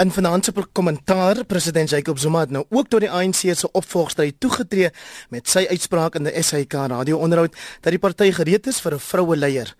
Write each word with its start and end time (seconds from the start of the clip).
In 0.00 0.08
finansiële 0.08 0.64
kommentaar, 0.72 1.42
president 1.44 1.90
Jacob 1.90 2.18
Zuma 2.18 2.40
het 2.40 2.50
nou 2.50 2.64
ook 2.68 2.86
tot 2.88 3.02
die 3.04 3.10
ANC 3.10 3.34
se 3.52 3.68
opvolgstryd 3.76 4.38
toegetree 4.40 4.88
met 5.28 5.48
sy 5.48 5.66
uitspraak 5.68 6.16
in 6.16 6.24
die 6.24 6.42
SAK 6.42 6.72
radio-onderhoud 6.88 7.58
dat 7.84 7.92
die 7.92 8.00
party 8.00 8.30
gereed 8.32 8.70
is 8.72 8.80
vir 8.80 8.94
'n 8.96 9.04
vroue 9.10 9.36
leier. 9.36 9.74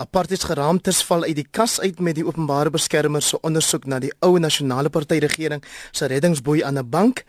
Apartheids 0.00 0.46
geraamtes 0.48 1.02
val 1.04 1.26
uit 1.26 1.36
die 1.36 1.46
kas 1.50 1.74
uit 1.80 1.98
met 2.00 2.16
die 2.16 2.24
openbare 2.24 2.70
beskermer 2.72 3.20
se 3.22 3.36
ondersoek 3.44 3.84
na 3.84 3.98
die 4.00 4.12
ou 4.24 4.38
nasionale 4.40 4.88
party 4.88 5.18
regering 5.20 5.60
se 5.92 6.06
reddingsboei 6.08 6.62
aan 6.64 6.78
'n 6.78 6.88
bank. 6.88 7.24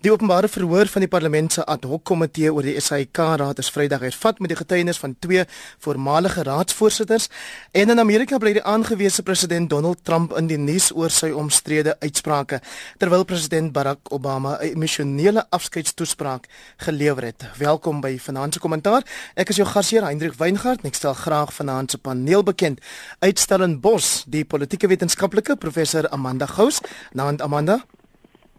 Die 0.00 0.10
openbare 0.12 0.48
verhoor 0.48 0.86
van 0.86 1.00
die 1.00 1.08
parlement 1.08 1.52
se 1.52 1.64
ad 1.64 1.84
hoc 1.84 2.04
komitee 2.04 2.52
oor 2.52 2.62
die 2.62 2.80
SAIK 2.80 3.16
raad 3.16 3.58
is 3.58 3.70
Vrydag 3.70 4.00
hervat 4.00 4.38
met 4.38 4.48
die 4.48 4.56
getuienis 4.56 4.98
van 4.98 5.16
twee 5.18 5.44
voormalige 5.78 6.42
raadsvoorsitters 6.42 7.28
en 7.72 7.90
in 7.90 7.98
Amerika 7.98 8.38
bly 8.38 8.52
die 8.52 8.64
aangewese 8.64 9.22
president 9.22 9.70
Donald 9.70 10.04
Trump 10.04 10.36
in 10.36 10.46
die 10.46 10.58
nuus 10.58 10.92
oor 10.94 11.10
sy 11.10 11.30
omstrede 11.30 11.96
uitsprake 12.00 12.60
terwyl 12.98 13.24
president 13.24 13.72
Barack 13.72 14.12
Obama 14.12 14.58
'n 14.60 14.74
emosionele 14.74 15.46
afskeidstoespraak 15.50 16.46
gelewer 16.76 17.24
het. 17.24 17.44
Welkom 17.58 18.00
by 18.00 18.18
Finansiële 18.18 18.60
Kommentaar. 18.60 19.02
Ek 19.34 19.48
is 19.48 19.56
jou 19.56 19.68
gasheer 19.68 20.04
Hendrik 20.04 20.34
Weingart 20.34 20.80
en 20.82 20.88
ek 20.88 20.94
stel 20.94 21.14
graag 21.14 21.52
vanaand 21.52 21.90
paneel 22.08 22.42
bekend. 22.42 22.80
Uitstelling 23.24 23.78
Bos, 23.84 24.24
die 24.26 24.44
politieke 24.48 24.88
wetenskaplike 24.88 25.56
professor 25.60 26.08
Amanda 26.14 26.46
Gous. 26.46 26.80
Naand 27.12 27.44
Amanda. 27.44 27.82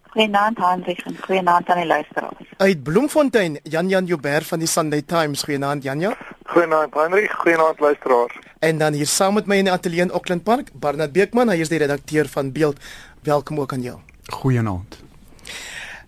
Goeienaand 0.10 0.58
Hendrik 0.58 1.02
en 1.06 1.18
goeienaand 1.22 1.70
aan 1.70 1.84
die 1.84 1.86
luisteraars. 1.86 2.54
Uit 2.58 2.84
Bloemfontein, 2.84 3.60
Jan 3.64 3.90
Jan 3.90 4.06
Joubert 4.06 4.46
van 4.46 4.60
die 4.60 4.68
Sunday 4.68 5.02
Times. 5.02 5.44
Goeienaand 5.44 5.84
Jan 5.84 6.00
Jan. 6.00 6.16
Goeienaand 6.50 6.94
Hendrik, 6.94 7.32
goeienaand 7.32 7.80
luisteraars. 7.80 8.40
En 8.60 8.78
dan 8.78 8.94
hier 8.94 9.08
saam 9.08 9.38
met 9.38 9.46
my 9.46 9.62
in 9.62 9.70
die 9.70 9.74
ateljee 9.74 10.02
in 10.02 10.12
Auckland 10.12 10.44
Park, 10.44 10.74
Barnard 10.74 11.14
Beekman, 11.14 11.50
hy 11.54 11.62
is 11.62 11.70
die 11.70 11.80
redakteur 11.80 12.28
van 12.28 12.52
Beeld. 12.52 12.82
Welkom 13.24 13.60
ook 13.62 13.74
aan 13.74 13.86
jou. 13.86 14.00
Goeienaand. 14.42 15.09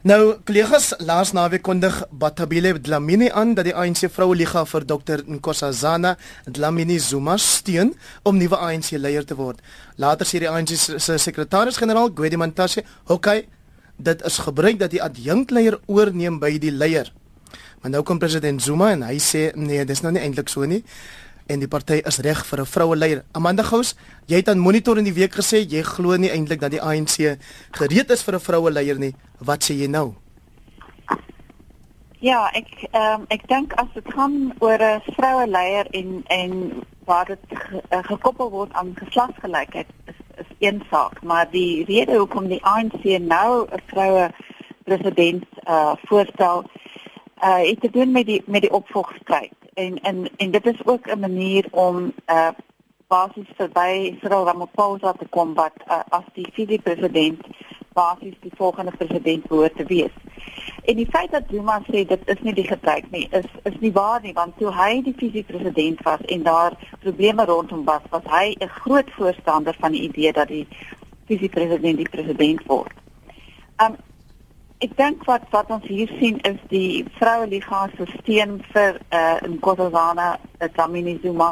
Nou, 0.01 0.31
kollegas, 0.49 0.95
laas 1.05 1.29
naweek 1.37 1.61
kondig 1.61 1.93
Batabile 2.09 2.71
Dlamini 2.81 3.27
aan 3.29 3.51
dat 3.53 3.67
die 3.67 3.73
ANC 3.77 4.07
Vroue 4.09 4.33
Liga 4.33 4.63
vir 4.65 4.85
Dr 4.89 5.21
Nkosazana 5.29 6.15
Dlamini 6.49 6.97
Zuma 6.97 7.35
steun 7.37 7.91
om 8.25 8.39
nuwe 8.41 8.57
ANC 8.57 8.95
leier 8.97 9.27
te 9.29 9.37
word. 9.37 9.61
Later 10.01 10.25
sê 10.25 10.41
die 10.41 10.49
ANC 10.49 10.73
se 10.73 11.19
sekretaris-generaal, 11.21 12.09
Gwedi 12.17 12.37
Mantashe, 12.41 12.81
"Hokai, 13.05 13.45
dit 13.97 14.25
is 14.25 14.37
gebruik 14.37 14.79
dat 14.79 14.89
die 14.89 15.03
adjunkleier 15.03 15.77
oorneem 15.85 16.39
by 16.39 16.57
die 16.57 16.71
leier." 16.71 17.13
Maar 17.81 17.91
nou 17.91 18.03
kom 18.03 18.17
president 18.17 18.61
Zuma 18.61 18.89
en 18.91 19.03
hy 19.03 19.19
sê, 19.19 19.55
"Nee, 19.55 19.85
dis 19.85 20.01
nou 20.01 20.11
nie 20.11 20.21
eintlik 20.21 20.49
so 20.49 20.65
nie." 20.65 20.83
En 21.51 21.59
die 21.59 21.69
party 21.69 21.99
is 22.07 22.19
reg 22.23 22.45
vir 22.45 22.61
'n 22.61 22.65
vroue 22.65 22.95
leier. 22.95 23.23
Amanda 23.33 23.63
Gous, 23.63 23.95
jy 24.27 24.35
het 24.35 24.49
aan 24.49 24.59
Monitor 24.59 24.97
in 24.97 25.03
die 25.03 25.13
week 25.13 25.33
gesê 25.33 25.65
jy 25.67 25.81
glo 25.83 26.15
nie 26.17 26.29
eintlik 26.29 26.59
dat 26.59 26.71
die 26.71 26.81
ANC 26.81 27.37
gereed 27.71 28.11
is 28.11 28.23
vir 28.23 28.35
'n 28.35 28.39
vroue 28.39 28.71
leier 28.71 28.97
nie. 28.97 29.15
Wat 29.39 29.63
sê 29.63 29.73
jy 29.73 29.87
nou? 29.87 30.15
Ja, 32.19 32.49
ek 32.53 32.67
ehm 32.91 33.21
um, 33.21 33.25
ek 33.29 33.47
dink 33.47 33.73
as 33.73 33.87
dit 33.93 34.13
gaan 34.13 34.53
oor 34.59 34.77
'n 34.77 35.01
vroue 35.17 35.47
leier 35.47 35.87
en 35.91 36.23
en 36.27 36.83
waar 37.05 37.25
dit 37.25 37.39
ge, 37.49 37.81
uh, 37.89 38.03
gekoppel 38.03 38.49
word 38.49 38.73
aan 38.73 38.93
geslagsgelykheid 38.95 39.87
is 40.05 40.15
is 40.37 40.51
een 40.59 40.83
saak, 40.89 41.21
maar 41.23 41.49
die 41.51 41.85
rede 41.85 42.17
hoekom 42.17 42.47
die 42.47 42.63
ANC 42.63 43.03
nou 43.19 43.67
'n 43.71 43.81
vroue 43.85 44.29
president 44.83 45.43
uh 45.67 45.93
voorstel 46.05 46.63
uh 47.43 47.61
het 47.69 47.81
te 47.81 47.89
doen 47.89 48.11
met 48.11 48.25
die 48.25 48.41
met 48.45 48.61
die 48.61 48.73
opvolgstryd 48.73 49.60
en 49.73 50.01
en 50.01 50.29
en 50.37 50.51
dit 50.51 50.65
is 50.65 50.85
ook 50.85 51.07
'n 51.07 51.19
manier 51.19 51.67
om 51.71 52.13
uh 52.25 52.49
basies 53.07 53.47
verby 53.57 54.17
Cyril 54.21 54.45
Ramaphosa 54.45 55.11
te 55.19 55.27
kom 55.29 55.53
wat 55.53 55.75
uh, 55.87 55.99
as 56.09 56.27
die 56.33 56.47
vice-president 56.55 57.41
basies 57.93 58.37
die 58.39 58.51
volgende 58.55 58.91
president 58.95 59.47
behoort 59.47 59.75
te 59.75 59.83
wees. 59.89 60.13
En 60.87 60.95
die 60.95 61.07
feit 61.11 61.31
dat 61.31 61.43
Zuma 61.51 61.81
sê 61.89 62.05
dit 62.07 62.21
is 62.25 62.39
nie 62.45 62.53
die 62.53 62.67
gebruik 62.67 63.09
nie, 63.11 63.27
is 63.31 63.49
is 63.63 63.75
nie 63.79 63.91
waar 63.91 64.21
nie 64.23 64.33
want 64.33 64.55
toe 64.57 64.71
hy 64.71 65.01
die 65.01 65.15
vice-president 65.17 65.99
was 66.07 66.23
en 66.35 66.43
daar 66.47 66.77
probleme 66.99 67.45
rondom 67.45 67.83
was, 67.85 68.07
was 68.15 68.31
hy 68.31 68.55
'n 68.59 68.71
groot 68.79 69.11
voorstander 69.17 69.75
van 69.79 69.91
die 69.91 70.01
idee 70.07 70.31
dat 70.33 70.47
die 70.47 70.67
vice-president 71.27 71.97
die 71.97 72.09
president 72.09 72.63
word. 72.67 72.95
Um 73.83 73.99
ek 74.81 74.95
dink 74.97 75.25
wat 75.29 75.43
wat 75.53 75.69
ons 75.69 75.85
hier 75.85 76.09
sien 76.17 76.39
is 76.49 76.57
die 76.71 77.03
vroue 77.19 77.45
liga 77.49 77.83
se 77.97 78.07
steun 78.15 78.55
vir 78.73 78.97
uh, 79.13 79.37
in 79.45 79.59
Kossazana 79.61 80.31
Tamini 80.77 81.19
Zuma 81.21 81.51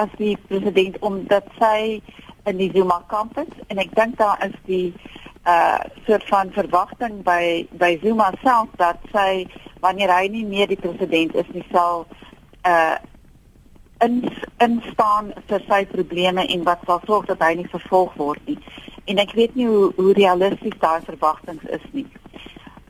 as 0.00 0.08
die 0.16 0.36
president 0.48 0.96
omdat 1.04 1.50
sy 1.60 2.00
in 2.48 2.56
die 2.56 2.70
Zuma 2.72 3.02
kampus 3.12 3.52
en 3.68 3.82
ek 3.84 3.92
dink 3.98 4.16
daar 4.22 4.40
is 4.48 4.56
die 4.70 4.88
uh 5.46 5.84
soort 6.06 6.24
van 6.32 6.48
verwagting 6.56 7.20
by 7.28 7.66
by 7.82 7.92
Zuma 8.02 8.32
self 8.40 8.72
dat 8.80 9.04
sy 9.12 9.44
wanneer 9.84 10.10
hy 10.10 10.24
nie 10.32 10.46
meer 10.48 10.72
die 10.72 10.80
president 10.80 11.36
is 11.36 11.52
nie 11.52 11.66
sal 11.74 12.06
uh 12.64 12.96
in 14.00 14.22
in 14.64 14.80
staan 14.92 15.34
vir 15.50 15.62
sy 15.68 15.84
probleme 15.92 16.48
en 16.48 16.64
wat 16.64 16.88
sal 16.88 17.04
sorg 17.04 17.28
dat 17.28 17.44
hy 17.44 17.54
nie 17.60 17.68
vervolg 17.72 18.16
word 18.20 18.48
nie. 18.48 18.58
En 19.06 19.20
ek 19.22 19.36
weet 19.38 19.54
nie 19.56 19.68
hoe 19.68 19.92
hoe 19.96 20.12
realisties 20.18 20.80
daai 20.80 21.04
verwagtinge 21.04 21.68
is 21.78 21.84
nie 21.92 22.08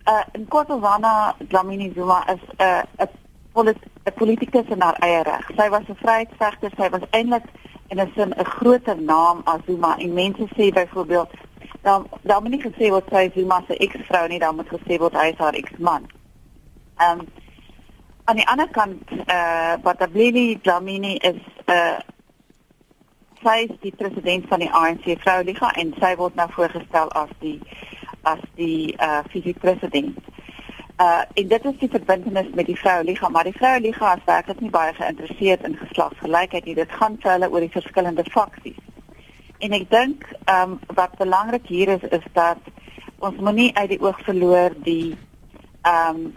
uh, 0.06 0.24
in 0.34 0.46
Kotovana 0.46 1.34
Dlamini 1.48 1.94
Zuma 1.94 2.24
is 2.28 2.40
'n 2.58 2.62
uh, 2.62 2.82
'n 3.00 3.08
polit 3.52 3.78
politikus 4.14 4.68
in 4.68 4.80
haar 4.80 4.98
eie 5.00 5.22
reg. 5.22 5.50
Sy 5.56 5.68
was 5.68 5.88
'n 5.88 5.96
vryheidsvegter, 6.02 6.70
sy 6.76 6.88
was 6.90 7.08
eintlik 7.10 7.46
in 7.88 8.00
'n 8.00 8.12
sin 8.14 8.34
'n 8.36 8.44
groter 8.44 9.02
naam 9.02 9.40
as 9.44 9.60
Zuma. 9.66 9.96
En 9.98 10.12
mense 10.12 10.46
sê 10.56 10.72
byvoorbeeld 10.72 11.30
dan 11.82 12.08
dan 12.22 12.42
moet 12.42 12.52
nie 12.52 12.62
gesê 12.62 12.90
word 12.90 13.08
sy 13.10 13.30
Zuma 13.34 13.62
se 13.66 13.76
eksvrou 13.76 14.28
nie, 14.28 14.38
dan 14.38 14.56
moet 14.56 14.68
gesê 14.68 14.98
word 14.98 15.14
hy 15.14 15.26
is 15.32 15.38
haar 15.38 15.54
eksman. 15.54 16.06
Ehm 16.96 17.20
um, 17.20 17.26
aan 18.24 18.36
die 18.36 18.48
ander 18.48 18.68
kant 18.68 19.10
eh 19.10 19.34
uh, 19.34 19.74
Batablili 19.82 20.60
Dlamini 20.60 21.14
is 21.16 21.40
'n 21.66 21.72
uh, 21.72 21.98
sy 23.42 23.66
is 23.68 23.76
die 23.80 23.94
president 23.96 24.48
van 24.48 24.58
die 24.58 24.70
ANC 24.72 25.04
Vroueliga 25.22 25.70
en 25.78 25.94
sy 26.00 26.14
word 26.18 26.34
nou 26.34 26.48
voorgestel 26.50 27.12
as 27.12 27.30
die 27.38 27.60
as 28.26 28.42
die 28.58 28.94
uh 29.02 29.22
visiepresident. 29.32 30.18
Uh 30.96 31.22
en 31.34 31.48
dit 31.48 31.64
is 31.70 31.78
die 31.82 31.90
verbintenis 31.92 32.48
met 32.54 32.66
die 32.66 32.78
Vroueliga, 32.78 33.28
maar 33.28 33.44
die 33.44 33.56
Vroueliga 33.56 34.14
is 34.16 34.24
werklik 34.24 34.60
nie 34.60 34.72
baie 34.72 34.94
geïnteresseerd 34.96 35.66
in 35.68 35.76
geslagsgelykheid 35.76 36.64
nie. 36.64 36.74
Dit 36.78 36.92
gaan 37.00 37.18
vir 37.22 37.32
hulle 37.36 37.50
oor 37.52 37.64
die 37.66 37.74
verskillende 37.74 38.24
faksies. 38.32 38.80
En 39.58 39.76
ek 39.76 39.86
dink 39.92 40.26
um 40.52 40.78
wat 40.98 41.18
belangrik 41.20 41.68
hier 41.68 41.94
is 41.96 42.08
is 42.10 42.24
dat 42.32 42.72
ons 43.24 43.38
moenie 43.40 43.70
uit 43.76 43.94
die 43.94 44.02
oog 44.04 44.18
verloor 44.24 44.74
die 44.88 45.16
um 45.88 46.32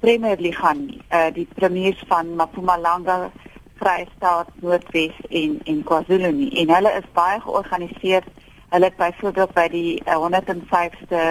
Premier 0.00 0.40
Liga 0.40 0.72
nie, 0.76 1.00
uh 1.12 1.28
die 1.34 1.48
premiers 1.54 2.02
van 2.08 2.34
Mpumalanga 2.36 3.30
Vrystaat, 3.76 4.48
Noordwes 4.64 5.16
en 5.28 5.60
en 5.64 5.84
KwaZulu 5.84 6.32
nie. 6.32 6.50
En 6.64 6.74
hulle 6.74 6.92
is 6.96 7.08
baie 7.12 7.40
georganiseerd 7.44 8.28
Hulle 8.68 8.84
het 8.84 8.96
byvoorbeeld 8.96 9.52
by 9.54 9.68
die 9.68 10.02
uh, 10.06 10.18
105ste 10.22 11.22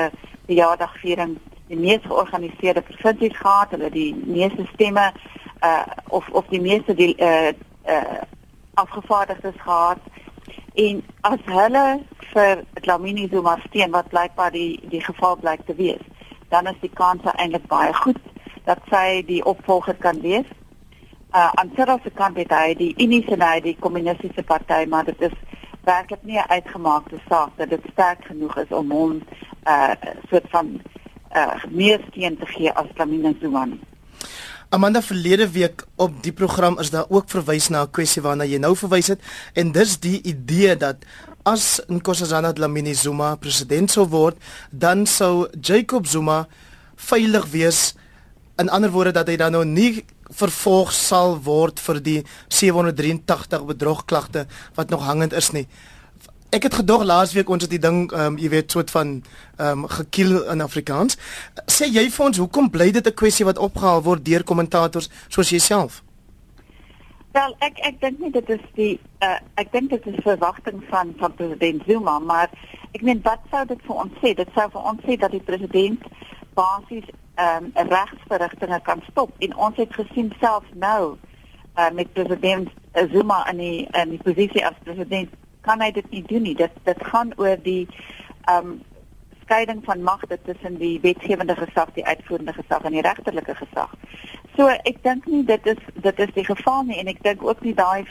verjaardagviering 0.46 1.38
die 1.68 1.78
mees 1.78 2.04
georganiseerde 2.06 2.82
provinsies 2.82 3.38
gehad, 3.38 3.72
hulle 3.74 3.90
die 3.90 4.14
meeste 4.26 4.66
stemme 4.74 5.12
uh 5.64 5.82
of 6.08 6.28
of 6.30 6.46
die 6.48 6.62
meeste 6.62 6.94
die 6.94 7.16
uh 7.18 7.54
uh 7.88 8.22
afgevaardigdes 8.74 9.56
gehad. 9.58 9.98
En 10.74 11.04
as 11.22 11.40
hulle 11.46 11.86
vir 12.34 12.64
Dlamini 12.74 13.28
Zuma 13.32 13.58
steun 13.66 13.92
wat 13.92 14.10
blykbaar 14.10 14.52
die 14.52 14.80
die 14.90 15.02
geval 15.02 15.36
blyk 15.36 15.66
te 15.66 15.76
wees, 15.76 16.04
dan 16.50 16.68
is 16.68 16.80
die 16.82 16.92
kans 16.94 17.24
eintlik 17.34 17.68
baie 17.68 17.94
goed 17.94 18.20
dat 18.66 18.82
sy 18.92 19.24
die 19.26 19.44
opvolger 19.46 19.96
kan 19.96 20.22
wees. 20.22 20.46
Uh 21.34 21.50
aan 21.62 21.72
sy 21.76 22.12
kant 22.14 22.38
het 22.38 22.52
hy 22.52 22.76
die 22.76 22.94
Unie 22.98 23.24
se 23.28 23.36
nou 23.36 23.60
die 23.62 23.78
kommunistiese 23.80 24.44
party, 24.44 24.86
maar 24.90 25.06
dit 25.06 25.22
is 25.22 25.34
werklik 25.86 26.24
nie 26.24 26.38
'n 26.38 26.50
uitgemaakte 26.50 27.18
saak 27.30 27.50
dat 27.56 27.70
dit 27.70 27.84
sterk 27.92 28.26
genoeg 28.26 28.58
is 28.58 28.70
om 28.70 28.92
hom 28.92 29.12
'n 29.12 29.24
uh, 29.68 29.92
soort 30.30 30.50
van 30.50 30.82
uh, 31.36 31.64
meer 31.70 32.00
steun 32.10 32.38
te 32.38 32.46
gee 32.46 32.72
as 32.72 32.88
Lamine 32.96 33.36
Zuma. 33.42 33.68
Amanda 34.70 35.02
verlede 35.02 35.52
week 35.52 35.86
op 35.96 36.24
die 36.24 36.34
program 36.34 36.80
is 36.80 36.90
daar 36.90 37.06
ook 37.10 37.30
verwys 37.30 37.70
na 37.70 37.82
'n 37.82 37.92
kwessie 37.92 38.22
waarna 38.22 38.44
jy 38.44 38.58
nou 38.58 38.76
verwys 38.76 39.08
het 39.08 39.22
en 39.54 39.72
dis 39.72 40.00
die 40.00 40.22
idee 40.22 40.78
dat 40.78 40.98
as 41.46 41.82
Nkosazana 41.88 42.54
Dlamini 42.54 42.94
Zuma 42.94 43.36
president 43.36 43.92
sou 43.92 44.08
word, 44.10 44.38
dan 44.72 45.06
sou 45.06 45.48
Jacob 45.62 46.08
Zuma 46.10 46.48
veilig 46.96 47.46
wees 47.54 47.94
in 48.58 48.70
ander 48.70 48.90
woorde 48.90 49.12
dat 49.12 49.28
hy 49.28 49.36
dan 49.38 49.52
nou 49.52 49.66
nie 49.66 50.06
vervolg 50.30 50.92
sal 50.92 51.38
word 51.44 51.80
vir 51.80 52.00
die 52.02 52.22
783 52.48 53.66
bedrogklagte 53.66 54.46
wat 54.76 54.90
nog 54.90 55.06
hangend 55.06 55.34
is 55.34 55.52
nie. 55.52 55.68
Ek 56.56 56.64
het 56.64 56.74
gedog 56.74 57.04
laasweek 57.04 57.50
ons 57.50 57.66
het 57.66 57.72
die 57.72 57.82
ding 57.82 58.06
ehm 58.12 58.36
um, 58.36 58.38
jy 58.40 58.50
weet 58.50 58.72
soort 58.72 58.92
van 58.92 59.22
ehm 59.58 59.84
um, 59.84 59.88
gekiel 59.88 60.46
in 60.52 60.62
Afrikaans. 60.62 61.18
Sê 61.68 61.90
jy 61.92 62.10
vir 62.10 62.26
ons 62.26 62.38
hoekom 62.38 62.70
bly 62.70 62.92
dit 62.92 63.08
'n 63.08 63.14
kwessie 63.14 63.46
wat 63.46 63.58
opgehaal 63.58 64.02
word 64.02 64.26
deur 64.26 64.44
kommentators 64.44 65.10
soos 65.28 65.50
jouself? 65.50 66.04
Wel, 67.36 67.56
ek 67.60 67.80
ek 67.84 68.00
dink 68.00 68.20
nie 68.20 68.32
dit 68.32 68.50
is 68.50 68.62
die 68.76 69.00
uh, 69.20 69.40
ek 69.56 69.72
dink 69.72 69.90
dit 69.90 70.06
is 70.08 70.24
verwagting 70.24 70.84
van 70.90 71.14
van 71.20 71.34
president 71.36 71.84
Zuma, 71.88 72.20
maar 72.20 72.50
ek 72.94 73.02
meen 73.02 73.20
wat 73.24 73.42
sou 73.52 73.66
dit 73.66 73.82
vir 73.88 73.96
ons 73.96 74.14
sê? 74.22 74.34
Dit 74.34 74.50
sou 74.56 74.70
vir 74.72 74.82
ons 74.92 75.02
sê 75.04 75.18
dat 75.20 75.32
die 75.32 75.44
president 75.44 76.00
basies 76.56 77.10
ehm 77.36 77.72
um, 77.76 77.88
regsverrigtinge 77.92 78.80
kan 78.82 79.02
stop 79.10 79.32
en 79.40 79.56
ons 79.56 79.78
het 79.78 79.94
gesien 79.94 80.34
selfs 80.40 80.72
nou 80.74 81.18
uh, 81.78 81.92
met 81.92 82.14
president 82.14 82.70
Zuma 83.12 83.50
in 83.50 83.58
die 83.58 83.88
in 83.92 84.10
die 84.10 84.22
posisie 84.24 84.66
as 84.66 84.78
president 84.84 85.30
kan 85.62 85.82
hy 85.82 85.92
dit 85.92 86.10
nie 86.10 86.24
doen 86.24 86.42
nie. 86.42 86.56
Dit 86.56 86.72
dit 86.84 87.08
gaan 87.12 87.34
oor 87.38 87.58
die 87.62 87.88
ehm 88.46 88.68
um, 88.68 88.82
skeiding 89.46 89.84
van 89.86 90.02
magte 90.02 90.40
tussen 90.42 90.78
die 90.78 91.00
wetgewende 91.02 91.56
gesag, 91.56 91.92
die 91.94 92.06
uitvoerende 92.06 92.54
gesag 92.54 92.82
en 92.82 92.96
die 92.98 93.02
regterlike 93.06 93.56
gesag. 93.56 93.92
So 94.56 94.68
ek 94.68 95.04
dink 95.04 95.28
nie 95.30 95.44
dit 95.46 95.66
is 95.66 95.82
dit 95.94 96.20
is 96.20 96.34
die 96.34 96.46
geval 96.46 96.84
nie 96.84 96.98
en 96.98 97.12
ek 97.12 97.22
dink 97.24 97.44
ook 97.46 97.62
nie 97.62 97.76
daai 97.78 98.08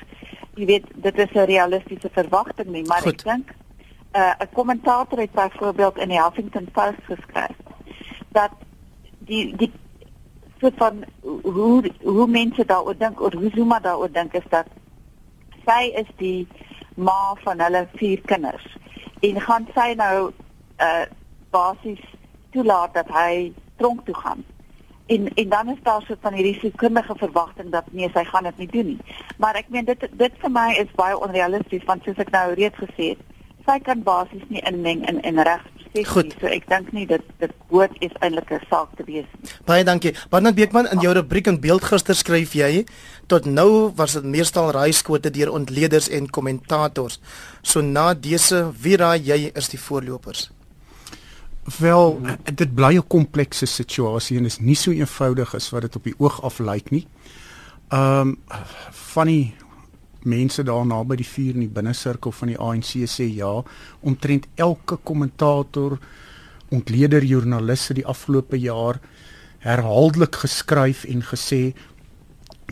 jy 0.55 0.67
weet 0.67 0.87
dit 0.95 1.19
is 1.19 1.33
'n 1.35 1.51
realistiese 1.51 2.11
verwagting 2.13 2.71
nie, 2.71 2.85
maar 2.87 3.03
Goed. 3.03 3.13
ek 3.13 3.25
dink 3.25 3.55
uh, 4.15 4.35
'n 4.39 4.53
kommentator 4.53 5.19
het 5.19 5.33
byvoorbeeld 5.33 5.99
in 5.99 6.09
die 6.09 6.23
Huffington 6.23 6.69
Post 6.73 7.03
geskryf 7.11 7.57
dat 8.31 8.51
die 9.29 9.57
die 9.57 9.73
soort 10.61 10.77
van 10.77 11.05
hoe 11.43 11.91
hoe 12.03 12.27
mense 12.27 12.65
daaroor 12.65 12.97
dink 12.99 13.21
of 13.21 13.33
hoe 13.33 13.51
Zuma 13.55 13.81
daaroor 13.81 14.13
dink 14.13 14.33
is 14.33 14.49
dat 14.49 14.67
sy 15.65 15.93
is 16.01 16.09
die 16.17 16.47
ma 16.95 17.35
van 17.43 17.61
hulle 17.61 17.87
vier 17.97 18.21
kinders. 18.21 18.67
En 19.21 19.41
gaan 19.41 19.69
sy 19.75 19.93
nou 19.99 20.31
uh 20.79 21.05
basies 21.55 22.03
toelaat 22.51 22.95
dat 22.95 23.11
hy 23.15 23.53
tronk 23.79 24.05
toe 24.05 24.15
gaan. 24.15 24.45
En 25.07 25.29
en 25.35 25.49
dan 25.49 25.69
is 25.69 25.83
daar 25.83 26.03
so 26.03 26.17
van 26.21 26.35
hierdie 26.35 26.59
sekundige 26.61 27.15
verwagting 27.17 27.71
dat 27.71 27.93
nee 27.93 28.11
sy 28.15 28.25
gaan 28.25 28.43
dit 28.51 28.59
nie 28.59 28.71
doen 28.73 28.87
nie. 28.87 29.15
Maar 29.39 29.55
ek 29.63 29.69
meen 29.69 29.85
dit 29.85 30.09
dit 30.11 30.43
vir 30.43 30.51
my 30.51 30.73
is 30.81 30.99
baie 30.99 31.19
onrealisties 31.19 31.85
want 31.85 32.03
soos 32.05 32.19
ek 32.19 32.35
nou 32.35 32.53
reeds 32.55 32.83
gesê 32.83 33.15
het 33.15 33.31
sy 33.67 33.79
kan 33.81 34.03
basies 34.05 34.45
nie 34.49 34.63
inmeng 34.69 35.05
in 35.09 35.21
in 35.23 35.41
reg 35.95 36.09
Goed. 36.09 36.35
So 36.41 36.51
ek 36.51 36.67
dink 36.71 36.91
nie 36.93 37.07
dit 37.07 37.23
dit 37.39 37.53
hoort 37.71 37.95
is 38.03 38.15
eintlik 38.21 38.51
'n 38.51 38.61
saak 38.71 38.97
te 38.97 39.05
wees 39.07 39.27
nie. 39.39 39.51
Baie 39.65 39.85
dankie. 39.85 40.15
Barnard 40.31 40.55
Beekman 40.55 40.91
in 40.91 41.01
jou 41.01 41.15
rubriek 41.15 41.47
en 41.47 41.61
beeld 41.61 41.85
gister 41.85 42.15
skryf 42.15 42.53
jy 42.55 42.85
tot 43.27 43.47
nou 43.47 43.93
was 43.97 44.13
dit 44.13 44.25
meestal 44.25 44.71
raaiskote 44.71 45.31
deur 45.31 45.51
ontleeders 45.51 46.09
en 46.09 46.31
kommentators. 46.31 47.21
So 47.63 47.81
na 47.81 48.15
dese 48.15 48.73
wie 48.81 48.97
raai 48.97 49.21
jy 49.23 49.51
is 49.55 49.69
die 49.69 49.79
voorlopers? 49.79 50.51
Wel, 51.79 52.21
dit 52.55 52.75
bly 52.75 52.97
'n 52.97 53.07
komplekse 53.07 53.67
situasie 53.67 54.39
en 54.39 54.45
is 54.45 54.61
nie 54.61 54.77
so 54.77 54.91
eenvoudig 54.91 55.55
as 55.55 55.71
wat 55.71 55.83
dit 55.83 55.97
op 55.97 56.05
die 56.05 56.15
oog 56.19 56.43
af 56.43 56.59
lyk 56.59 56.91
nie. 56.91 57.07
Ehm 57.89 58.21
um, 58.21 58.39
van 58.91 59.27
die 59.27 59.55
mense 60.25 60.63
daar 60.63 60.87
naby 60.87 61.17
die 61.17 61.29
vuur 61.29 61.55
in 61.55 61.61
die 61.61 61.73
binnesirkel 61.73 62.33
van 62.33 62.49
die 62.49 62.59
ANC 62.59 62.93
sê 63.11 63.27
ja, 63.29 63.63
omtrent 64.01 64.47
elke 64.55 64.97
kommentator, 64.97 65.99
ontleder 66.71 67.25
joernaliste 67.25 67.95
die 67.95 68.07
afgelope 68.07 68.59
jaar 68.59 69.01
herhaaldelik 69.65 70.43
geskryf 70.45 71.05
en 71.05 71.23
gesê 71.23 71.75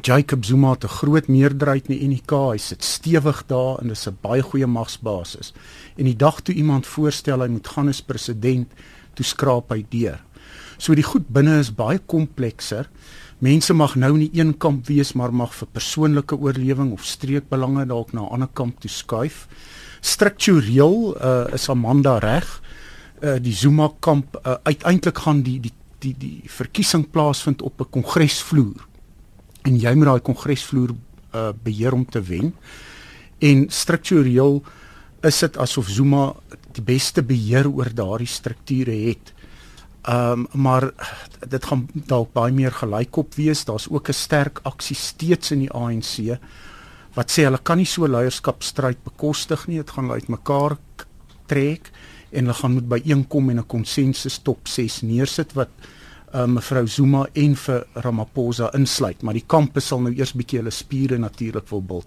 Jacob 0.02 0.44
Zuma 0.44 0.70
het 0.70 0.84
'n 0.84 0.88
groot 0.88 1.28
meerderheid 1.28 1.88
in 1.88 1.98
die 1.98 2.06
UNK, 2.08 2.30
hy 2.30 2.56
sit 2.58 2.84
stewig 2.84 3.46
daar 3.46 3.78
en 3.78 3.88
dis 3.88 4.06
'n 4.06 4.18
baie 4.20 4.42
goeie 4.42 4.66
magsbasis. 4.66 5.52
En 5.96 6.04
die 6.04 6.16
dag 6.16 6.40
toe 6.40 6.54
iemand 6.54 6.86
voorstel 6.86 7.40
hy 7.40 7.48
moet 7.48 7.68
gaan 7.68 7.88
as 7.88 8.02
president, 8.02 8.68
toe 9.14 9.24
skraap 9.24 9.70
hy 9.70 9.84
deur. 9.88 10.20
So 10.78 10.94
die 10.94 11.04
goed 11.06 11.28
binne 11.28 11.58
is 11.58 11.74
baie 11.74 11.98
komplekser. 11.98 12.88
Mense 13.42 13.74
mag 13.74 13.96
nou 13.98 14.12
nie 14.14 14.30
een 14.38 14.52
kamp 14.54 14.86
wees 14.86 15.16
maar 15.18 15.32
mag 15.34 15.50
vir 15.56 15.66
persoonlike 15.74 16.36
oorlewing 16.38 16.92
of 16.94 17.02
streekbelange 17.02 17.88
dalk 17.90 18.12
na 18.12 18.22
'n 18.22 18.32
ander 18.34 18.48
kamp 18.54 18.80
toe 18.80 18.90
skuif. 18.90 19.48
Struktureel 20.00 21.16
uh, 21.18 21.54
is 21.54 21.68
Amanda 21.68 22.18
reg. 22.18 22.62
Uh, 23.20 23.42
die 23.42 23.52
Zuma 23.52 23.90
kamp 23.98 24.38
uh, 24.46 24.54
uiteindelik 24.62 25.18
gaan 25.18 25.42
die 25.42 25.60
die 25.60 25.72
die 25.98 26.14
die 26.18 26.42
verkiesing 26.46 27.10
plaasvind 27.10 27.62
op 27.62 27.80
'n 27.80 27.90
kongresvloer 27.90 28.86
en 29.62 29.78
jy 29.78 29.94
moet 29.94 30.06
daai 30.06 30.20
kongresvloer 30.20 30.90
uh, 31.34 31.50
beheer 31.62 31.92
om 31.92 32.06
te 32.06 32.22
wen. 32.22 32.54
En 33.38 33.66
struktureel 33.68 34.62
is 35.22 35.38
dit 35.38 35.58
asof 35.58 35.88
Zuma 35.88 36.34
die 36.72 36.82
beste 36.82 37.22
beheer 37.22 37.66
oor 37.68 37.90
daardie 37.94 38.26
strukture 38.26 38.94
het. 38.94 39.32
Ehm 40.02 40.46
um, 40.52 40.62
maar 40.62 40.90
dit 41.48 41.64
gaan 41.64 41.88
dalk 41.94 42.32
baie 42.32 42.52
meer 42.52 42.72
gelykop 42.72 43.34
wees. 43.34 43.64
Daar's 43.64 43.88
ook 43.90 44.08
'n 44.08 44.12
sterk 44.12 44.60
aksie 44.62 44.96
steeds 44.96 45.50
in 45.50 45.58
die 45.58 45.72
ANC 45.72 46.38
wat 47.14 47.30
sê 47.30 47.44
hulle 47.44 47.60
kan 47.62 47.76
nie 47.76 47.86
so 47.86 48.06
leierskapstryd 48.06 49.02
bekostig 49.04 49.66
nie. 49.66 49.76
Dit 49.76 49.90
gaan 49.90 50.10
uitmekaar 50.10 50.76
trek 51.46 51.90
en 52.30 52.44
hulle 52.44 52.54
gaan 52.54 52.72
moet 52.72 52.88
by 52.88 53.02
einkom 53.04 53.50
en 53.50 53.58
'n 53.58 53.66
konsensus 53.66 54.38
top 54.38 54.68
6 54.68 55.02
neersit 55.02 55.52
wat 55.52 55.68
uh, 56.34 56.44
mevrou 56.44 56.86
Zuma 56.86 57.26
en 57.32 57.56
vir 57.56 57.86
Ramaphosa 57.94 58.70
insluit, 58.74 59.22
maar 59.22 59.34
die 59.34 59.46
kampe 59.46 59.80
sal 59.80 60.00
nou 60.00 60.14
eers 60.14 60.32
bietjie 60.32 60.58
hulle 60.58 60.70
spiere 60.70 61.18
natuurlik 61.18 61.68
wil 61.68 61.82
bil. 61.82 62.04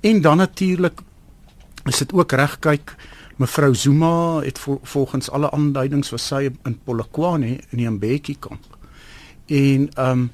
En 0.00 0.20
dan 0.20 0.36
natuurlik 0.36 1.00
is 1.86 1.98
dit 1.98 2.12
ook 2.12 2.32
reg 2.32 2.58
kyk 2.58 2.96
mevrou 3.40 3.74
Zuma 3.74 4.40
het 4.44 4.58
vol, 4.60 4.78
volgens 4.82 5.30
alle 5.30 5.50
aanduidings 5.50 6.12
was 6.12 6.26
sy 6.28 6.46
in 6.50 6.76
Polokwane 6.84 7.56
in 7.70 7.80
die 7.80 7.88
Mbeki 7.90 8.36
kamp. 8.40 8.66
En 9.46 9.88
ehm 9.88 10.24
um, 10.24 10.30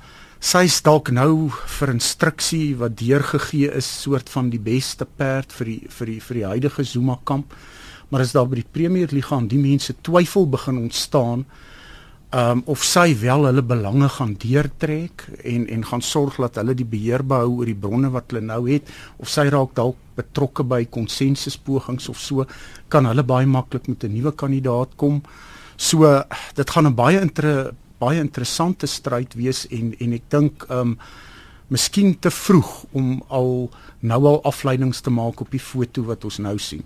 sy 0.47 0.67
is 0.69 0.83
dalk 0.85 1.09
nou 1.11 1.49
vir 1.79 1.91
instruksie 1.95 2.77
wat 2.79 2.99
deurgegee 3.01 3.71
is 3.75 3.87
soort 4.03 4.29
van 4.31 4.51
die 4.53 4.61
beste 4.63 5.07
perd 5.09 5.55
vir 5.57 5.71
die 5.71 5.79
vir 5.91 6.11
die 6.13 6.19
vir 6.23 6.39
die 6.39 6.45
huidige 6.53 6.85
Zuma 6.85 7.17
kamp. 7.25 7.55
Maar 8.11 8.23
as 8.27 8.35
daar 8.37 8.47
by 8.47 8.61
die 8.61 8.71
Premier 8.73 9.11
Liga 9.11 9.35
aan 9.37 9.49
die 9.51 9.59
mense 9.59 9.97
twyfel 10.07 10.47
begin 10.47 10.79
ontstaan 10.85 11.47
um, 12.37 12.63
of 12.67 12.85
sy 12.85 13.15
wel 13.21 13.47
hulle 13.49 13.65
belange 13.65 14.09
gaan 14.17 14.35
deurtrek 14.43 15.25
en 15.45 15.67
en 15.73 15.85
gaan 15.91 16.05
sorg 16.05 16.39
dat 16.43 16.61
hulle 16.61 16.77
die 16.77 16.89
beheer 16.89 17.25
behou 17.25 17.61
oor 17.61 17.71
die 17.71 17.79
bronne 17.87 18.11
wat 18.15 18.33
hulle 18.33 18.45
nou 18.45 18.63
het 18.69 18.91
of 19.23 19.31
sy 19.33 19.47
raak 19.53 19.75
dalk 19.79 19.99
betrokke 20.17 20.65
by 20.65 20.85
konsensuspogings 20.93 22.09
of 22.13 22.21
so 22.21 22.47
kan 22.93 23.09
hulle 23.09 23.25
baie 23.27 23.47
maklik 23.47 23.89
met 23.89 24.05
'n 24.05 24.13
nuwe 24.13 24.33
kandidaat 24.33 24.97
kom. 24.97 25.23
So 25.77 26.23
dit 26.55 26.71
gaan 26.71 26.87
'n 26.87 26.95
baie 26.95 27.21
inter, 27.21 27.75
baie 27.99 28.21
interessante 28.21 28.87
stryd 28.87 29.35
wees 29.35 29.67
en 29.71 29.95
en 30.01 30.13
ek 30.13 30.31
dink 30.31 30.67
um 30.71 30.99
miskien 31.69 32.19
te 32.21 32.31
vroeg 32.31 32.85
om 32.93 33.23
al 33.29 33.71
nou 34.01 34.25
al 34.27 34.43
afleidings 34.43 35.01
te 35.01 35.11
maak 35.11 35.41
op 35.41 35.51
die 35.51 35.61
foto 35.61 36.03
wat 36.03 36.25
ons 36.25 36.39
nou 36.39 36.59
sien. 36.59 36.85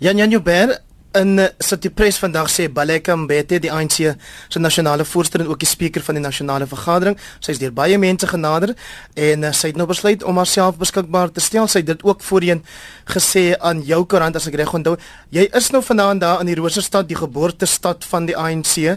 Jan 0.00 0.16
Jan 0.16 0.30
Joubert 0.30 0.82
In 1.14 1.38
uh, 1.38 1.44
City 1.58 1.90
Press 1.90 2.16
vandag 2.16 2.46
sê 2.48 2.70
Baleka 2.72 3.12
Mbete, 3.20 3.58
die 3.60 3.68
ANC 3.68 3.98
se 4.48 4.60
nasionale 4.60 5.04
voorsitter 5.04 5.42
en 5.44 5.50
ook 5.50 5.60
die 5.60 5.68
spreker 5.68 6.00
van 6.00 6.16
die 6.16 6.22
nasionale 6.24 6.64
vergadering, 6.70 7.18
sy 7.36 7.52
is 7.52 7.60
deur 7.60 7.74
baie 7.76 7.98
mense 8.00 8.24
genader 8.30 8.72
en 9.20 9.44
uh, 9.44 9.50
sy 9.52 9.74
het 9.74 9.76
nou 9.76 9.84
besluit 9.90 10.24
om 10.24 10.40
haarself 10.40 10.78
beskikbaar 10.80 11.28
te 11.36 11.44
stel. 11.44 11.68
Sy 11.68 11.82
het 11.82 11.90
dit 11.90 12.06
ook 12.08 12.24
voorheen 12.24 12.64
gesê 13.12 13.50
aan 13.60 13.84
jou 13.84 14.00
koerant 14.08 14.40
as 14.40 14.48
ek 14.48 14.56
reg 14.62 14.72
onthou. 14.72 14.96
Jy 15.36 15.50
is 15.52 15.68
nou 15.76 15.84
vanaand 15.84 16.24
daar 16.24 16.40
in 16.40 16.48
die 16.48 16.56
Roosterstad, 16.56 17.10
die 17.12 17.20
geboortestad 17.20 18.08
van 18.08 18.32
die 18.32 18.38
ANC. 18.38 18.96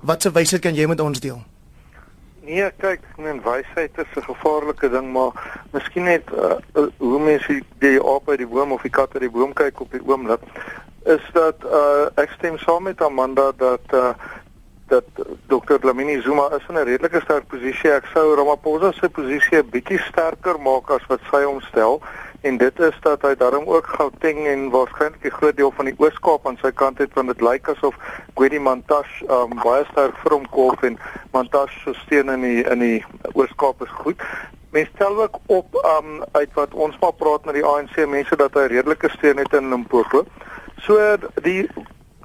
Wat 0.00 0.24
se 0.24 0.32
wysheid 0.32 0.64
kan 0.64 0.72
jy 0.72 0.88
met 0.88 1.04
ons 1.04 1.20
deel? 1.20 1.44
Nee, 2.48 2.72
kyk, 2.80 3.04
men 3.20 3.44
wysheid 3.44 3.92
is 4.00 4.16
'n 4.16 4.32
gevaarlike 4.32 4.88
ding, 4.88 5.12
maar 5.12 5.36
miskien 5.76 6.08
net 6.08 6.24
uh, 6.32 6.56
hoe 6.96 7.20
mense 7.20 7.62
die 7.78 8.00
op 8.02 8.24
by 8.24 8.36
die 8.40 8.48
boom 8.48 8.72
of 8.72 8.82
die 8.82 8.90
kat 8.90 9.12
by 9.12 9.20
die 9.20 9.30
boom 9.30 9.52
kyk 9.52 9.80
op 9.80 9.92
die 9.92 10.00
oomblik 10.00 10.40
is 11.04 11.24
dat 11.32 11.56
uh, 11.64 12.06
ek 12.14 12.30
stem 12.38 12.58
saam 12.58 12.82
met 12.82 13.02
Amanda 13.02 13.52
dat 13.56 13.94
uh, 13.94 14.12
dat 14.90 15.04
Dr. 15.46 15.78
Lamini 15.86 16.20
Zuma 16.22 16.50
is 16.56 16.66
in 16.68 16.74
'n 16.74 16.84
redelike 16.84 17.20
sterk 17.20 17.46
posisie. 17.46 17.90
Ek 17.90 18.06
sou 18.12 18.34
Ramaphosa 18.34 18.92
se 18.92 19.08
posisie 19.08 19.58
'n 19.58 19.70
bietjie 19.70 19.98
sterker 19.98 20.60
maak 20.60 20.90
as 20.90 21.06
wat 21.06 21.20
sy 21.30 21.42
homstel 21.44 22.02
en 22.40 22.56
dit 22.56 22.80
is 22.80 22.96
dat 23.00 23.22
hy 23.22 23.34
daarom 23.36 23.68
ook 23.68 23.86
Gauteng 23.86 24.46
en 24.46 24.70
waarskynlik 24.70 25.24
'n 25.24 25.30
groot 25.30 25.56
deel 25.56 25.72
van 25.76 25.84
die 25.84 25.94
Oos-Kaap 25.98 26.46
aan 26.46 26.58
sy 26.62 26.72
kant 26.72 26.98
het 26.98 27.14
want 27.14 27.28
dit 27.28 27.40
lyk 27.40 27.68
asof 27.68 27.94
Gwedi 28.34 28.58
Mantashe 28.58 29.24
um, 29.28 29.54
baie 29.62 29.84
sterk 29.90 30.16
vir 30.22 30.32
hom 30.32 30.48
kolf 30.48 30.82
en 30.82 30.98
Mantashe 31.32 31.78
se 31.84 31.94
steun 31.94 32.28
in 32.28 32.40
die 32.40 32.62
in 32.64 32.78
die 32.78 33.04
Oos-Kaap 33.32 33.82
is 33.82 33.94
goed. 34.02 34.16
Mens 34.70 34.88
stel 34.94 35.22
ook 35.22 35.38
op 35.46 35.74
um, 35.74 36.24
uit 36.32 36.50
wat 36.54 36.74
ons 36.74 36.98
maar 37.00 37.12
praat 37.12 37.44
met 37.44 37.54
die 37.54 37.64
ANC 37.64 38.06
mense 38.06 38.36
dat 38.36 38.54
hy 38.54 38.66
redelike 38.66 39.08
steun 39.08 39.36
het 39.36 39.52
in 39.52 39.68
Limpopo. 39.68 40.24
So 40.86 41.16
die 41.42 41.68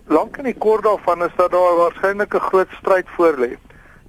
lank 0.08 0.38
en 0.38 0.44
die 0.48 0.58
kort 0.58 0.84
daarvan 0.84 1.24
is 1.24 1.36
dat 1.36 1.52
daar 1.52 1.76
waarskynlik 1.76 2.34
'n 2.34 2.48
groot 2.50 2.72
stryd 2.80 3.08
voorlê. 3.18 3.58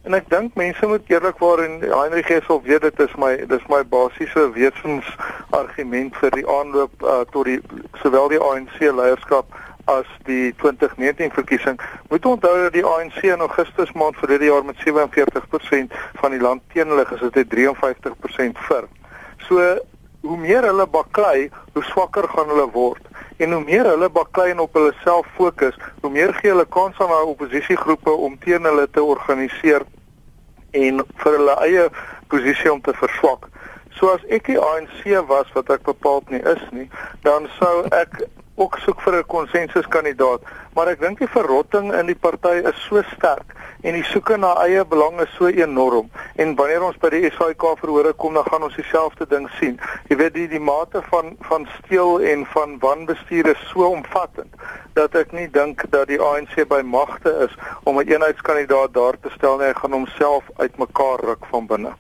En 0.03 0.15
ek 0.15 0.29
dink 0.31 0.55
mense 0.55 0.87
moet 0.87 1.03
eerlikwaar 1.07 1.59
en 1.59 1.81
Heinrich 1.81 2.29
Hessel 2.29 2.63
weet 2.63 2.81
dit 2.81 3.01
is 3.01 3.15
my 3.19 3.47
dis 3.47 3.67
my 3.69 3.83
basiese 3.85 4.51
wesens 4.53 5.17
argument 5.51 6.17
vir 6.17 6.31
die 6.31 6.47
aanloop 6.47 7.03
uh, 7.03 7.21
tot 7.31 7.45
die 7.45 7.61
sowel 8.03 8.29
die 8.29 8.39
ANC 8.39 8.79
leierskap 8.81 9.47
as 9.87 10.07
die 10.25 10.55
2019 10.63 11.31
verkiesing. 11.31 11.81
Moet 12.09 12.27
onthou 12.27 12.55
dat 12.63 12.73
die 12.73 12.85
ANC 12.85 13.19
in 13.23 13.43
Augustus 13.43 13.93
maand 13.93 14.17
verlede 14.17 14.45
jaar 14.45 14.65
met 14.65 14.79
47% 14.87 15.99
van 16.23 16.31
die 16.31 16.41
land 16.41 16.63
teen 16.73 16.89
hulle 16.89 17.07
gesit 17.07 17.35
het, 17.35 17.51
53% 17.55 18.63
vir. 18.69 18.89
So 19.49 19.63
hoe 20.27 20.39
meer 20.41 20.67
hulle 20.67 20.87
baklei, 20.87 21.51
hoe 21.75 21.85
swakker 21.91 22.29
gaan 22.35 22.51
hulle 22.53 22.67
word. 22.75 23.03
En 23.43 23.53
hoe 23.53 23.63
meer 23.65 23.89
hulle 23.91 24.09
baklei 24.11 24.51
en 24.51 24.63
op 24.65 24.75
hulle 24.79 24.93
self 25.03 25.27
fokus, 25.37 25.77
hoe 26.01 26.11
meer 26.11 26.33
gee 26.41 26.53
hulle 26.53 26.67
kans 26.79 26.99
aan 27.01 27.13
daai 27.13 27.33
oppositiegroepe 27.33 28.11
om 28.29 28.39
teen 28.45 28.65
hulle 28.69 28.87
te 28.91 29.03
organiseer 29.03 29.85
en 30.77 31.03
vir 31.23 31.39
hulle 31.39 31.59
eie 31.67 31.89
posisie 32.33 32.73
om 32.73 32.81
te 32.85 32.95
verswak. 32.97 33.49
So 33.97 34.13
as 34.13 34.25
ek 34.33 34.51
die 34.51 34.59
ANC 34.61 35.05
was 35.29 35.53
wat 35.57 35.71
ek 35.73 35.87
bepaald 35.89 36.29
nie 36.33 36.43
is 36.45 36.65
nie, 36.77 36.89
dan 37.25 37.49
sou 37.57 37.87
ek 37.97 38.19
ook 38.57 38.79
soek 38.85 39.01
vir 39.01 39.19
'n 39.19 39.27
konsensuskandidaat, 39.27 40.41
maar 40.75 40.89
ek 40.89 41.01
dink 41.01 41.19
die 41.19 41.29
verrotting 41.29 41.93
in 41.95 42.07
die 42.07 42.21
party 42.27 42.63
is 42.71 42.79
so 42.89 43.03
sterk 43.15 43.55
en 43.83 43.93
die 43.93 44.05
soeke 44.05 44.37
na 44.37 44.55
eie 44.65 44.85
belang 44.85 45.21
is 45.21 45.33
so 45.39 45.47
enorm 45.47 46.09
en 46.35 46.55
wanneer 46.59 46.83
ons 46.83 46.97
by 47.03 47.11
die 47.13 47.31
SAIK 47.31 47.63
verhore 47.81 48.13
kom 48.13 48.35
dan 48.35 48.45
gaan 48.45 48.63
ons 48.63 48.77
dieselfde 48.77 49.27
ding 49.29 49.49
sien. 49.59 49.79
Jy 50.09 50.17
weet 50.17 50.35
die 50.35 50.49
die 50.49 50.61
mate 50.61 51.03
van 51.11 51.37
van 51.49 51.69
steel 51.79 52.21
en 52.21 52.47
van 52.55 52.79
wanbestuur 52.79 53.47
is 53.53 53.69
so 53.73 53.91
omvattend 53.91 54.55
dat 54.95 55.15
ek 55.15 55.33
nie 55.33 55.49
dink 55.53 55.85
dat 55.91 56.09
die 56.09 56.21
ANC 56.21 56.69
by 56.69 56.81
magte 56.83 57.31
is 57.47 57.53
om 57.85 57.99
'n 58.01 58.09
eenheidskandidaat 58.09 58.95
daar 58.95 59.17
te 59.21 59.31
stel 59.37 59.59
nie. 59.59 59.67
Hy 59.67 59.75
gaan 59.75 59.93
homself 59.93 60.45
uitmekaar 60.57 61.21
ruk 61.21 61.47
van 61.51 61.67
binne. 61.67 61.93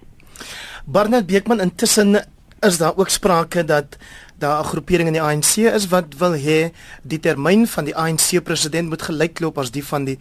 Barnard 0.84 1.26
Beekman 1.26 1.60
intussen 1.60 2.16
is 2.60 2.78
daar 2.78 2.92
ook 2.96 3.08
sprake 3.08 3.64
dat 3.64 3.96
daar 4.38 4.60
'n 4.60 4.68
groepering 4.68 5.06
in 5.08 5.12
die 5.12 5.22
ANC 5.22 5.56
is 5.56 5.88
wat 5.88 6.04
wil 6.18 6.34
hê 6.34 6.72
die 7.02 7.20
termyn 7.20 7.66
van 7.66 7.84
die 7.84 7.96
ANC 7.96 8.42
president 8.44 8.88
moet 8.88 9.02
gelykloop 9.02 9.58
as 9.58 9.70
die 9.70 9.84
van 9.84 10.04
die 10.04 10.18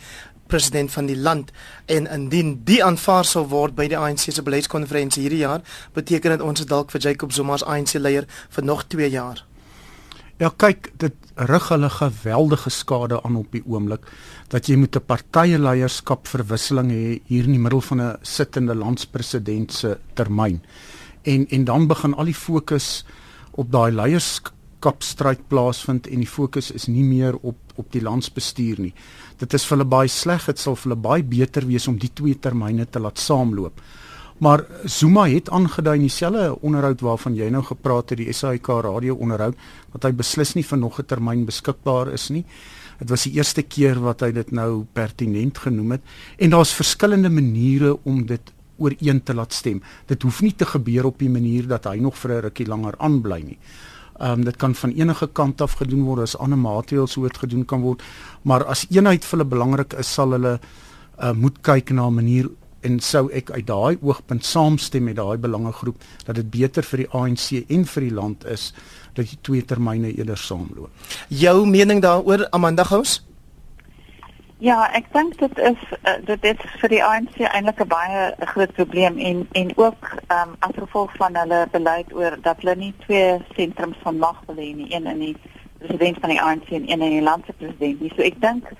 president 0.48 0.92
van 0.92 1.06
die 1.06 1.18
land 1.18 1.52
en 1.86 2.08
indien 2.08 2.62
die 2.64 2.84
aanvaar 2.84 3.26
sou 3.26 3.48
word 3.48 3.76
by 3.76 3.88
die 3.88 3.98
ANC 3.98 4.30
se 4.30 4.44
beleidskonferensie 4.46 5.22
hierdie 5.26 5.44
jaar 5.44 5.62
beteken 5.94 6.32
dit 6.32 6.42
ons 6.42 6.66
dalk 6.66 6.92
vir 6.92 7.02
Jacob 7.02 7.34
Zuma 7.34 7.54
as 7.54 7.64
ANC 7.64 7.94
leier 7.94 8.28
vir 8.50 8.64
nog 8.64 8.86
2 8.88 9.10
jaar. 9.10 9.46
Ja 10.40 10.50
kyk 10.52 10.92
dit 11.00 11.14
rig 11.36 11.68
hulle 11.70 11.90
geweldige 11.90 12.70
skade 12.70 13.22
aan 13.24 13.36
op 13.40 13.52
die 13.52 13.64
oomblik 13.66 14.08
dat 14.52 14.68
jy 14.68 14.76
moet 14.76 14.96
'n 14.96 15.06
partyleierskap 15.06 16.28
verwisseling 16.28 16.92
hê 16.92 17.22
hier 17.26 17.44
in 17.44 17.52
die 17.52 17.60
middel 17.60 17.82
van 17.82 18.02
'n 18.02 18.18
sittende 18.22 18.76
landspresident 18.76 19.74
se 19.74 19.98
termyn. 20.14 20.62
En 21.24 21.48
en 21.50 21.64
dan 21.66 21.88
begin 21.88 22.14
al 22.14 22.26
die 22.26 22.36
fokus 22.36 23.06
op 23.56 23.72
daai 23.72 23.92
leierskapstryd 23.92 25.48
plaasvind 25.48 26.08
en 26.08 26.24
die 26.24 26.30
fokus 26.30 26.72
is 26.72 26.88
nie 26.88 27.04
meer 27.04 27.38
op 27.42 27.62
op 27.76 27.92
die 27.92 28.02
landsbestuur 28.04 28.80
nie. 28.80 28.94
Dit 29.40 29.54
is 29.54 29.66
vir 29.68 29.76
hulle 29.76 29.90
baie 29.92 30.12
sleg, 30.12 30.46
dit 30.48 30.62
sal 30.62 30.78
vir 30.80 30.90
hulle 30.90 31.02
baie 31.04 31.24
beter 31.28 31.66
wees 31.68 31.90
om 31.92 31.98
die 32.00 32.12
twee 32.16 32.38
termyne 32.40 32.86
te 32.88 33.02
laat 33.04 33.20
saamloop. 33.20 33.82
Maar 34.44 34.66
Zuma 34.92 35.26
het 35.32 35.50
aangedui 35.50 35.96
in 35.96 36.08
dieselfde 36.10 36.58
onderhoud 36.60 37.04
waarvan 37.04 37.38
jy 37.38 37.48
nou 37.52 37.64
gepraat 37.64 38.12
het, 38.12 38.20
die 38.20 38.34
SAK 38.36 38.68
radio 38.84 39.16
onderhoud, 39.16 39.56
dat 39.94 40.08
hy 40.08 40.12
beslis 40.12 40.56
nie 40.56 40.64
vir 40.64 40.78
nog 40.78 41.00
'n 41.00 41.06
termyn 41.06 41.46
beskikbaar 41.46 42.12
is 42.12 42.30
nie. 42.30 42.46
Dit 43.00 43.10
was 43.10 43.24
die 43.24 43.36
eerste 43.36 43.64
keer 43.64 44.00
wat 44.00 44.22
hy 44.22 44.32
dit 44.32 44.52
nou 44.52 44.86
pertinent 44.94 45.58
genoem 45.58 45.92
het 45.92 46.02
en 46.38 46.50
daar's 46.50 46.74
verskillende 46.74 47.30
maniere 47.30 47.98
om 48.04 48.26
dit 48.26 48.52
ooreen 48.78 49.24
te 49.24 49.34
laat 49.34 49.54
stem. 49.54 49.82
Dit 50.06 50.22
hoef 50.22 50.42
nie 50.42 50.56
te 50.56 50.66
gebeur 50.66 51.06
op 51.06 51.20
die 51.20 51.30
manier 51.30 51.68
dat 51.68 51.86
hy 51.86 51.98
nog 52.00 52.18
vir 52.18 52.32
'n 52.32 52.42
rukkie 52.42 52.68
langer 52.68 52.96
aanbly 52.98 53.42
nie. 53.42 53.60
Ehm 54.20 54.40
um, 54.40 54.44
dit 54.44 54.56
kan 54.56 54.76
van 54.76 54.92
enige 54.92 55.28
kant 55.28 55.62
af 55.62 55.74
gedoen 55.74 56.04
word 56.04 56.22
as 56.22 56.38
ander 56.38 56.58
maatreëls 56.58 57.16
hoe 57.16 57.28
dit 57.28 57.38
gedoen 57.38 57.66
kan 57.66 57.82
word, 57.82 58.04
maar 58.42 58.64
as 58.66 58.86
eenheid 58.90 59.26
vir 59.26 59.38
hulle 59.38 59.50
belangrik 59.50 59.94
is, 59.94 60.14
sal 60.14 60.32
hulle 60.32 60.60
uh, 61.20 61.32
moet 61.34 61.62
kyk 61.62 61.92
na 61.92 62.08
'n 62.08 62.14
manier 62.14 62.50
en 62.86 63.00
sou 63.00 63.30
ek 63.34 63.52
uit 63.52 63.66
daai 63.68 63.98
oogpunt 64.02 64.46
saamstem 64.46 65.04
met 65.04 65.16
daai 65.16 65.38
belangegroep 65.42 66.02
dat 66.26 66.36
dit 66.36 66.50
beter 66.50 66.84
vir 66.84 66.98
die 66.98 67.10
ANC 67.12 67.48
en 67.70 67.86
vir 67.86 68.02
die 68.02 68.14
land 68.14 68.46
is 68.46 68.74
dat 69.16 69.30
die 69.32 69.40
twee 69.42 69.66
termyne 69.66 70.12
eerder 70.14 70.38
saamloop. 70.38 70.90
Jou 71.30 71.66
mening 71.66 72.02
daaroor 72.02 72.48
Amanda 72.52 72.84
Gous? 72.84 73.22
Ja, 74.64 74.86
ek 74.96 75.10
dink 75.12 75.34
dit 75.40 75.58
is 75.60 75.82
uh, 76.08 76.16
dit 76.24 76.46
is 76.48 76.76
vir 76.80 76.92
die 76.94 77.02
ANC 77.04 77.42
eintlik 77.44 77.82
'n 77.84 77.92
baie 77.92 78.22
groot 78.54 78.72
probleem 78.74 79.18
en 79.18 79.48
en 79.52 79.72
ook 79.76 80.04
ehm 80.28 80.50
um, 80.50 80.56
as 80.60 80.76
gevolg 80.78 81.12
van 81.20 81.36
hulle 81.36 81.68
beleid 81.72 82.14
oor 82.14 82.38
dat 82.42 82.62
hulle 82.64 82.76
nie 82.76 82.94
twee 83.06 83.36
sentrums 83.56 83.98
van 84.04 84.18
mag 84.18 84.40
wil 84.48 84.56
hê 84.56 84.72
nie, 84.76 84.88
een 84.96 85.08
in 85.08 85.20
die 85.20 85.36
president 85.80 86.18
van 86.20 86.30
die 86.30 86.42
ANC 86.42 86.70
en 86.70 86.88
een 86.88 87.02
in 87.02 87.18
die 87.18 87.22
landse 87.22 87.54
president 87.58 88.00
nie. 88.00 88.14
So 88.16 88.22
ek 88.22 88.40
dink 88.40 88.72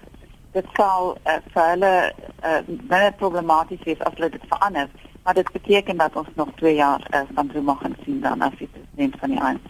dit 0.54 0.66
sal 0.80 1.18
uh, 1.28 1.40
vir 1.52 1.68
hulle 1.74 1.94
uh, 2.44 2.62
baie 2.88 3.12
problematies 3.12 3.84
wees 3.84 4.00
as 4.00 4.16
hulle 4.16 4.30
dit 4.30 4.48
verander, 4.48 4.88
maar 5.24 5.34
dit 5.34 5.52
beteken 5.52 5.98
dat 5.98 6.16
ons 6.16 6.32
nog 6.36 6.56
2 6.56 6.76
jaar 6.76 7.04
uh, 7.12 7.28
van 7.36 7.50
Zuma 7.54 7.76
gaan 7.82 7.98
sien 8.06 8.22
dan 8.22 8.42
as 8.42 8.56
die 8.60 8.72
president 8.72 9.20
van 9.20 9.30
die 9.30 9.42
ANC. 9.42 9.70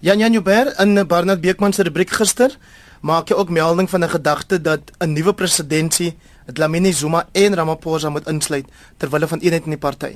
Jan 0.00 0.18
Jan 0.18 0.32
Joubert 0.32 0.80
in 0.80 1.06
Barnard 1.06 1.40
Beekman 1.40 1.72
se 1.72 1.82
rubriek 1.82 2.10
gister 2.10 2.56
maak 3.00 3.28
jy 3.28 3.34
ook 3.34 3.50
melding 3.50 3.90
van 3.90 4.04
'n 4.04 4.08
gedagte 4.08 4.60
dat 4.60 4.80
'n 4.98 5.12
nuwe 5.12 5.34
presidentskap 5.34 6.14
Dlamini 6.52 6.92
Zuma 6.92 7.28
en 7.32 7.54
Ramaphosa 7.54 8.08
moet 8.08 8.26
insluit 8.26 8.66
terwyl 8.96 9.20
hulle 9.20 9.28
van 9.28 9.40
eenheid 9.44 9.64
in 9.64 9.76
die 9.76 9.78
party. 9.78 10.14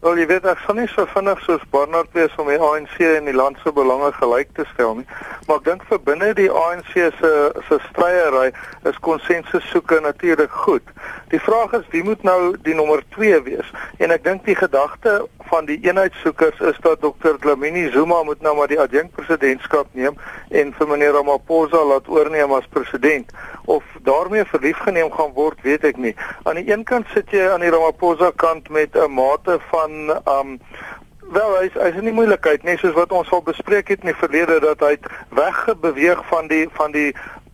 Wel, 0.00 0.16
jy 0.16 0.24
weet 0.30 0.46
ek 0.48 0.60
sal 0.64 0.78
nie 0.78 0.86
so 0.88 1.04
vinnig 1.12 1.40
soos 1.44 1.64
Barnard 1.74 2.08
wees 2.16 2.32
om 2.40 2.46
die 2.48 2.56
ANC 2.56 2.94
en 3.04 3.26
die 3.28 3.34
land 3.36 3.58
se 3.60 3.68
belange 3.76 4.08
gelyk 4.16 4.54
te 4.56 4.64
stel 4.70 4.94
nie, 4.96 5.04
maar 5.44 5.58
ek 5.60 5.66
dink 5.66 5.84
vir 5.90 6.00
binne 6.06 6.30
die 6.38 6.46
ANC 6.48 6.94
se 7.18 7.32
se 7.66 7.78
stryery 7.90 8.46
is 8.88 9.00
konsensus 9.04 9.66
soeke 9.68 9.98
natuurlik 10.00 10.56
goed. 10.62 10.88
Die 11.34 11.42
vraag 11.44 11.76
is 11.76 11.84
wie 11.92 12.00
moet 12.06 12.24
nou 12.24 12.54
die 12.64 12.78
nommer 12.78 13.04
2 13.18 13.42
wees? 13.50 13.68
En 14.00 14.16
ek 14.16 14.24
dink 14.24 14.48
die 14.48 14.56
gedagte 14.56 15.18
van 15.50 15.68
die 15.68 15.76
eenheidssoekers 15.84 16.64
is 16.70 16.80
dat 16.80 17.04
Dr. 17.04 17.36
Dlamini 17.42 17.90
Zuma 17.92 18.22
moet 18.24 18.40
nou 18.40 18.56
maar 18.56 18.72
die 18.72 18.80
adjunkpresidentskap 18.80 19.92
neem 19.92 20.16
en 20.48 20.72
vir 20.78 20.90
meneer 20.94 21.12
Ramaphosa 21.18 21.84
laat 21.92 22.08
oorneem 22.08 22.56
as 22.56 22.72
president 22.72 23.36
of 23.70 23.84
daarmee 24.02 24.44
verlief 24.44 24.78
geneem 24.82 25.12
gaan 25.12 25.34
word, 25.36 25.60
weet 25.62 25.84
ek 25.86 25.98
nie. 26.00 26.14
Aan 26.48 26.58
die 26.58 26.70
een 26.70 26.82
kant 26.88 27.06
sit 27.14 27.30
jy 27.34 27.44
aan 27.52 27.62
die 27.62 27.70
Ramaphosa 27.70 28.32
kant 28.42 28.70
met 28.74 28.96
'n 28.96 29.12
mate 29.14 29.58
van 29.70 29.89
um 30.24 30.58
wel 31.30 31.52
hy's 31.60 31.76
hy's 31.78 31.98
in 32.00 32.08
die 32.08 32.14
moeilikheid, 32.16 32.64
net 32.66 32.80
soos 32.82 32.96
wat 32.96 33.12
ons 33.14 33.30
al 33.30 33.42
bespreek 33.46 33.92
het 33.92 34.02
in 34.02 34.10
die 34.10 34.18
verlede 34.18 34.58
dat 34.64 34.82
hy 34.82 34.96
weggebeweeg 35.38 36.24
van 36.30 36.50
die 36.50 36.64
van 36.78 36.94
die 36.96 37.10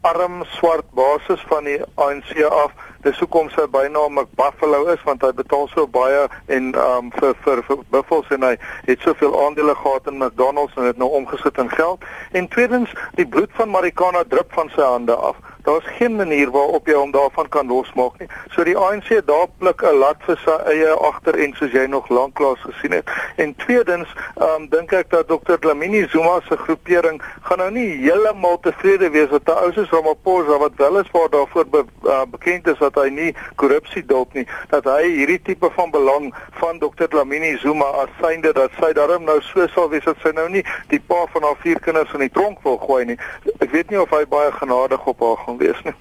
arm 0.06 0.44
swart 0.54 0.86
basis 0.94 1.42
van 1.50 1.66
die 1.66 1.80
ANC 1.94 2.30
af. 2.46 2.72
Dis 3.02 3.18
hoekom 3.18 3.48
sy 3.50 3.66
bynaam 3.70 4.14
McBuffalo 4.14 4.86
is 4.92 5.02
want 5.06 5.24
hy 5.26 5.32
betaal 5.36 5.66
so 5.72 5.86
baie 5.90 6.26
en 6.52 6.72
um 6.82 7.10
vir 7.18 7.34
vir, 7.44 7.62
vir 7.66 7.82
buffels 7.94 8.30
en 8.34 8.46
hy 8.46 8.54
het 8.86 9.02
soveel 9.04 9.34
aandele 9.44 9.74
gehad 9.82 10.08
in 10.10 10.18
McDonald's 10.22 10.78
en 10.78 10.88
het 10.88 11.02
nou 11.02 11.10
omgesit 11.20 11.58
in 11.58 11.70
geld. 11.74 12.06
En 12.32 12.48
tweedens 12.54 12.94
die 13.18 13.26
bloed 13.26 13.52
van 13.58 13.74
Marikana 13.74 14.24
drup 14.30 14.54
van 14.54 14.72
sy 14.74 14.86
hande 14.94 15.14
af 15.14 15.42
daar's 15.66 15.88
geen 15.98 16.16
manier 16.16 16.50
waarop 16.50 16.86
jy 16.86 16.94
hom 16.94 17.10
daarvan 17.10 17.48
kan 17.48 17.66
losmaak 17.66 18.18
nie. 18.18 18.28
So 18.54 18.64
die 18.64 18.76
ANC 18.78 19.08
daar 19.26 19.48
pluk 19.58 19.82
'n 19.82 19.98
lat 19.98 20.20
vir 20.26 20.38
sy 20.44 20.56
eie 20.72 20.90
agter 21.08 21.34
en 21.44 21.54
soos 21.58 21.72
jy 21.72 21.86
nog 21.86 22.08
lanklaas 22.08 22.60
gesien 22.60 22.92
het. 22.92 23.10
En 23.36 23.54
tweedens, 23.56 24.08
ehm 24.36 24.54
um, 24.54 24.68
dink 24.68 24.92
ek 24.92 25.10
dat 25.10 25.28
Dr. 25.28 25.58
Dlamini 25.58 26.06
Zuma 26.08 26.40
se 26.48 26.56
groepering 26.56 27.22
gaan 27.42 27.58
nou 27.58 27.70
nie 27.70 27.88
heeltemal 28.06 28.60
tevrede 28.60 29.10
wees 29.10 29.30
met 29.30 29.48
'n 29.48 29.58
ou 29.64 29.72
soos 29.72 29.90
Ramaphosa 29.90 30.58
wat 30.58 30.72
wel 30.76 30.98
is 30.98 31.10
waar 31.10 31.30
daarvoor 31.30 31.66
be, 31.66 31.84
uh, 32.04 32.22
bekend 32.30 32.66
is 32.66 32.78
dat 32.78 32.94
hy 32.94 33.08
nie 33.08 33.34
korrupsie 33.56 34.04
dalk 34.04 34.32
nie, 34.32 34.46
dat 34.68 34.84
hy 34.84 35.02
hierdie 35.02 35.42
tipe 35.42 35.70
van 35.70 35.90
belang 35.90 36.34
van 36.50 36.78
Dr. 36.78 37.08
Dlamini 37.08 37.56
Zuma 37.58 37.84
as 37.84 38.08
synde 38.20 38.52
dat 38.52 38.70
sy 38.80 38.92
daarom 38.92 39.24
nou 39.24 39.40
so 39.40 39.66
sal 39.66 39.88
wees 39.88 40.04
dat 40.04 40.16
sy 40.22 40.30
nou 40.30 40.48
nie 40.48 40.64
die 40.88 41.00
pa 41.00 41.26
van 41.32 41.42
haar 41.42 41.58
vier 41.62 41.80
kinders 41.80 42.12
in 42.12 42.20
die 42.20 42.30
tronk 42.30 42.62
wil 42.62 42.78
gooi 42.78 43.04
nie. 43.04 43.18
Ek 43.58 43.70
weet 43.70 43.90
nie 43.90 44.00
of 44.00 44.10
hy 44.10 44.24
baie 44.26 44.52
genadig 44.52 45.06
op 45.06 45.20
haar 45.20 45.36
gaan 45.36 45.55
gaan 45.56 45.66
wees 45.66 45.82
nie. 45.84 45.94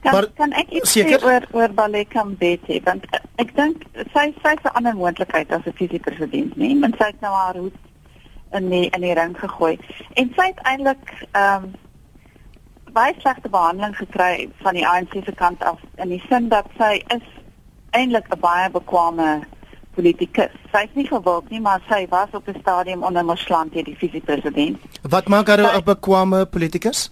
Kan, 0.00 0.12
maar 0.12 0.26
kan 0.34 0.52
ek 0.52 0.70
iets 0.70 0.96
sê 0.96 1.04
oor 1.22 1.44
oor 1.52 1.72
Baleka 1.76 2.24
Mbete 2.24 2.80
want 2.84 3.04
ek 3.36 3.52
dink 3.56 3.84
sy 4.14 4.30
sy 4.40 4.54
se 4.62 4.72
ander 4.72 4.96
moontlikheid 4.96 5.52
as 5.52 5.66
'n 5.66 5.76
visiepresident 5.76 6.56
nie, 6.56 6.72
want 6.80 6.96
sy 6.96 7.10
het 7.12 7.20
nou 7.20 7.34
haar 7.34 7.56
hoed 7.56 7.76
in 8.52 8.70
die 8.70 8.88
in 8.88 9.00
die 9.00 9.14
ring 9.14 9.36
gegooi 9.38 9.78
en 10.14 10.32
sy 10.36 10.46
het 10.52 10.60
eintlik 10.64 11.04
ehm 11.32 11.64
um, 11.64 11.74
baie 12.92 13.14
slegte 13.20 13.48
behandeling 13.48 13.94
gekry 13.96 14.48
van 14.62 14.74
die 14.74 14.86
ANC 14.86 15.12
se 15.24 15.32
kant 15.32 15.62
af 15.62 15.78
in 15.96 16.08
die 16.08 16.22
sin 16.28 16.48
dat 16.48 16.66
sy 16.78 17.04
is 17.14 17.26
eintlik 17.90 18.26
'n 18.32 18.40
baie 18.40 18.70
bekwame 18.70 19.44
politikus. 19.94 20.52
Sy 20.72 20.82
is 20.88 20.94
nie 20.94 21.06
gewild 21.06 21.50
nie, 21.50 21.60
maar 21.60 21.82
sy 21.88 22.06
was 22.10 22.28
op 22.32 22.48
'n 22.48 22.60
stadium 22.60 23.02
onder 23.02 23.24
Moslanti 23.24 23.82
die 23.82 23.96
visiepresident. 23.96 24.78
Wat 25.02 25.28
maak 25.28 25.46
haar 25.46 25.76
'n 25.76 25.84
bekwame 25.84 26.46
politikus? 26.46 27.10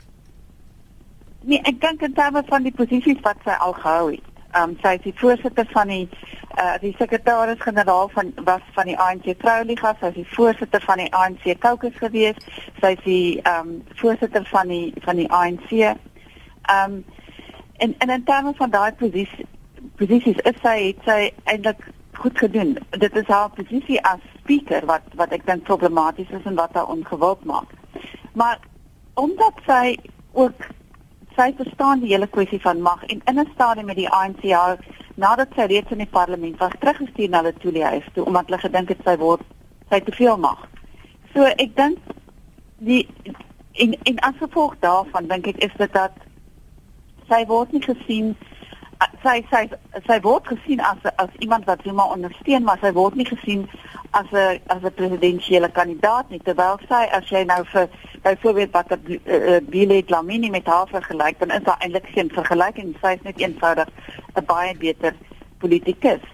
Nee, 1.49 1.61
ek 1.64 1.78
dink 1.81 2.02
in 2.05 2.12
terme 2.12 2.43
van 2.45 2.67
die 2.67 2.75
posisies 2.76 3.21
wat 3.25 3.38
sy 3.47 3.55
al 3.64 3.73
gehou 3.73 4.11
het. 4.11 4.25
Ehm 4.50 4.71
um, 4.71 4.73
sy 4.83 4.90
is 4.99 5.05
die 5.07 5.14
voorsitter 5.17 5.64
van 5.73 5.88
die 5.88 6.02
eh 6.05 6.64
uh, 6.64 6.75
die 6.83 6.90
sekretaris-generaal 6.99 8.11
van 8.12 8.33
was 8.45 8.67
van 8.76 8.90
die 8.90 8.97
ANC 9.05 9.31
Vroueliga, 9.40 9.95
sy 10.00 10.11
is 10.12 10.19
die 10.19 10.26
voorsitter 10.35 10.85
van 10.85 11.00
die 11.00 11.09
ANC 11.21 11.49
Caucus 11.64 11.97
gewees. 12.02 12.37
Sy 12.83 12.93
is 12.99 13.02
die 13.07 13.40
ehm 13.40 13.73
um, 13.73 13.83
voorsitter 14.02 14.45
van 14.52 14.75
die 14.75 14.93
van 15.07 15.17
die 15.17 15.31
ANC. 15.40 15.73
Ehm 15.73 15.97
um, 16.85 17.05
en 17.78 17.95
en 17.99 18.17
in 18.19 18.25
terme 18.25 18.52
van 18.61 18.71
daai 18.71 18.93
posisie 19.00 19.49
posisies 19.97 20.45
is 20.52 20.62
sy 20.62 20.78
het 20.85 21.05
sy 21.09 21.21
eintlik 21.45 21.90
goed 22.21 22.38
gedoen. 22.38 22.76
Dit 22.90 23.17
is 23.17 23.33
haar 23.33 23.50
posisie 23.57 24.02
as 24.05 24.21
speaker 24.38 24.85
wat 24.87 25.12
wat 25.17 25.33
ek 25.33 25.47
dink 25.47 25.64
problematies 25.64 26.28
is 26.28 26.45
en 26.45 26.61
wat 26.61 26.76
haar 26.76 26.93
ongewild 26.93 27.45
maak. 27.45 27.73
Maar 28.33 28.61
omdat 29.14 29.64
sy 29.64 29.97
ook 30.33 30.76
sy 31.38 31.52
verstaan 31.57 32.00
die 32.02 32.11
hele 32.11 32.26
kwessie 32.26 32.61
van 32.61 32.80
mag 32.83 33.04
en 33.07 33.21
in 33.30 33.38
'n 33.40 33.50
stadium 33.54 33.87
met 33.87 33.97
die 33.97 34.11
ANC 34.11 34.42
ja, 34.42 34.76
nadat 35.14 35.54
sy 35.54 35.66
reeds 35.71 35.90
in 35.90 36.02
die 36.02 36.14
parlement 36.18 36.59
was 36.59 36.75
teruggestuur 36.78 37.28
na 37.28 37.42
hulle 37.42 37.54
toelie 37.62 38.02
toe 38.14 38.25
omdat 38.25 38.47
hulle 38.47 38.59
gedink 38.59 38.88
het 38.88 39.02
sy 39.04 39.16
word 39.16 39.40
sy 39.90 40.00
te 40.00 40.12
veel 40.12 40.37
mag. 40.37 40.68
So 41.35 41.45
ek 41.45 41.76
dink 41.76 41.99
die 42.78 43.07
en 43.73 43.95
en 44.02 44.18
as 44.18 44.40
gevolg 44.40 44.75
daarvan 44.80 45.28
dink 45.28 45.47
ek 45.47 45.62
is 45.64 45.75
dit 45.78 45.92
dat 45.92 46.12
sy 47.28 47.45
word 47.47 47.73
nie 47.73 47.83
gesien 47.83 48.37
sy 49.23 49.43
sy 49.50 49.62
sy 50.07 50.19
word 50.25 50.47
gesien 50.50 50.81
as 50.83 50.99
as 51.23 51.31
iemand 51.45 51.67
wat 51.71 51.83
Zuma 51.87 52.07
ondersteun 52.14 52.64
maar 52.67 52.81
sy 52.83 52.90
word 52.97 53.14
nie 53.19 53.26
gesien 53.28 53.67
as 54.11 54.26
'n 54.33 54.59
as 54.75 54.83
'n 54.83 54.95
presidentsiële 55.00 55.71
kandidaat 55.71 56.31
nie. 56.31 56.40
Terwyl 56.43 56.78
sy 56.88 57.02
as 57.19 57.28
jy 57.31 57.45
nou 57.45 57.64
vir 57.73 57.88
byvoorbeeld 58.23 58.73
wat 58.73 58.97
die 59.07 59.21
uh, 59.26 59.61
Bile 59.71 60.05
Dlamini 60.05 60.50
met 60.50 60.67
haar 60.67 60.88
vergelyk 60.88 61.38
dan 61.38 61.50
is 61.50 61.62
daar 61.62 61.78
eintlik 61.81 62.07
geen 62.14 62.31
vergelyking 62.31 62.97
sy 63.02 63.12
is 63.14 63.23
net 63.23 63.38
eenvoudig 63.38 63.88
'n 64.35 64.45
baie 64.45 64.76
beter 64.76 65.14
politikus. 65.59 66.25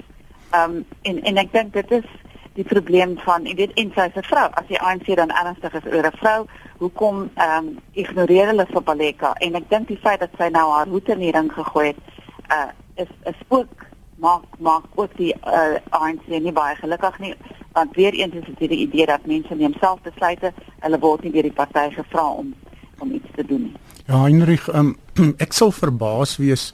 Ehm 0.50 0.70
um, 0.70 0.84
en 1.02 1.22
en 1.22 1.36
ek 1.36 1.52
dink 1.52 1.72
dit 1.72 1.90
is 1.90 2.08
die 2.54 2.64
probleem 2.64 3.18
van 3.18 3.44
jy 3.44 3.54
weet 3.54 3.72
en 3.74 3.92
sy 3.94 4.08
is 4.08 4.16
'n 4.16 4.30
vrou. 4.32 4.48
As 4.52 4.66
die 4.66 4.80
ANC 4.80 5.16
dan 5.16 5.30
ernstig 5.30 5.74
is 5.74 5.92
oor 5.92 6.06
'n 6.06 6.16
vrou 6.16 6.46
hoekom 6.78 7.30
ehm 7.34 7.66
um, 7.66 7.78
ignoreer 7.92 8.46
hulle 8.46 8.66
vir 8.66 8.82
Baleka 8.82 9.32
en 9.32 9.54
ek 9.54 9.68
dink 9.68 9.88
die 9.88 10.00
feit 10.00 10.20
dat 10.20 10.30
sy 10.38 10.48
nou 10.48 10.70
haar 10.72 10.86
hoed 10.86 11.08
in 11.08 11.18
die 11.18 11.32
ring 11.32 11.52
gegooi 11.52 11.86
het 11.86 12.13
uh 12.50 12.70
is 12.96 13.10
is 13.24 13.40
ook 13.48 13.86
maak 14.16 14.44
maak 14.58 14.84
ook 14.94 15.16
die 15.16 15.34
uh, 15.34 15.76
ANC 15.90 16.26
nie 16.26 16.52
baie 16.52 16.76
gelukkig 16.76 17.18
nie 17.18 17.34
want 17.72 17.94
weer 17.94 18.14
eens 18.14 18.34
is 18.34 18.46
dit 18.58 18.68
die 18.70 18.86
idee 18.86 19.06
dat 19.06 19.26
mense 19.26 19.54
neem 19.54 19.74
self 19.80 20.00
besluite 20.02 20.52
hulle 20.80 20.98
word 20.98 21.22
nie 21.22 21.32
deur 21.34 21.48
die 21.48 21.58
party 21.58 21.88
gevra 21.94 22.26
om 22.42 22.54
om 23.02 23.10
iets 23.12 23.30
te 23.34 23.44
doen 23.44 23.62
nie. 23.62 23.76
Ja 24.06 24.22
Heinrich 24.22 24.68
um, 24.74 24.94
ek 25.44 25.52
sal 25.52 25.72
verbaas 25.74 26.36
wees 26.38 26.72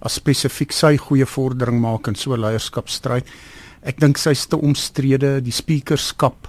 as 0.00 0.16
spesifiek 0.20 0.72
sy 0.72 0.96
goeie 0.96 1.26
vordering 1.26 1.80
maak 1.82 2.08
in 2.08 2.14
so 2.14 2.32
'n 2.32 2.40
leierskapstryd. 2.40 3.26
Ek 3.82 4.00
dink 4.00 4.18
sy 4.18 4.30
is 4.30 4.46
te 4.46 4.56
omstrede, 4.56 5.40
die 5.42 5.54
speakerskap 5.54 6.48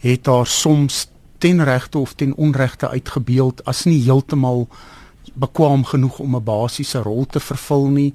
het 0.00 0.26
haar 0.26 0.46
soms 0.46 1.06
ten 1.38 1.62
regte 1.64 1.98
of 1.98 2.14
ten 2.14 2.34
onregte 2.36 2.88
uitgebeeld 2.88 3.64
as 3.64 3.84
nie 3.84 4.00
heeltemal 4.04 4.66
bekwam 5.36 5.84
genoeg 5.84 6.18
om 6.20 6.36
'n 6.36 6.44
basiese 6.44 7.02
rol 7.02 7.26
te 7.26 7.40
vervul 7.40 7.88
nie. 7.88 8.14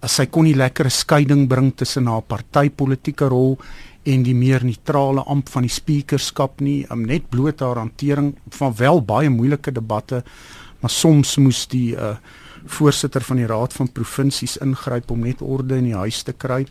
As 0.00 0.14
sy 0.14 0.26
kon 0.26 0.44
nie 0.44 0.54
lekker 0.54 0.86
'n 0.86 0.90
skeiding 0.90 1.48
bring 1.48 1.76
tussen 1.76 2.06
haar 2.06 2.22
partytetiese 2.22 3.28
rol 3.28 3.58
en 4.04 4.22
die 4.22 4.34
meer 4.34 4.64
neutrale 4.64 5.24
amp 5.26 5.48
van 5.48 5.62
die 5.62 5.72
speakerskap 5.72 6.60
nie, 6.60 6.86
om 6.90 7.04
net 7.06 7.28
bloot 7.28 7.60
haar 7.60 7.76
hantering 7.76 8.34
van 8.56 8.74
wel 8.76 9.02
baie 9.04 9.30
moeilike 9.30 9.72
debatte, 9.72 10.22
maar 10.80 10.90
soms 10.90 11.36
moes 11.36 11.66
die 11.66 11.94
uh, 11.96 12.16
voorsitter 12.64 13.20
van 13.20 13.36
die 13.36 13.46
raad 13.46 13.72
van 13.72 13.92
provinsies 13.92 14.56
ingryp 14.56 15.10
om 15.10 15.20
net 15.20 15.42
orde 15.42 15.76
in 15.76 15.84
die 15.84 15.96
huis 15.96 16.22
te 16.22 16.32
kry. 16.32 16.66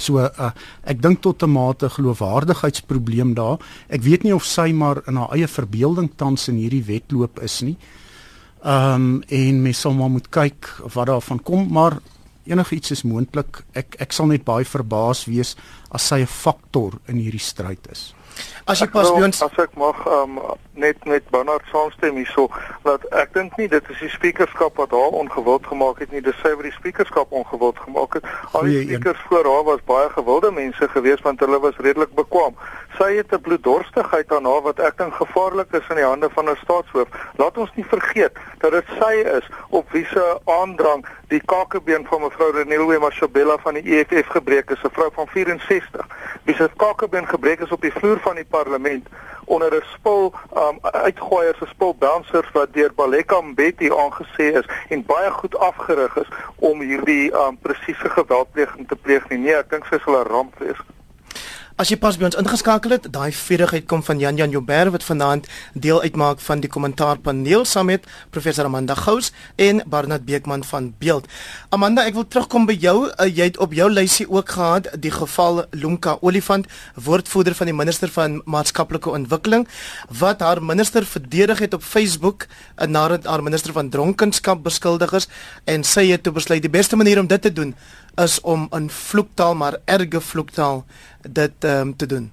So 0.00 0.18
uh, 0.18 0.50
ek 0.84 1.00
dink 1.02 1.20
tot 1.22 1.42
'n 1.42 1.50
mate 1.50 1.88
geloofwaardigheidsprobleem 1.88 3.34
daar. 3.34 3.58
Ek 3.88 4.02
weet 4.02 4.24
nie 4.24 4.34
of 4.34 4.44
sy 4.44 4.72
maar 4.72 5.02
in 5.06 5.16
haar 5.16 5.32
eie 5.36 5.48
verbeelding 5.48 6.10
tans 6.16 6.48
in 6.48 6.56
hierdie 6.56 6.84
wedloop 6.84 7.40
is 7.42 7.60
nie. 7.62 7.76
Ehm 8.60 8.94
um, 8.94 9.22
en 9.28 9.62
mens 9.62 9.80
sal 9.80 9.94
maar 9.96 10.10
moet 10.10 10.28
kyk 10.28 10.66
wat 10.92 11.06
daarvan 11.06 11.42
kom, 11.42 11.68
maar 11.72 11.96
enigiets 12.44 12.90
is 12.90 13.02
moontlik. 13.02 13.62
Ek 13.72 13.96
ek 13.98 14.12
sal 14.12 14.28
net 14.28 14.44
baie 14.44 14.64
verbaas 14.68 15.24
wees 15.24 15.54
as 15.90 16.06
sy 16.06 16.20
'n 16.20 16.26
faktor 16.26 16.98
in 17.08 17.16
hierdie 17.16 17.40
stryd 17.40 17.88
is. 17.90 18.14
As 18.64 18.80
jy 18.80 18.86
pas 18.86 19.10
by 19.10 19.22
ons 19.26 19.42
as 19.42 19.56
ek 19.58 19.76
mag 19.80 20.06
um, 20.06 20.38
net 20.72 21.04
met 21.04 21.30
Bernard 21.30 21.64
saamstem 21.72 22.16
hierso 22.16 22.48
dat 22.84 23.04
ek 23.22 23.34
dink 23.34 23.56
nie 23.56 23.68
dit 23.68 23.90
is 23.90 23.98
die 23.98 24.10
speakerskap 24.12 24.76
wat 24.80 24.90
haar 24.90 25.16
ongewild 25.22 25.66
gemaak 25.66 25.98
het 25.98 26.12
nie 26.12 26.22
dis 26.24 26.36
sy 26.42 26.52
wat 26.54 26.68
die 26.68 26.76
speakerskap 26.76 27.32
ongewild 27.32 27.78
gemaak 27.84 28.18
het 28.18 28.28
al 28.52 28.68
die 28.68 28.84
speakers 28.84 29.24
voor 29.28 29.48
haar 29.52 29.64
was 29.64 29.82
baie 29.88 30.08
gewilde 30.14 30.50
mense 30.50 30.88
geweest 30.94 31.26
want 31.26 31.40
hulle 31.40 31.60
was 31.60 31.76
redelik 31.84 32.14
bekwam 32.14 32.56
sy 33.00 33.16
het 33.16 33.32
'n 33.32 33.40
bloeddorstigheid 33.40 34.32
aan 34.32 34.44
haar 34.44 34.62
wat 34.62 34.78
ek 34.78 34.98
dink 34.98 35.14
gevaarlik 35.14 35.72
is 35.72 35.88
in 35.88 35.96
die 35.96 36.04
hande 36.04 36.28
van 36.30 36.50
'n 36.50 36.56
staatshoof. 36.62 37.08
Laat 37.36 37.58
ons 37.58 37.70
nie 37.74 37.84
vergeet 37.84 38.34
dat 38.58 38.72
dit 38.72 38.84
sy 39.00 39.14
is 39.38 39.46
op 39.68 39.90
wie 39.90 40.06
se 40.06 40.40
aandrang 40.44 41.06
die 41.28 41.42
kakebeen 41.44 42.06
van 42.06 42.20
mevrou 42.20 42.50
Renilwe 42.52 42.98
Mashabela 42.98 43.56
van 43.58 43.74
die 43.74 43.86
EFF 43.94 44.26
gebreek 44.26 44.70
is, 44.70 44.82
'n 44.82 44.90
vrou 44.92 45.10
van 45.12 45.26
64. 45.26 46.06
Wie 46.44 46.54
se 46.54 46.70
kakebeen 46.76 47.28
gebreek 47.28 47.60
is 47.60 47.72
op 47.72 47.80
die 47.80 47.92
vloer 47.92 48.18
van 48.18 48.29
die 48.34 48.44
parlement 48.44 49.08
onder 49.44 49.74
'n 49.74 49.82
spul 49.94 50.32
um, 50.56 50.78
uitgooiers, 50.80 51.60
'n 51.60 51.66
spul 51.66 51.94
bouncers 51.94 52.50
wat 52.52 52.72
deur 52.72 52.92
Baleka 52.94 53.40
Mbeki 53.40 53.90
aangesê 53.90 54.46
is 54.60 54.66
en 54.88 55.04
baie 55.04 55.30
goed 55.30 55.56
afgerig 55.58 56.16
is 56.16 56.28
om 56.56 56.80
hierdie 56.80 57.32
um, 57.32 57.58
presiese 57.58 58.08
geweldpleging 58.10 58.88
te 58.88 58.96
pleeg 58.96 59.28
nie. 59.28 59.38
Nee, 59.38 59.56
ek 59.56 59.70
dink 59.70 59.86
sy 59.86 59.98
sal 60.04 60.20
'n 60.20 60.30
ramp 60.30 60.58
wees. 60.58 60.80
As 61.80 61.88
jy 61.88 61.96
pas 61.96 62.12
by 62.20 62.26
ons 62.26 62.36
ingeskakel 62.36 62.92
het, 62.92 63.06
daai 63.08 63.32
vierigheid 63.32 63.86
kom 63.88 64.02
van 64.04 64.18
Jan 64.20 64.36
Jan 64.36 64.52
Joubert 64.52 64.90
wat 64.92 65.04
vanaand 65.06 65.46
deel 65.72 66.02
uitmaak 66.04 66.42
van 66.44 66.60
die 66.60 66.68
kommentaarpaneel 66.68 67.62
saam 67.64 67.86
met 67.88 68.04
professor 68.34 68.66
Amanda 68.68 68.92
Gous 68.98 69.30
en 69.56 69.80
Barnard 69.88 70.26
Beekman 70.28 70.60
van 70.68 70.90
Beeld. 71.00 71.24
Amanda, 71.72 72.04
ek 72.04 72.18
wil 72.18 72.26
terugkom 72.28 72.66
by 72.68 72.76
jou. 72.82 73.06
Uh, 73.08 73.24
jy 73.24 73.46
het 73.48 73.60
op 73.64 73.72
jou 73.72 73.86
lysie 73.88 74.26
ook 74.28 74.52
gehad 74.58 74.90
die 75.00 75.12
geval 75.14 75.62
Lunka 75.72 76.18
Olifant, 76.20 76.68
woordvoerder 77.00 77.56
van 77.56 77.72
die 77.72 77.76
minister 77.78 78.12
van 78.12 78.42
maatskaplike 78.44 79.16
ontwikkeling 79.16 79.64
wat 80.20 80.44
haar 80.44 80.60
minister 80.60 81.08
verdedig 81.08 81.64
het 81.64 81.78
op 81.78 81.86
Facebook 81.86 82.44
uh, 82.44 82.90
nadat 82.92 83.24
haar 83.24 83.40
minister 83.40 83.72
van 83.72 83.88
dronkenskap 83.88 84.60
beskuldig 84.68 85.16
is 85.16 85.30
en 85.64 85.88
sy 85.88 86.10
het 86.12 86.28
toe 86.28 86.36
besluit 86.36 86.60
die 86.60 86.76
beste 86.76 87.00
manier 87.00 87.24
om 87.24 87.32
dit 87.32 87.40
te 87.40 87.52
doen 87.56 87.72
is 88.16 88.40
om 88.40 88.66
in 88.70 88.90
vloektaal 88.90 89.54
maar 89.54 89.76
erge 89.84 90.20
vloektaal 90.20 90.84
dit 91.20 91.64
um, 91.64 91.96
te 91.96 92.06
doen. 92.06 92.32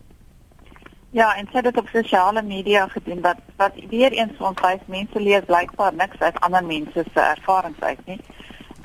Ja, 1.10 1.36
en 1.36 1.48
sy 1.50 1.56
het 1.56 1.64
dit 1.64 1.78
op 1.78 1.88
sosiale 1.88 2.42
media 2.42 2.88
gedoen 2.88 3.22
wat 3.22 3.40
wat 3.56 3.72
weer 3.90 4.12
eens 4.12 4.38
ons 4.38 4.60
wys 4.62 4.84
mense 4.86 5.22
lees 5.22 5.46
blykbaar 5.46 5.94
niks 5.94 6.20
uit 6.20 6.40
ander 6.40 6.66
mense 6.66 7.04
se 7.14 7.22
ervarings 7.22 7.80
uit 7.80 8.06
nie. 8.06 8.20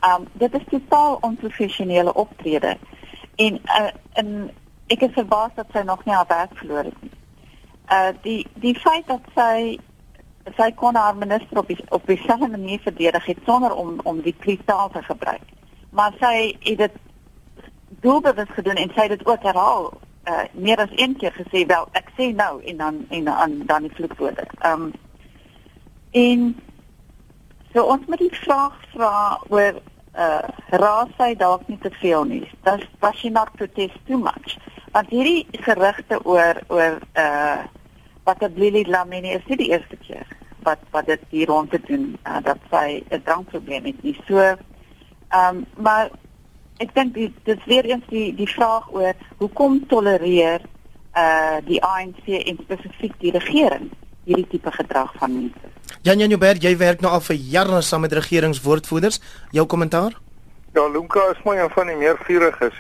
Um 0.07 0.26
dit 0.33 0.55
is 0.55 0.68
totaal 0.70 1.18
onprofessionele 1.20 2.14
optrede. 2.14 2.76
En 3.37 3.61
uh, 3.64 3.90
en 4.12 4.50
ek 4.87 5.02
is 5.09 5.14
verbaas 5.18 5.55
dat 5.55 5.66
sy 5.72 5.83
nog 5.87 6.05
nie 6.05 6.14
haar 6.14 6.28
werk 6.28 6.57
verloor 6.57 6.85
het 6.85 7.02
nie. 7.02 7.12
Uh 7.90 8.12
die 8.22 8.46
die 8.55 8.74
feit 8.81 9.07
dat 9.07 9.26
sy 9.35 9.78
sy 10.57 10.70
kon 10.74 10.94
haar 10.94 11.16
minister 11.16 11.59
op 11.59 11.66
die, 11.66 11.78
op 11.88 12.07
dieselfde 12.07 12.48
manier 12.48 12.81
verdedig 12.81 13.24
het 13.24 13.44
sonder 13.46 13.74
om 13.74 14.00
om 14.02 14.20
die 14.20 14.37
kritaal 14.38 14.90
te 14.90 15.02
gebruik 15.02 15.51
maar 15.92 16.14
sy 16.20 16.57
het 16.64 16.78
dit 16.78 16.98
doelbewus 18.02 18.50
gedoen 18.57 18.81
en 18.81 18.90
sy 18.94 19.07
het 19.07 19.18
dit 19.18 19.26
ook 19.26 19.44
herhaal 19.44 19.92
uh, 20.28 20.44
meer 20.52 20.81
as 20.81 20.92
een 20.96 21.16
keer 21.16 21.35
gesê 21.37 21.64
wel 21.66 21.88
ek 21.98 22.11
sê 22.16 22.33
nou 22.35 22.62
en 22.62 22.76
dan 22.76 23.00
en 23.09 23.24
dan 23.24 23.57
dan 23.66 23.88
die 23.88 23.94
vloekwoorde. 23.94 24.46
Ehm 24.59 24.83
um, 24.83 24.92
en 26.11 26.61
so 27.72 27.85
ons 27.88 28.07
moet 28.07 28.20
die 28.20 28.37
vraag 28.44 28.76
vra 28.92 29.40
oor 29.48 29.81
uh 30.12 30.48
raas 30.76 31.12
sy 31.16 31.33
dalk 31.40 31.68
nie 31.68 31.78
te 31.81 31.90
veel 32.00 32.24
nie. 32.24 32.44
Das 32.62 32.81
was 33.00 33.16
she 33.16 33.31
not 33.31 33.52
protest 33.57 33.96
too 34.07 34.18
much. 34.18 34.59
Want 34.92 35.09
hierdie 35.09 35.46
gerugte 35.64 36.20
oor 36.24 36.61
oor 36.68 36.98
uh 37.16 37.64
wat 38.24 38.40
het 38.40 38.59
Lily 38.59 38.85
Lamini 38.88 39.33
is 39.35 39.46
die 39.46 39.72
eerste 39.72 39.96
keer 39.96 40.26
wat 40.62 40.78
wat 40.90 41.07
dit 41.07 41.22
hier 41.31 41.46
rond 41.46 41.70
te 41.70 41.81
doen 41.87 42.18
uh, 42.22 42.38
dat 42.42 42.59
sy 42.70 43.02
'n 43.09 43.22
drankprobleem 43.22 43.85
het. 43.85 44.02
Nie 44.02 44.18
so 44.26 44.57
Ehm 45.33 45.57
um, 45.57 45.64
maar 45.77 46.11
ek 46.83 46.95
dink 46.95 47.14
dit 47.14 47.57
is 47.57 47.64
weer 47.66 47.85
eens 47.85 48.05
die 48.09 48.35
die 48.35 48.49
vraag 48.49 48.88
oor 48.92 49.14
hoekom 49.38 49.83
tolereer 49.88 50.61
uh 51.16 51.59
die 51.64 51.83
ANC 51.85 52.27
en 52.27 52.59
spesifiek 52.64 53.14
die 53.21 53.33
regering 53.33 53.90
hierdie 54.25 54.47
tipe 54.49 54.71
gedrag 54.71 55.12
van 55.18 55.35
mense. 55.35 55.71
Jan 56.03 56.18
Jan 56.18 56.31
Joubert, 56.31 56.62
jy 56.62 56.77
werk 56.77 57.01
nou 57.03 57.12
al 57.12 57.25
vir 57.25 57.37
jare 57.37 57.81
saam 57.83 58.05
met 58.07 58.12
regeringswoordvoerders. 58.12 59.21
Jou 59.51 59.66
kommentaar? 59.66 60.14
Ja, 60.75 60.87
Lunka 60.88 61.21
is 61.31 61.40
my 61.45 61.57
een 61.59 61.71
van 61.71 61.87
die 61.87 61.97
meer 62.01 62.16
vuuriges. 62.25 62.79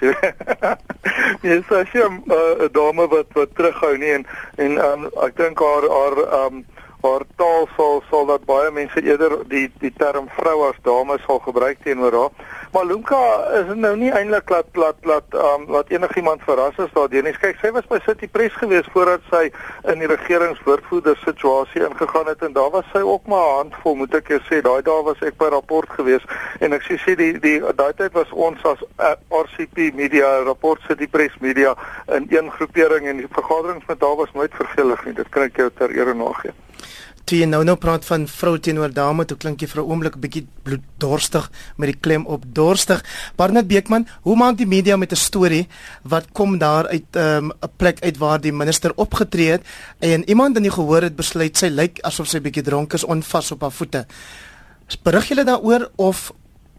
Jy 1.48 1.58
sê 1.68 1.80
sy 1.90 2.04
'n 2.06 2.22
uh, 2.32 2.68
dame 2.72 3.04
wat 3.12 3.28
wat 3.36 3.52
terughou 3.56 3.96
nie 4.00 4.14
en 4.16 4.24
en 4.56 4.78
um, 4.80 5.04
ek 5.26 5.36
dink 5.36 5.60
haar 5.60 5.84
haar 5.92 6.16
um 6.38 6.64
haar 7.02 7.26
taal 7.36 7.68
sal 7.76 8.02
sal 8.10 8.26
dat 8.26 8.44
baie 8.46 8.70
mense 8.70 9.02
eerder 9.02 9.38
die 9.48 9.68
die 9.80 9.92
term 9.98 10.28
vrou 10.38 10.58
as 10.68 10.78
dame 10.82 11.18
sal 11.26 11.38
gebruik 11.46 11.82
teenoor 11.84 12.18
haar 12.20 12.50
Maar 12.72 12.84
Lunka 12.84 13.18
is 13.58 13.74
nou 13.76 13.96
nie 14.00 14.08
eintlik 14.16 14.48
laat 14.48 14.78
laat 14.80 14.96
laat 15.04 15.34
um 15.36 15.66
laat 15.74 15.90
enigiemand 15.92 16.40
verras 16.46 16.78
is 16.80 16.94
daardeur 16.94 17.26
nie. 17.26 17.34
Kyk, 17.36 17.58
sy 17.60 17.68
was 17.76 17.84
by 17.90 17.98
City 18.06 18.28
Press 18.32 18.56
gewees 18.56 18.88
voordat 18.94 19.26
sy 19.28 19.42
in 19.92 20.00
die 20.00 20.08
regeringswoordvoerder 20.08 21.20
situasie 21.20 21.84
ingegaan 21.84 22.32
het 22.32 22.46
en 22.48 22.56
daar 22.56 22.72
was 22.72 22.88
sy 22.94 23.04
ook 23.04 23.28
maar 23.28 23.58
handvol, 23.58 23.98
moet 24.00 24.16
ek 24.16 24.32
sê. 24.48 24.62
Daai 24.64 24.80
dae 24.88 25.04
was 25.04 25.20
ek 25.20 25.36
by 25.36 25.52
rapport 25.52 25.92
gewees 25.98 26.24
en 26.64 26.72
ek 26.72 26.88
sê 26.88 26.96
sê 27.04 27.18
die 27.20 27.36
die 27.44 27.58
daai 27.60 27.92
tyd 28.00 28.16
was 28.16 28.32
ons 28.32 28.64
as 28.72 28.80
uh, 28.96 29.14
RCP 29.42 29.92
Media, 30.00 30.38
rapport 30.48 30.80
City 30.88 31.12
Press 31.12 31.36
Media 31.44 31.76
in 32.08 32.32
een 32.32 32.48
groepering 32.56 33.04
en 33.04 33.20
die 33.20 33.32
vergaderings 33.36 33.84
met 33.92 34.00
haar 34.00 34.16
was 34.24 34.32
nooit 34.32 34.60
vervelig 34.64 35.04
nie. 35.04 35.18
Dit 35.20 35.28
kan 35.28 35.50
ek 35.52 35.60
jou 35.60 35.68
ter 35.76 35.92
ere 35.92 36.16
nagee. 36.16 36.56
Toe 37.24 37.38
jy 37.38 37.46
nou 37.46 37.62
nou 37.64 37.76
praat 37.78 38.04
van 38.04 38.24
vrou 38.26 38.56
teenoor 38.58 38.92
dame, 38.92 39.24
toe 39.24 39.36
klink 39.36 39.62
jy 39.62 39.68
vir 39.68 39.82
'n 39.82 39.88
oomblik 39.90 40.16
'n 40.16 40.20
bietjie 40.20 40.46
bloeddorstig 40.64 41.50
met 41.76 41.88
die 41.92 42.00
klem 42.00 42.26
op 42.26 42.42
dorstig. 42.46 43.04
Barnett 43.36 43.68
Beekman, 43.68 44.06
hoe 44.22 44.36
maak 44.36 44.56
die 44.56 44.66
media 44.66 44.96
met 44.96 45.12
'n 45.12 45.16
storie 45.16 45.68
wat 46.02 46.32
kom 46.32 46.58
daar 46.58 46.86
uit 46.88 47.06
'n 47.14 47.18
um, 47.18 47.52
plek 47.76 48.00
uit 48.02 48.18
waar 48.18 48.40
die 48.40 48.52
minister 48.52 48.92
opgetree 48.96 49.50
het 49.50 49.62
en 50.00 50.28
iemand 50.28 50.56
in 50.56 50.62
die 50.62 50.72
gehoor 50.72 51.02
het 51.02 51.16
besluit 51.16 51.56
sy 51.56 51.68
lyk 51.68 52.00
asof 52.02 52.28
sy 52.28 52.40
bietjie 52.40 52.62
dronk 52.62 52.92
is, 52.92 53.04
onvas 53.04 53.52
op 53.52 53.60
haar 53.60 53.72
voete. 53.72 54.06
Berig 55.02 55.28
julle 55.28 55.44
daaroor 55.44 55.90
of 55.96 56.32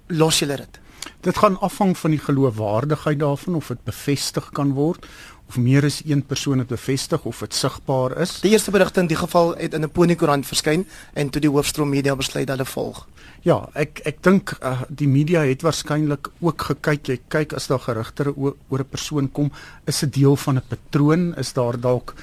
los 0.08 0.40
julle 0.40 0.58
dit? 0.58 0.80
Dit 1.24 1.38
gaan 1.38 1.60
afhang 1.60 1.98
van 1.98 2.12
die 2.12 2.20
geloofwaardigheid 2.20 3.20
daarvan 3.20 3.56
of 3.56 3.68
dit 3.68 3.84
bevestig 3.84 4.50
kan 4.52 4.74
word 4.74 5.06
of 5.54 5.62
meer 5.62 5.86
as 5.86 6.02
een 6.06 6.24
persoon 6.26 6.64
het 6.64 6.68
bevestig 6.68 7.26
of 7.30 7.40
dit 7.46 7.54
sigbaar 7.54 8.18
is. 8.24 8.40
Die 8.42 8.52
eerste 8.52 8.72
berigte 8.74 9.04
in 9.04 9.10
die 9.12 9.20
geval 9.20 9.54
het 9.58 9.74
in 9.74 9.84
'n 9.84 9.92
Ponykoerant 9.92 10.46
verskyn 10.46 10.86
en 11.14 11.30
toe 11.30 11.42
die 11.42 11.50
hoofstroom 11.50 11.90
media 11.90 12.16
besluit 12.16 12.50
hulle 12.50 12.66
volg. 12.66 13.08
Ja, 13.44 13.70
ek 13.76 14.00
ek 14.06 14.24
dink 14.24 14.58
uh, 14.64 14.82
die 14.90 15.08
media 15.08 15.44
het 15.44 15.62
waarskynlik 15.62 16.30
ook 16.40 16.62
gekyk, 16.62 17.08
jy 17.08 17.20
kyk 17.28 17.54
as 17.54 17.68
daar 17.68 17.80
gerugte 17.80 18.34
oor 18.36 18.80
'n 18.80 18.90
persoon 18.90 19.32
kom, 19.32 19.52
is 19.86 20.00
dit 20.00 20.14
deel 20.14 20.36
van 20.36 20.56
'n 20.56 20.64
patroon, 20.68 21.36
is 21.38 21.54
daar 21.54 21.80
dalk 21.80 22.16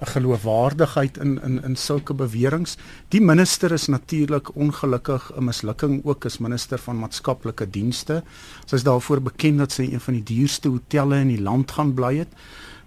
'n 0.00 0.06
geloofwaardigheid 0.06 1.18
in 1.18 1.40
in 1.42 1.64
in 1.64 1.76
sulke 1.76 2.14
beweringe. 2.14 2.76
Die 3.08 3.20
minister 3.20 3.72
is 3.72 3.86
natuurlik 3.88 4.54
ongelukkig 4.54 5.32
'n 5.36 5.44
mislukking 5.44 6.04
ook 6.04 6.24
as 6.24 6.38
minister 6.38 6.78
van 6.78 6.98
maatskaplike 6.98 7.70
dienste. 7.70 8.22
Sy 8.66 8.74
is 8.74 8.84
daarvoor 8.84 9.22
bekend 9.22 9.58
dat 9.58 9.72
sy 9.72 9.82
een 9.82 10.00
van 10.00 10.14
die 10.14 10.36
duurste 10.36 10.68
hotelle 10.68 11.16
in 11.16 11.28
die 11.28 11.42
land 11.42 11.70
gaan 11.70 11.94
bly 11.94 12.16
het 12.18 12.28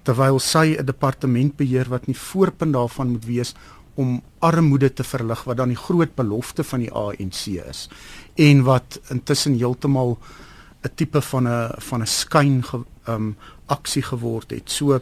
terwyl 0.09 0.39
sy 0.41 0.73
'n 0.73 0.85
departement 0.85 1.53
beheer 1.57 1.89
wat 1.89 2.07
nie 2.07 2.17
voorpunt 2.17 2.73
daarvan 2.73 3.11
moet 3.13 3.25
wees 3.25 3.53
om 3.95 4.21
armoede 4.39 4.89
te 4.93 5.03
verlig 5.03 5.43
wat 5.43 5.57
dan 5.57 5.69
die 5.69 5.83
groot 5.87 6.15
belofte 6.15 6.63
van 6.63 6.79
die 6.79 6.91
ANC 6.91 7.59
is 7.69 7.89
en 8.35 8.63
wat 8.63 8.99
intussen 9.09 9.57
heeltemal 9.59 10.17
'n 10.83 10.91
tipe 10.95 11.21
van 11.21 11.47
'n 11.47 11.71
van 11.77 12.01
'n 12.01 12.07
skyn 12.07 12.63
ge, 12.63 12.79
um 13.07 13.35
aksie 13.67 14.01
geword 14.01 14.49
het. 14.51 14.71
So 14.71 14.99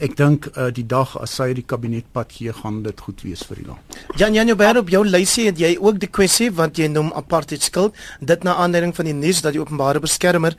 ek 0.00 0.16
dink 0.16 0.46
uh, 0.56 0.70
die 0.72 0.86
dag 0.86 1.16
as 1.20 1.36
sy 1.36 1.52
die 1.54 1.64
kabinetpad 1.64 2.32
gee 2.32 2.52
gaan 2.52 2.82
dit 2.82 3.00
goed 3.00 3.22
wees 3.22 3.42
vir 3.48 3.56
die 3.56 3.66
land. 3.66 3.80
Jan 4.16 4.34
Jan 4.34 4.46
Joubert 4.46 4.76
op 4.76 4.88
jou 4.88 5.04
lysie 5.04 5.46
het 5.46 5.58
jy 5.58 5.76
ook 5.80 6.00
die 6.00 6.10
kwessie 6.10 6.50
want 6.50 6.78
jy 6.78 6.88
noem 6.88 7.12
apartheid 7.12 7.62
skuld 7.62 7.94
dit 8.20 8.44
na 8.44 8.54
aanleiding 8.54 8.94
van 8.96 9.04
die 9.04 9.14
nuus 9.14 9.42
dat 9.42 9.52
die 9.52 9.60
openbare 9.60 10.00
beskermer 10.00 10.56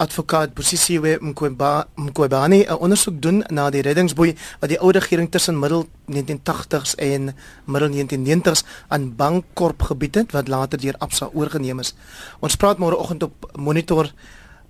advokaat 0.00 0.54
Bosisiwe 0.56 1.18
Mqobani 1.20 2.64
'n 2.64 2.80
ondersoek 2.80 3.20
doen 3.22 3.44
na 3.48 3.70
die 3.70 3.82
reddingsboei 3.82 4.36
wat 4.60 4.68
die 4.68 4.80
ou 4.80 4.90
regering 4.90 5.30
tussen 5.30 5.58
middel 5.58 5.86
1980s 6.06 6.94
en 6.96 7.34
middel 7.64 7.90
1990s 7.90 8.64
aan 8.88 9.16
Bankkorp 9.16 9.82
gebied 9.82 10.14
het 10.14 10.32
wat 10.32 10.48
later 10.48 10.80
deur 10.80 10.94
Absa 10.98 11.28
oorgeneem 11.32 11.78
is. 11.78 11.94
Ons 12.40 12.56
praat 12.56 12.78
môreoggend 12.78 13.22
op 13.22 13.50
Monitor 13.54 14.12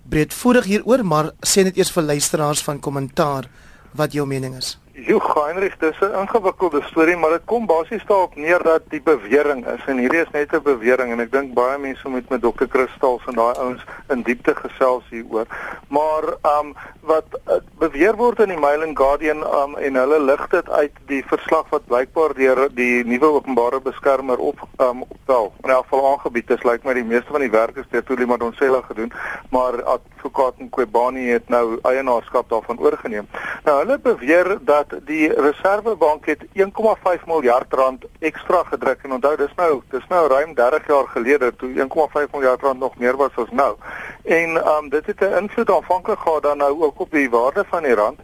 breedvoerig 0.09 0.65
hieroor, 0.65 1.05
maar 1.05 1.31
sê 1.45 1.63
net 1.63 1.77
eers 1.77 1.91
vir 1.91 2.03
luisteraars 2.03 2.63
van 2.63 2.79
kommentaar 2.79 3.49
wat 3.93 4.13
jou 4.13 4.27
mening 4.27 4.55
is. 4.57 4.80
Jo, 4.93 5.21
Heinrich, 5.23 5.77
dis 5.77 5.99
'n 5.99 6.19
ingewikkelde 6.19 6.81
storie, 6.81 7.15
maar 7.15 7.29
dit 7.29 7.45
kom 7.45 7.65
basies 7.65 8.05
daarop 8.05 8.35
neer 8.35 8.63
dat 8.63 8.81
die 8.89 9.01
bewering 9.01 9.67
is 9.67 9.85
en 9.85 9.97
hierdie 9.97 10.21
is 10.21 10.31
net 10.31 10.51
'n 10.53 10.61
bewering 10.63 11.11
en 11.11 11.19
ek 11.19 11.31
dink 11.31 11.53
baie 11.53 11.77
mense 11.77 12.09
moet 12.09 12.29
met 12.29 12.41
dokter 12.41 12.67
Kristals 12.67 13.21
en 13.25 13.35
daai 13.35 13.55
ouens 13.57 13.83
in 14.09 14.21
diepte 14.21 14.55
gesels 14.55 15.03
hieroor. 15.09 15.45
Maar 15.87 16.23
ehm 16.41 16.65
um, 16.65 16.75
wat 17.01 17.25
uh, 17.47 17.53
beweer 17.79 18.15
word 18.15 18.39
in 18.39 18.49
die 18.49 18.59
Mail 18.59 18.81
and 18.81 18.97
Guardian 18.97 19.43
um, 19.43 19.77
en 19.77 19.95
hulle 19.95 20.19
lig 20.19 20.47
dit 20.47 20.69
uit 20.69 20.91
die 21.05 21.23
verslag 21.25 21.69
wat 21.69 21.85
blykbaar 21.85 22.33
deur 22.33 22.69
die 22.73 23.03
nuwe 23.05 23.25
openbare 23.25 23.79
beskermer 23.79 24.37
op 24.37 24.59
ehm 24.77 24.89
um, 24.89 25.01
optel. 25.07 25.53
In 25.63 25.69
elk 25.69 25.83
geval 25.83 26.11
aangebied 26.11 26.49
is 26.49 26.63
lyk 26.63 26.83
my 26.83 26.93
die 26.93 27.03
meeste 27.03 27.31
van 27.31 27.39
die 27.39 27.51
werk 27.51 27.75
is 27.75 27.87
deur 27.89 28.03
Tuli 28.03 28.25
Madonsela 28.25 28.81
gedoen, 28.81 29.13
maar 29.49 29.83
advokaat 29.83 30.59
Nkwebani 30.59 31.29
het 31.29 31.49
nou 31.49 31.79
eienaarskap 31.81 32.49
daarvan 32.49 32.79
oorgeneem. 32.79 33.27
Nou 33.63 33.77
hulle 33.79 33.99
beweer 33.99 34.57
dat 34.61 34.80
dat 34.89 35.05
die 35.05 35.33
Reservebank 35.33 36.25
het 36.25 36.45
1,5 36.45 37.25
miljard 37.25 37.73
rand 37.73 38.05
ekstra 38.19 38.63
gedruk 38.63 39.03
en 39.03 39.11
onthou 39.11 39.35
dis 39.37 39.53
nou 39.55 39.81
dis 39.89 40.07
nou 40.09 40.27
ruim 40.27 40.53
30 40.53 40.87
jaar 40.87 41.07
gelede 41.07 41.55
toe 41.55 41.69
1,5 41.75 42.31
miljard 42.31 42.61
rand 42.61 42.79
nog 42.79 42.97
meer 42.97 43.15
was 43.15 43.35
as 43.35 43.51
nou. 43.51 43.75
En 44.23 44.57
um 44.75 44.89
dit 44.89 45.05
het 45.05 45.19
'n 45.19 45.37
invloed 45.41 45.69
aanvanklik 45.69 46.19
gehad 46.19 46.43
dan 46.43 46.57
nou 46.57 46.83
ook 46.83 46.99
op 46.99 47.11
die 47.11 47.29
waarde 47.29 47.65
van 47.67 47.83
die 47.83 47.95
rand. 47.95 48.19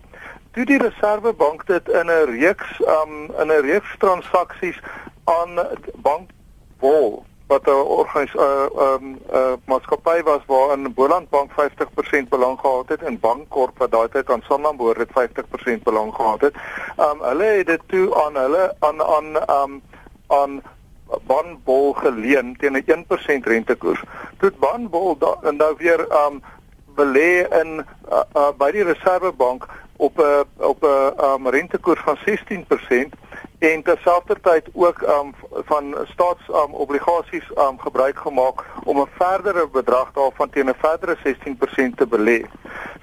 Toe 0.51 0.65
die 0.65 0.81
Reservebank 0.81 1.65
dit 1.65 1.89
in 1.89 2.05
'n 2.05 2.25
reeks 2.39 2.79
um 2.79 3.31
in 3.39 3.47
'n 3.47 3.61
reeks 3.61 3.95
transaksies 3.97 4.79
aan 5.23 5.59
bankbol 5.95 7.25
wat 7.47 7.65
'n 7.65 7.69
organis 7.71 8.33
'n 8.33 8.39
uh, 8.39 8.93
um, 8.93 9.19
uh, 9.33 9.53
maatskappy 9.65 10.23
was 10.23 10.41
waarin 10.45 10.93
Boland 10.93 11.29
Bank 11.29 11.51
50% 11.51 12.29
belang 12.29 12.59
gehad 12.59 12.89
het 12.89 13.01
en 13.01 13.19
Bankkorp 13.19 13.77
wat 13.77 13.91
daai 13.91 14.09
tyd 14.09 14.29
aan 14.29 14.43
Sanlam 14.47 14.77
behoort 14.77 14.97
het 14.97 15.11
50% 15.11 15.83
belang 15.83 16.13
gehad 16.13 16.41
het. 16.41 16.55
Um 16.97 17.19
hulle 17.21 17.43
het 17.43 17.67
dit 17.67 17.81
toe 17.85 18.23
aan 18.23 18.35
hulle 18.35 18.75
aan 18.79 19.03
aan 19.03 19.35
um 19.61 19.81
aan 20.27 20.61
Banbol 21.27 21.93
geleen 21.93 22.55
teen 22.59 22.73
'n 22.73 22.83
1% 22.85 23.45
rentekoers. 23.45 24.03
Toe 24.37 24.51
Banbol 24.59 25.17
nou 25.51 25.73
weer 25.77 25.99
um 26.25 26.43
belê 26.95 27.45
in 27.61 27.85
uh, 28.11 28.23
uh, 28.35 28.49
by 28.57 28.71
die 28.71 28.83
Reservebank 28.83 29.67
op 29.97 30.17
'n 30.17 30.45
op 30.57 30.83
'n 30.83 31.23
um, 31.23 31.47
rentekoers 31.47 32.01
van 32.01 32.17
16% 32.25 33.13
en 33.59 33.83
terselfdertyd 33.83 34.67
ook 34.73 35.01
um, 35.01 35.33
van 35.65 35.95
staatsobligasies 36.03 37.49
um, 37.49 37.63
um, 37.63 37.79
gebruik 37.79 38.19
gemaak 38.19 38.65
om 38.83 38.99
'n 38.99 39.09
verdere 39.17 39.67
bedrag 39.67 40.11
daarvan 40.13 40.49
teen 40.49 40.69
'n 40.69 40.75
verdere 40.77 41.17
16% 41.23 41.97
te 41.97 42.07
belê. 42.07 42.45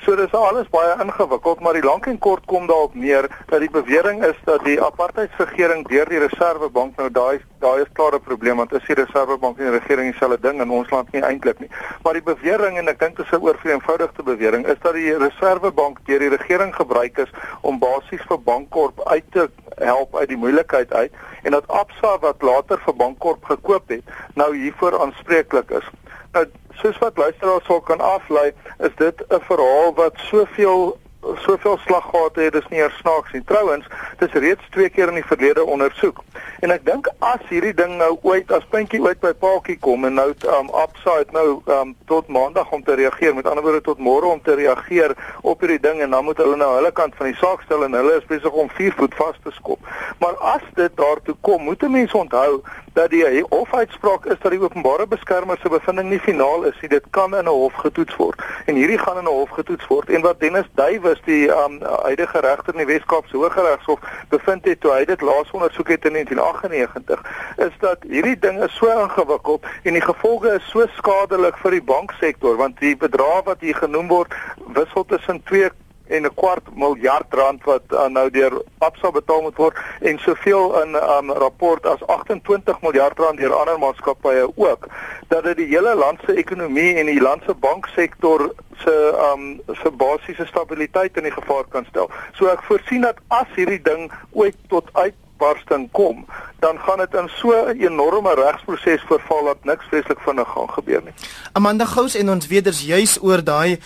So 0.05 0.17
dis 0.17 0.33
alles 0.33 0.69
baie 0.69 0.95
ingewikkeld, 1.01 1.61
maar 1.61 1.73
die 1.73 1.83
lank 1.83 2.07
en 2.07 2.19
kort 2.19 2.45
kom 2.45 2.67
daarop 2.67 2.95
neer 2.95 3.29
dat 3.47 3.61
die 3.61 3.71
bewering 3.71 4.25
is 4.25 4.37
dat 4.45 4.65
die 4.65 4.83
apartheidsregering 4.83 5.89
deur 5.89 6.09
die 6.09 6.19
Reservebank 6.19 6.97
nou 6.97 7.11
daai 7.11 7.41
daai 7.65 7.81
is 7.81 7.93
klare 7.97 8.21
probleem 8.21 8.57
want 8.61 8.73
is 8.77 8.85
die 8.85 8.99
Reservebank 8.99 9.59
en 9.59 9.71
die 9.71 9.79
regering 9.79 10.11
dieselfde 10.13 10.41
ding 10.45 10.61
in 10.61 10.71
ons 10.71 10.91
land 10.91 11.13
nie 11.13 11.23
eintlik 11.25 11.63
nie. 11.63 11.71
Maar 12.03 12.13
die 12.13 12.27
bewering 12.27 12.77
en 12.79 12.93
ek 12.93 13.01
dink 13.01 13.17
dit 13.17 13.25
is 13.25 13.33
'n 13.33 13.43
oorvleuenvoudigde 13.47 14.23
bewering 14.23 14.67
is 14.67 14.81
dat 14.83 14.93
die 14.93 15.17
Reservebank 15.17 16.05
deur 16.05 16.19
die 16.19 16.35
regering 16.37 16.75
gebruik 16.75 17.19
is 17.19 17.33
om 17.63 17.79
basies 17.79 18.29
vir 18.29 18.41
Bankkorp 18.41 19.01
uit 19.09 19.25
te 19.33 19.49
help 19.79 20.17
uit 20.17 20.29
die 20.29 20.37
moeilikheid 20.45 20.93
uit 20.93 21.23
en 21.43 21.57
dat 21.57 21.69
Absa 21.69 22.19
wat 22.25 22.43
later 22.43 22.81
vir 22.87 22.97
Bankkorp 23.01 23.45
gekoop 23.45 23.89
het, 23.93 24.05
nou 24.35 24.51
hiervoor 24.57 25.01
aanspreeklik 25.01 25.71
is. 25.81 25.89
Nou 26.33 26.47
soos 26.83 26.99
wat 26.99 27.17
luisteraars 27.17 27.67
sou 27.71 27.81
kan 27.83 28.01
aflei, 28.01 28.53
is 28.79 28.95
dit 28.97 29.25
'n 29.29 29.41
verhaal 29.51 29.95
wat 29.95 30.15
soveel 30.31 30.99
soveel 31.47 31.79
slaggate 31.87 32.41
het, 32.41 32.53
dis 32.53 32.69
nie 32.69 32.81
eers 32.81 32.97
snaaks 33.01 33.33
nie. 33.33 33.45
Trouwens, 33.45 33.87
dis 34.19 34.33
reeds 34.33 34.71
twee 34.71 34.89
keer 34.89 35.09
in 35.09 35.21
die 35.21 35.31
verlede 35.31 35.65
ondersoek. 35.65 36.24
En 36.65 36.73
ek 36.73 36.85
dink 36.87 37.09
as 37.21 37.43
hierdie 37.51 37.75
ding 37.77 37.99
nou 38.01 38.15
ooit 38.25 38.49
as 38.57 38.63
puntjie 38.73 38.97
ooit 39.05 39.19
by 39.21 39.35
paaltjie 39.37 39.75
kom 39.85 40.07
en 40.09 40.15
nou 40.17 40.31
um 40.55 40.71
upside 40.81 41.35
nou 41.37 41.59
um 41.75 41.91
tot 42.09 42.31
maandag 42.33 42.71
om 42.73 42.81
te 42.87 42.95
reageer, 42.97 43.35
met 43.37 43.51
ander 43.51 43.67
woorde 43.67 43.83
tot 43.85 44.01
môre 44.01 44.31
om 44.31 44.41
te 44.47 44.55
reageer 44.57 45.13
op 45.43 45.61
hierdie 45.61 45.83
ding 45.85 46.01
en 46.01 46.17
dan 46.17 46.25
moet 46.25 46.41
hulle 46.41 46.57
nou 46.57 46.71
hulle 46.79 46.93
kant 46.97 47.19
van 47.19 47.29
die 47.29 47.37
saak 47.37 47.67
stel 47.67 47.85
en 47.85 47.99
hulle 47.99 48.15
is 48.17 48.25
besig 48.31 48.57
om 48.65 48.73
vier 48.79 48.97
voet 48.97 49.19
vas 49.21 49.37
te 49.45 49.53
skop. 49.59 49.93
Maar 50.25 50.41
as 50.55 50.65
dit 50.79 50.97
daartoe 50.97 51.37
kom, 51.45 51.69
moet 51.69 51.85
mense 51.85 52.17
onthou 52.17 52.63
dat 52.95 53.11
die 53.11 53.45
hofuitspraak 53.49 54.27
is 54.27 54.39
dat 54.41 54.51
die 54.51 54.61
openbare 54.61 55.07
beskermer 55.07 55.59
se 55.59 55.69
bevinding 55.69 56.09
nie 56.11 56.21
finaal 56.21 56.65
is 56.65 56.81
nie. 56.81 56.91
Dit 56.91 57.07
kan 57.11 57.35
in 57.37 57.45
'n 57.45 57.57
hof 57.61 57.75
getoets 57.75 58.17
word. 58.17 58.43
En 58.67 58.75
hierdie 58.75 58.99
gaan 58.99 59.19
in 59.19 59.25
'n 59.25 59.37
hof 59.39 59.51
getoets 59.51 59.87
word. 59.87 60.09
En 60.09 60.21
wat 60.21 60.41
Dennis 60.41 60.69
Duwys 60.75 61.21
die 61.25 61.49
um, 61.49 61.83
huidige 61.83 62.39
regter 62.41 62.73
in 62.73 62.87
die 62.87 62.87
Wes-Kaapse 62.87 63.37
Hooggeregshof 63.37 64.01
bevind 64.29 64.65
het 64.65 64.81
toe 64.81 64.93
hy 64.93 65.05
dit 65.05 65.21
laas 65.21 65.51
ondersoek 65.51 65.89
het 65.89 66.05
in 66.05 66.13
1998, 66.13 67.21
is 67.57 67.75
dat 67.79 67.99
hierdie 68.09 68.39
ding 68.39 68.63
is 68.63 68.77
so 68.77 68.87
ingewikkeld 68.87 69.65
en 69.83 69.93
die 69.93 70.03
gevolge 70.03 70.55
is 70.55 70.69
so 70.71 70.87
skadelik 70.97 71.57
vir 71.57 71.71
die 71.71 71.83
banksektor 71.83 72.57
want 72.57 72.79
die 72.79 72.97
bedrag 72.97 73.45
wat 73.45 73.61
hier 73.61 73.75
genoem 73.75 74.09
word 74.09 74.35
wissel 74.75 75.05
tussen 75.05 75.43
twee 75.43 75.71
en 76.09 76.23
'n 76.23 76.35
kwart 76.35 76.67
miljard 76.75 77.35
rand 77.35 77.65
wat 77.65 77.83
uh, 77.91 78.07
nou 78.07 78.31
deur 78.31 78.63
Absa 78.79 79.11
betaal 79.11 79.43
moet 79.43 79.57
word 79.57 79.77
en 80.01 80.19
soveel 80.19 80.83
in 80.83 80.91
'n 80.91 80.95
um, 80.95 81.33
rapport 81.33 81.87
as 81.87 82.07
28 82.07 82.81
miljard 82.81 83.19
rand 83.19 83.39
deur 83.39 83.55
ander 83.55 83.79
maatskappye 83.79 84.51
ook 84.57 84.87
dat 85.29 85.45
dit 85.45 85.57
die 85.57 85.67
hele 85.67 85.95
land 85.95 86.21
se 86.27 86.35
ekonomie 86.35 86.95
en 86.95 87.07
die 87.07 87.21
land 87.21 87.43
se 87.47 87.55
banksektor 87.55 88.53
se 88.85 88.95
um 89.33 89.61
se 89.83 89.91
basiese 89.91 90.47
stabiliteit 90.47 91.17
in 91.17 91.33
gevaar 91.33 91.65
kan 91.69 91.87
stel. 91.89 92.11
So 92.33 92.47
ek 92.47 92.63
voorsien 92.69 93.01
dat 93.07 93.21
as 93.29 93.49
hierdie 93.57 93.83
ding 93.83 94.11
ooit 94.33 94.57
tot 94.69 94.89
uitbarsting 94.93 95.89
kom, 95.93 96.25
dan 96.65 96.79
gaan 96.79 97.03
dit 97.05 97.15
in 97.15 97.29
so 97.41 97.53
'n 97.53 97.81
enorme 97.81 98.35
regsproses 98.35 99.03
verval 99.09 99.45
dat 99.45 99.65
niks 99.65 99.85
vreeslik 99.91 100.21
vinnig 100.21 100.49
gaan 100.49 100.71
gebeur 100.71 101.03
nie. 101.05 101.15
Amanda 101.53 101.85
Gous 101.85 102.15
en 102.15 102.31
ons 102.31 102.47
weet 102.47 102.65
dus 102.65 102.81
juis 102.81 103.23
oor 103.23 103.45
daai 103.45 103.79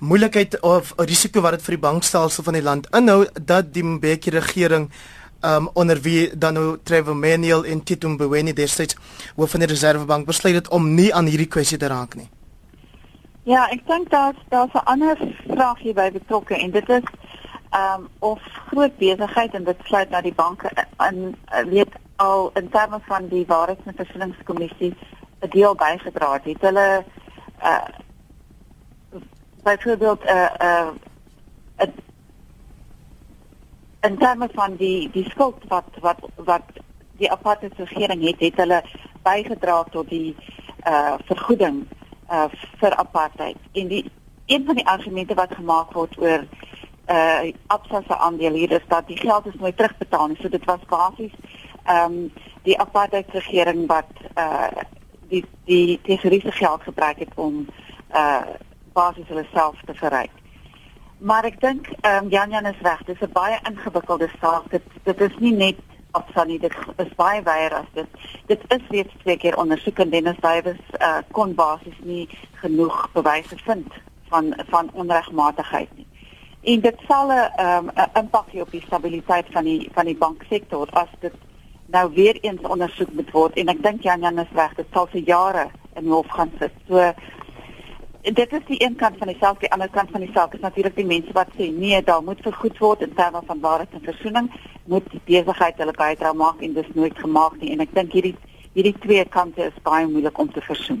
moeilikheid 0.00 0.60
of 0.60 0.92
risiko 0.96 1.40
wat 1.44 1.58
dit 1.58 1.62
vir 1.62 1.76
die 1.76 1.84
bankstelsel 1.84 2.44
van 2.44 2.56
die 2.56 2.64
land 2.64 2.86
inhou 2.96 3.26
dat 3.34 3.72
die 3.74 3.84
Mbeki 3.84 4.30
regering 4.30 4.90
um 5.44 5.68
onder 5.74 6.00
wie 6.00 6.30
dan 6.36 6.54
nou 6.54 6.78
Trevor 6.82 7.16
Manuel 7.16 7.64
en 7.64 7.82
Tito 7.84 8.08
Mboweni 8.08 8.52
destyds 8.52 8.96
hoof 9.36 9.50
van 9.50 9.60
die 9.60 9.68
Reservebank 9.68 10.26
besluit 10.26 10.54
het 10.54 10.68
om 10.68 10.94
nie 10.94 11.14
aan 11.14 11.26
hierdie 11.26 11.48
kwessie 11.48 11.78
te 11.78 11.88
raak 11.88 12.14
nie. 12.14 12.28
Ja, 13.48 13.66
ek 13.72 13.86
dink 13.86 14.10
daar's 14.10 14.36
daar's 14.48 14.72
'n 14.72 14.84
ander 14.84 15.16
vraag 15.48 15.78
hier 15.78 15.94
by 15.94 16.10
betrokke 16.10 16.56
en 16.56 16.70
dit 16.70 16.88
is 16.88 17.08
um 17.72 18.08
of 18.18 18.40
groot 18.68 18.96
besigheid 18.98 19.54
en 19.54 19.64
dit 19.64 19.76
sluit 19.84 20.10
na 20.10 20.20
die 20.20 20.34
banke 20.34 20.70
in 21.08 21.36
weet 21.68 21.92
al 22.16 22.50
in 22.54 22.68
terme 22.68 23.00
van 23.06 23.28
die 23.28 23.44
waarheids- 23.46 23.86
en 23.86 23.94
versoeningskommissie 23.94 24.94
'n 25.40 25.48
deel 25.48 25.74
bygedra 25.74 26.32
het. 26.32 26.44
Het 26.44 26.60
hulle 26.60 27.04
uh 27.62 28.08
byvoorbeeld 29.62 30.22
'n 30.24 30.28
uh, 30.28 30.90
'n 31.76 31.88
uh, 31.88 31.88
in 34.00 34.18
terme 34.18 34.48
van 34.52 34.76
die 34.76 35.10
die 35.12 35.30
skuld 35.30 35.64
wat 35.68 35.84
wat 36.00 36.20
wat 36.36 36.62
die 37.16 37.30
apartheid 37.30 37.72
regering 37.76 38.22
het, 38.24 38.40
het 38.40 38.56
hulle 38.56 38.82
bygedra 39.22 39.82
tot 39.90 40.08
die 40.08 40.36
uh 40.86 41.14
vergoeding 41.28 41.84
uh 42.30 42.48
vir 42.80 42.94
apartheid. 42.96 43.56
En 43.72 43.88
die 43.88 44.10
een 44.46 44.64
van 44.66 44.74
die 44.74 44.86
argumente 44.86 45.34
wat 45.34 45.54
gemaak 45.54 45.92
word 45.92 46.18
oor 46.18 46.46
uh 47.10 47.52
Absa 47.66 48.16
aandeel 48.16 48.52
hier 48.52 48.70
is 48.70 48.86
dat 48.88 49.06
die 49.06 49.16
geld 49.16 49.46
is 49.46 49.58
nooit 49.58 49.76
terugbetaal 49.76 50.26
nie. 50.26 50.38
So 50.40 50.48
dit 50.48 50.64
was 50.64 50.88
basies 50.88 51.36
ehm 51.84 52.12
um, 52.12 52.32
die 52.62 52.78
apartheid 52.78 53.28
regering 53.32 53.86
wat 53.86 54.10
uh 54.36 54.84
die 55.28 55.44
die 55.64 56.00
tesouriese 56.02 56.52
geld 56.52 56.82
gebruik 56.82 57.18
het 57.18 57.32
om 57.34 57.66
uh 58.14 58.42
basies 58.92 59.28
hulle 59.28 59.46
self 59.52 59.80
te 59.86 59.94
verryk. 59.94 60.32
Maar 61.18 61.44
ek 61.44 61.60
dink 61.60 61.88
ehm 62.00 62.24
um, 62.24 62.30
Jan 62.32 62.50
Jan 62.50 62.66
is 62.66 62.80
reg, 62.82 63.02
dit 63.04 63.16
is 63.20 63.28
'n 63.28 63.32
baie 63.32 63.58
ingewikkelde 63.68 64.28
saak. 64.40 64.70
Dit 64.70 64.82
dit 65.04 65.20
is 65.20 65.36
nie 65.38 65.52
net 65.52 65.76
Absa 66.10 66.44
nie, 66.44 66.58
dit 66.58 66.74
is 66.96 67.14
baie 67.16 67.42
wyer 67.42 67.74
as 67.74 67.90
dit. 67.94 68.06
Dit 68.46 68.62
is 68.68 68.86
reeds 68.88 69.14
twee 69.22 69.36
keer 69.36 69.56
ondersoek 69.56 69.98
en 69.98 70.10
Dennis 70.10 70.40
Davies 70.40 70.80
uh 71.00 71.18
kon 71.30 71.54
basies 71.54 71.98
nie 72.02 72.28
genoeg 72.62 73.12
bewyse 73.12 73.58
vind 73.64 73.92
van 74.28 74.54
van 74.70 74.90
onregmatigheid 74.92 75.88
nie. 75.96 76.06
En 76.62 76.80
dit 76.80 76.96
sal 77.08 77.28
'n 77.32 77.60
um, 77.66 77.90
'n 77.94 78.10
impak 78.18 78.48
hê 78.52 78.60
op 78.60 78.70
die 78.70 78.82
stabiliteit 78.86 79.46
van 79.52 79.64
die 79.64 79.88
van 79.94 80.04
die 80.04 80.16
banksektor 80.16 80.88
as 80.90 81.08
dit 81.20 81.34
nou 81.86 82.10
weer 82.14 82.38
eens 82.40 82.60
ondersoek 82.60 83.12
moet 83.12 83.30
word 83.30 83.56
en 83.56 83.68
ek 83.68 83.82
dink 83.82 84.02
Jan 84.02 84.20
Jan 84.20 84.38
is 84.38 84.52
reg, 84.54 84.74
dit 84.74 84.86
sal 84.92 85.06
vir 85.06 85.20
jare 85.20 85.70
in 85.96 86.06
hof 86.08 86.26
gaan 86.28 86.52
sit. 86.58 86.72
So 86.88 87.12
dit 88.22 88.52
is 88.52 88.64
die 88.66 88.82
een 88.84 88.96
kant 88.96 89.16
van 89.18 89.30
die 89.30 89.36
saak, 89.40 89.60
die 89.60 89.70
ander 89.72 89.88
kant 89.90 90.10
van 90.10 90.20
die 90.20 90.32
saak 90.34 90.54
is 90.54 90.60
natuurlik 90.60 90.96
die 90.96 91.06
mense 91.08 91.32
wat 91.32 91.48
sê 91.56 91.70
nee, 91.72 92.02
daar 92.02 92.22
moet 92.22 92.42
vergoed 92.44 92.78
word 92.78 93.06
in 93.06 93.14
terme 93.14 93.40
van 93.46 93.60
waarheid 93.60 93.96
en 93.96 94.04
versoening, 94.04 94.50
moet 94.84 95.06
die 95.12 95.20
besigheid 95.24 95.80
hulle 95.80 95.96
bydra 95.96 96.32
maak 96.32 96.60
en 96.60 96.74
dis 96.76 96.94
nooit 96.94 97.18
gemaak 97.18 97.56
nie 97.60 97.72
en 97.72 97.80
ek 97.86 97.94
dink 97.96 98.12
hierdie 98.12 98.36
hierdie 98.74 98.94
twee 99.02 99.24
kante 99.24 99.64
is 99.66 99.82
baie 99.82 100.06
moeilik 100.06 100.38
om 100.38 100.52
te 100.52 100.60
versoen. 100.62 101.00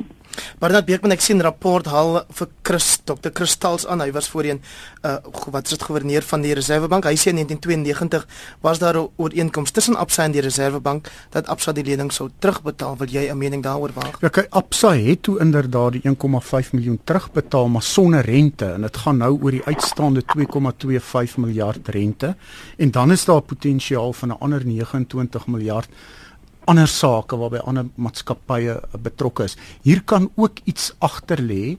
Bernard 0.58 0.86
Beekman 0.86 1.12
ek 1.12 1.20
sien 1.24 1.40
rapport 1.40 1.86
haal 1.86 2.24
vir 2.36 2.48
Chris 2.62 3.00
Dr. 3.04 3.30
Kristals 3.30 3.86
aan. 3.86 4.00
Hy 4.00 4.10
was 4.12 4.28
voorheen 4.28 4.60
uh 5.02 5.18
wat 5.50 5.64
is 5.64 5.74
dit 5.74 5.82
gouverneur 5.82 6.22
van 6.22 6.42
die 6.44 6.52
Reservebank. 6.54 7.04
Hy 7.04 7.16
sê 7.18 7.32
in 7.32 7.40
1992 7.40 8.26
was 8.60 8.78
daar 8.78 8.96
'n 8.96 9.08
ooreenkoms 9.16 9.70
tussen 9.70 9.96
Absa 9.96 10.24
en 10.24 10.32
die 10.32 10.40
Reservebank 10.40 11.10
dat 11.30 11.48
Absa 11.48 11.72
die 11.72 11.84
lening 11.84 12.12
sou 12.12 12.30
terugbetaal. 12.38 12.96
Wil 12.96 13.08
jy 13.08 13.30
'n 13.30 13.38
mening 13.38 13.62
daaroor 13.62 13.90
waag? 13.94 14.20
Ja, 14.20 14.28
kyk 14.28 14.46
Absa 14.50 14.94
het 14.94 15.22
toe 15.22 15.40
inderdaad 15.40 15.92
die 15.92 16.02
1,5 16.04 16.72
miljoen 16.72 17.00
terugbetaal 17.04 17.68
maar 17.68 17.82
sonder 17.82 18.24
rente 18.24 18.66
en 18.66 18.82
dit 18.82 18.96
gaan 18.96 19.16
nou 19.16 19.38
oor 19.42 19.50
die 19.50 19.64
uitstaande 19.64 20.22
2,25 20.24 21.36
miljard 21.36 21.88
rente 21.88 22.36
en 22.76 22.90
dan 22.90 23.10
is 23.10 23.24
daar 23.24 23.40
potensiaal 23.40 24.12
van 24.12 24.28
'n 24.28 24.40
ander 24.40 24.66
29 24.66 25.46
miljard 25.46 25.88
ander 26.66 26.88
sake 26.88 27.36
waarby 27.36 27.62
ander 27.64 27.88
maatskappye 27.96 28.80
betrokke 29.02 29.44
is. 29.44 29.56
Hier 29.82 30.02
kan 30.02 30.30
ook 30.36 30.60
iets 30.64 30.92
agter 30.98 31.40
lê 31.42 31.78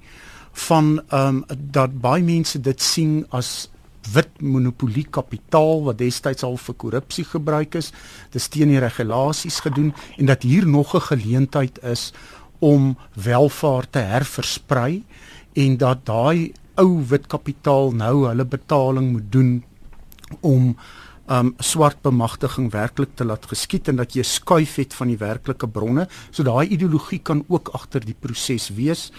van 0.67 1.01
ehm 1.09 1.27
um, 1.27 1.59
dat 1.71 2.01
baie 2.01 2.23
mense 2.23 2.59
dit 2.59 2.81
sien 2.81 3.25
as 3.29 3.69
wit 4.13 4.41
monopolie 4.41 5.05
kapitaal 5.09 5.83
wat 5.85 5.97
destyds 5.97 6.43
al 6.43 6.57
vir 6.57 6.75
korrupsie 6.75 7.25
gebruik 7.25 7.75
is. 7.75 7.91
Dis 8.33 8.47
teen 8.47 8.73
die 8.73 8.81
regulasies 8.81 9.59
gedoen 9.59 9.93
en 10.17 10.25
dat 10.25 10.43
hier 10.43 10.67
nog 10.67 10.95
'n 10.95 11.07
geleentheid 11.11 11.83
is 11.83 12.11
om 12.59 12.97
welvaart 13.13 13.91
te 13.91 13.99
herversprei 13.99 15.03
en 15.53 15.77
dat 15.77 16.05
daai 16.05 16.53
ou 16.75 17.03
wit 17.07 17.27
kapitaal 17.27 17.91
nou 17.91 18.27
hulle 18.27 18.45
betaling 18.45 19.11
moet 19.11 19.31
doen 19.31 19.63
om 20.39 20.75
um 21.31 21.53
swart 21.63 22.01
bemagtiging 22.03 22.71
werklik 22.73 23.13
te 23.15 23.23
laat 23.23 23.45
geskied 23.47 23.87
en 23.87 24.01
dat 24.01 24.15
jy 24.17 24.23
skuif 24.27 24.75
het 24.81 24.95
van 24.97 25.11
die 25.13 25.19
werklike 25.21 25.69
bronne. 25.71 26.07
So 26.31 26.43
daai 26.43 26.67
ideologie 26.67 27.21
kan 27.23 27.45
ook 27.47 27.71
agter 27.77 28.03
die 28.03 28.17
proses 28.17 28.67
wees. 28.75 29.09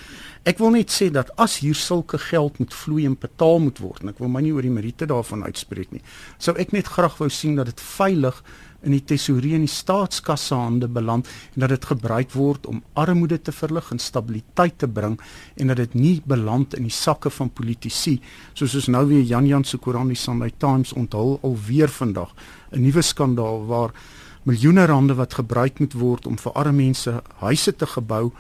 Ek 0.45 0.59
wil 0.61 0.75
net 0.75 0.93
sê 0.93 1.09
dat 1.15 1.31
as 1.41 1.61
hier 1.63 1.79
sulke 1.79 2.19
geld 2.21 2.59
moet 2.61 2.75
vloei 2.75 3.07
en 3.09 3.17
betaal 3.17 3.63
moet 3.63 3.79
word, 3.81 4.03
en 4.03 4.11
ek 4.13 4.21
wil 4.21 4.33
my 4.33 4.43
nie 4.45 4.53
oor 4.53 4.67
die 4.67 4.75
meriete 4.75 5.07
daarvan 5.09 5.47
uitspreek 5.47 5.95
nie. 5.95 6.03
Sou 6.43 6.57
ek 6.59 6.75
net 6.77 6.91
graag 6.91 7.17
wou 7.21 7.31
sien 7.31 7.57
dat 7.57 7.71
dit 7.71 7.85
veilig 7.87 8.43
in 8.83 8.95
die 8.97 9.03
tesourier 9.05 9.59
en 9.59 9.67
die 9.67 9.71
staatskasse 9.71 10.55
hande 10.59 10.89
beland 10.89 11.29
en 11.55 11.65
dat 11.65 11.75
dit 11.75 11.85
gebruik 11.93 12.33
word 12.35 12.67
om 12.67 12.83
armoede 12.99 13.39
te 13.43 13.53
verlig 13.55 13.91
en 13.95 14.03
stabiliteit 14.03 14.79
te 14.79 14.89
bring 14.89 15.19
en 15.57 15.73
dat 15.73 15.81
dit 15.83 15.95
nie 15.95 16.17
beland 16.27 16.75
in 16.79 16.89
die 16.89 16.95
sakke 16.95 17.31
van 17.31 17.51
politici 17.51 18.19
soos 18.55 18.75
ons 18.79 18.91
nou 18.93 19.07
weer 19.11 19.23
Jan 19.23 19.47
Jan 19.47 19.65
se 19.65 19.79
koerant 19.79 20.13
die 20.13 20.19
Sunday 20.19 20.53
Times 20.59 20.93
onthul 20.93 21.39
alweer 21.43 21.89
vandag. 21.89 22.35
'n 22.73 22.83
nuwe 22.83 23.03
skandaal 23.03 23.67
waar 23.67 23.93
miljoene 24.43 24.87
rande 24.87 25.15
wat 25.15 25.35
gebruik 25.35 25.79
moet 25.79 25.93
word 25.93 26.27
om 26.27 26.39
vir 26.39 26.53
arme 26.53 26.83
mense 26.83 27.23
huise 27.45 27.77
te 27.77 27.87
gebou 27.87 28.33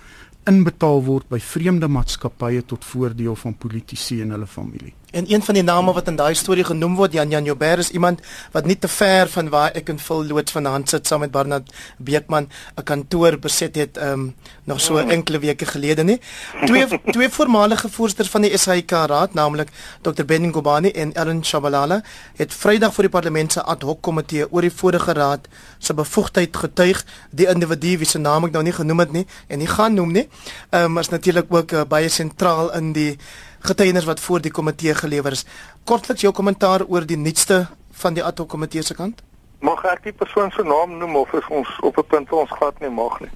inbetaal 0.51 1.05
word 1.07 1.29
by 1.29 1.39
vreemde 1.39 1.89
maatskappye 1.89 2.65
tot 2.67 2.85
voordeel 2.85 3.37
van 3.37 3.55
politici 3.55 4.21
en 4.23 4.35
hulle 4.35 4.47
familie 4.47 4.95
En 5.13 5.27
een 5.29 5.43
van 5.43 5.55
die 5.55 5.63
name 5.63 5.93
wat 5.93 6.07
in 6.09 6.17
daai 6.17 6.35
storie 6.35 6.65
genoem 6.65 6.95
word, 6.97 7.13
Jan 7.13 7.29
Jan 7.31 7.45
Joubert 7.45 7.79
is 7.79 7.91
iemand 7.91 8.21
wat 8.53 8.65
nie 8.65 8.79
te 8.79 8.89
ver 8.89 9.29
van 9.29 9.49
waar 9.53 9.75
ek 9.77 9.91
in 9.93 9.99
Vul 10.01 10.25
loods 10.31 10.53
vanaand 10.53 10.89
sit 10.89 11.07
saam 11.07 11.21
met 11.21 11.31
Barnard 11.31 11.69
Beekman 11.99 12.49
'n 12.77 12.83
kantoor 12.83 13.37
beset 13.39 13.77
het 13.77 13.99
um 14.03 14.35
nog 14.65 14.81
so 14.81 14.97
Hmm. 14.97 15.11
enkele 15.11 15.39
weke 15.39 15.67
gelede 15.67 16.03
nie. 16.05 16.21
Twee 16.65 16.87
twee 17.11 17.29
voormalige 17.29 17.89
voorsters 17.89 18.29
van 18.29 18.41
die 18.43 18.57
SAIK 18.59 18.91
raad, 18.91 19.35
naamlik 19.35 19.69
Dr 20.01 20.25
Benning 20.25 20.55
Gobani 20.55 20.91
en 20.91 21.13
Ellen 21.13 21.45
Shabalala, 21.45 22.03
het 22.37 22.55
Vrydag 22.55 22.95
voor 22.95 23.03
die 23.05 23.13
parlement 23.13 23.53
se 23.53 23.63
ad 23.63 23.83
hoc 23.83 24.01
komitee 24.03 24.53
oor 24.53 24.61
die 24.61 24.73
vorige 24.73 25.13
raad 25.13 25.49
se 25.79 25.95
bevoegdheid 25.95 26.57
getuig. 26.57 27.05
Die 27.31 27.47
individu 27.47 27.99
wie 27.99 28.07
se 28.07 28.19
naam 28.19 28.45
ek 28.45 28.53
nou 28.53 28.63
nie 28.63 28.73
genoem 28.73 28.99
het 28.99 29.13
nie 29.13 29.27
en 29.49 29.59
nie 29.59 29.67
gaan 29.69 29.95
noem 29.95 30.13
nie, 30.13 30.29
um 30.71 30.99
is 30.99 31.09
natuurlik 31.09 31.47
ook 31.49 31.73
uh, 31.73 31.83
baie 31.89 32.09
sentraal 32.09 32.73
in 32.75 32.93
die 32.93 33.19
getuienis 33.63 34.05
wat 34.05 34.21
voor 34.21 34.41
die 34.41 34.51
komitee 34.51 34.95
gelewer 34.95 35.33
is. 35.33 35.45
Kortliks 35.85 36.21
jou 36.21 36.33
kommentaar 36.35 36.85
oor 36.87 37.07
die 37.07 37.17
nuutste 37.17 37.67
van 38.03 38.15
die 38.15 38.25
ad 38.25 38.39
hoc 38.39 38.49
komitee 38.49 38.83
se 38.83 38.95
kant? 38.95 39.23
Mag 39.63 39.85
ek 39.87 40.03
die 40.09 40.13
persoon 40.13 40.51
se 40.51 40.65
naam 40.67 40.97
noem 40.99 41.17
of 41.17 41.33
is 41.39 41.47
ons 41.49 41.69
op 41.81 41.99
'n 41.99 42.07
punt 42.09 42.33
ons 42.33 42.51
glad 42.51 42.81
nie 42.81 42.91
mag 42.91 43.21
nie? 43.21 43.31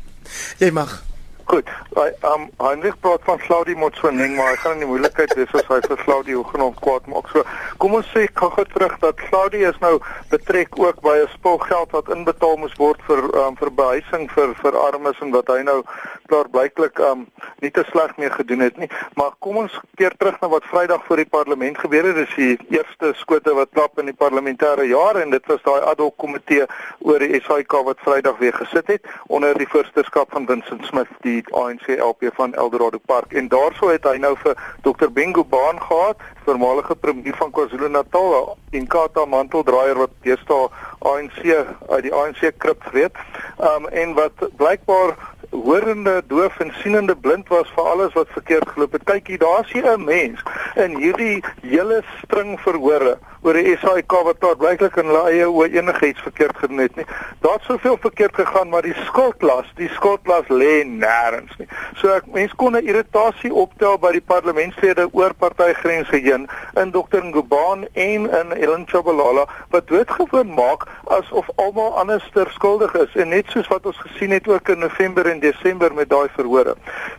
Jy 0.59 0.71
mag. 0.71 1.03
Goed. 1.47 1.69
Hy 1.95 2.09
um 2.27 2.49
Heinrich 2.59 2.97
praat 2.99 3.23
van 3.23 3.39
Claudie 3.39 3.77
Motsoeneng, 3.79 4.35
maar 4.35 4.49
hy 4.51 4.57
gaan 4.65 4.73
in 4.73 4.81
die 4.83 4.89
moeilikheid 4.91 5.31
wees 5.39 5.53
as 5.55 5.69
hy 5.71 5.79
vir 5.85 6.01
Claudie 6.01 6.35
hoegenaamd 6.35 6.81
kwaad 6.83 7.07
maak. 7.07 7.29
So, 7.31 7.45
kom 7.79 7.95
ons 7.95 8.09
sê 8.11 8.25
gou-gou 8.35 8.65
terug 8.73 8.97
dat 9.05 9.21
Claudie 9.29 9.63
is 9.69 9.79
nou 9.85 10.01
betrek 10.33 10.75
ook 10.75 10.99
by 11.07 11.15
'n 11.23 11.31
spul 11.37 11.59
geld 11.63 11.95
wat 11.95 12.11
inbetaal 12.11 12.57
moes 12.59 12.75
word 12.83 12.99
vir 13.07 13.23
um 13.45 13.55
vir 13.57 13.71
behuising 13.71 14.27
vir 14.35 14.55
vir 14.63 14.79
armes 14.89 15.21
en 15.23 15.31
wat 15.31 15.47
hy 15.55 15.63
nou 15.63 15.85
klaarblyklik 16.27 16.99
um 16.99 17.27
nie 17.63 17.71
te 17.71 17.85
sleg 17.93 18.17
mee 18.17 18.31
gedoen 18.31 18.67
het 18.67 18.77
nie. 18.77 18.91
Maar 19.15 19.31
kom 19.39 19.57
ons 19.57 19.79
keer 19.95 20.17
terug 20.19 20.41
na 20.41 20.49
wat 20.49 20.67
Vrydag 20.67 21.07
voor 21.07 21.17
die 21.17 21.31
parlement 21.31 21.79
gebeur 21.79 22.11
het. 22.11 22.17
Dis 22.17 22.35
die 22.35 22.59
eerste 22.75 23.13
skote 23.15 23.55
wat 23.55 23.71
klap 23.71 23.99
in 23.99 24.11
die 24.11 24.19
parlementêre 24.25 24.89
jaar 24.91 25.17
en 25.23 25.31
dit 25.31 25.47
was 25.47 25.63
daai 25.63 25.81
ad 25.81 25.99
hoc 26.03 26.17
komitee 26.17 26.67
oor 26.99 27.19
die 27.19 27.41
SAIK 27.41 27.73
wat 27.87 28.03
Vrydag 28.03 28.39
weer 28.39 28.53
gesit 28.53 28.87
het 28.87 29.07
onder 29.29 29.55
die 29.55 29.69
voorsitterskap 29.69 30.31
van 30.33 30.47
Vincent 30.47 30.85
Smith, 30.85 31.09
die 31.23 31.36
die 31.37 31.55
ANC 31.55 31.89
LP 31.99 32.31
van 32.39 32.55
Eldorado 32.55 32.99
Park. 32.99 33.33
En 33.33 33.49
daarso 33.53 33.91
het 33.93 34.07
hy 34.09 34.17
nou 34.23 34.35
vir 34.43 34.57
Dr 34.87 35.11
Bengo 35.13 35.45
Baan 35.45 35.81
gehad, 35.83 36.23
voormalige 36.47 36.97
premier 36.97 37.37
van 37.37 37.51
KwaZulu-Natal 37.51 38.57
en 38.71 38.87
Kata 38.87 39.25
Manteldraaier 39.25 39.99
wat 40.05 40.15
deesdae 40.27 40.69
ANC 40.99 41.67
uit 41.89 42.03
die 42.03 42.15
ANC 42.15 42.53
krip 42.59 42.85
weet. 42.93 43.17
Um 43.59 43.89
en 43.89 44.15
wat 44.15 44.49
blykbaar 44.57 45.17
horende 45.51 46.23
doof 46.27 46.59
en 46.59 46.73
sienende 46.81 47.17
blind 47.17 47.49
was 47.49 47.71
vir 47.75 47.85
alles 47.85 48.13
wat 48.13 48.29
verkeerd 48.31 48.69
geloop 48.69 48.93
het. 48.93 49.05
Kykie, 49.05 49.39
daar's 49.39 49.73
hier 49.73 49.87
'n 49.93 50.05
mens 50.05 50.43
in 50.75 50.97
hierdie 50.97 51.45
hele 51.63 52.03
string 52.23 52.61
verhore 52.61 53.19
oor 53.43 53.55
die 53.55 53.77
SAIK 53.79 54.13
wat 54.27 54.41
daar 54.41 54.57
blyklik 54.57 54.97
in 54.97 55.07
hulle 55.07 55.31
eie 55.31 55.47
oë 55.47 55.69
enigiets 55.79 56.21
verkeerd 56.21 56.57
gedoen 56.57 56.79
het 56.79 56.97
nie. 56.97 57.07
Daar't 57.45 57.63
soveel 57.63 57.97
verkeerd 58.01 58.35
gegaan, 58.35 58.69
maar 58.69 58.83
die 58.83 58.97
skuldlas, 59.05 59.69
die 59.79 59.89
skuldlas 59.95 60.49
lê 60.49 60.83
nêrens 60.83 61.55
nie. 61.59 61.69
So 62.01 62.09
ek 62.09 62.27
mens 62.35 62.55
kon 62.55 62.75
'n 62.75 62.87
irritasie 62.87 63.53
optel 63.55 63.99
by 63.99 64.13
die 64.13 64.25
parlementslede 64.33 65.09
oor 65.13 65.35
partygrense 65.35 66.17
heen 66.17 66.49
in 66.75 66.91
Dr 66.91 67.23
Ngubane 67.23 67.89
en 67.93 68.27
in 68.31 68.53
Ellen 68.53 68.87
Chabalala 68.87 69.47
wat 69.71 69.87
doodgewoon 69.89 70.55
maak 70.55 70.86
asof 71.05 71.49
almal 71.57 71.99
anderster 72.01 72.51
skuldig 72.51 72.95
is 72.95 73.15
en 73.15 73.29
net 73.29 73.51
soos 73.55 73.69
wat 73.73 73.87
ons 73.87 73.99
gesien 74.05 74.31
het 74.31 74.49
ook 74.49 74.69
in 74.69 74.79
November 74.79 75.27
en 75.27 75.41
Desember 75.41 75.95
met 75.95 76.09
daai 76.11 76.29
verhore. 76.35 76.75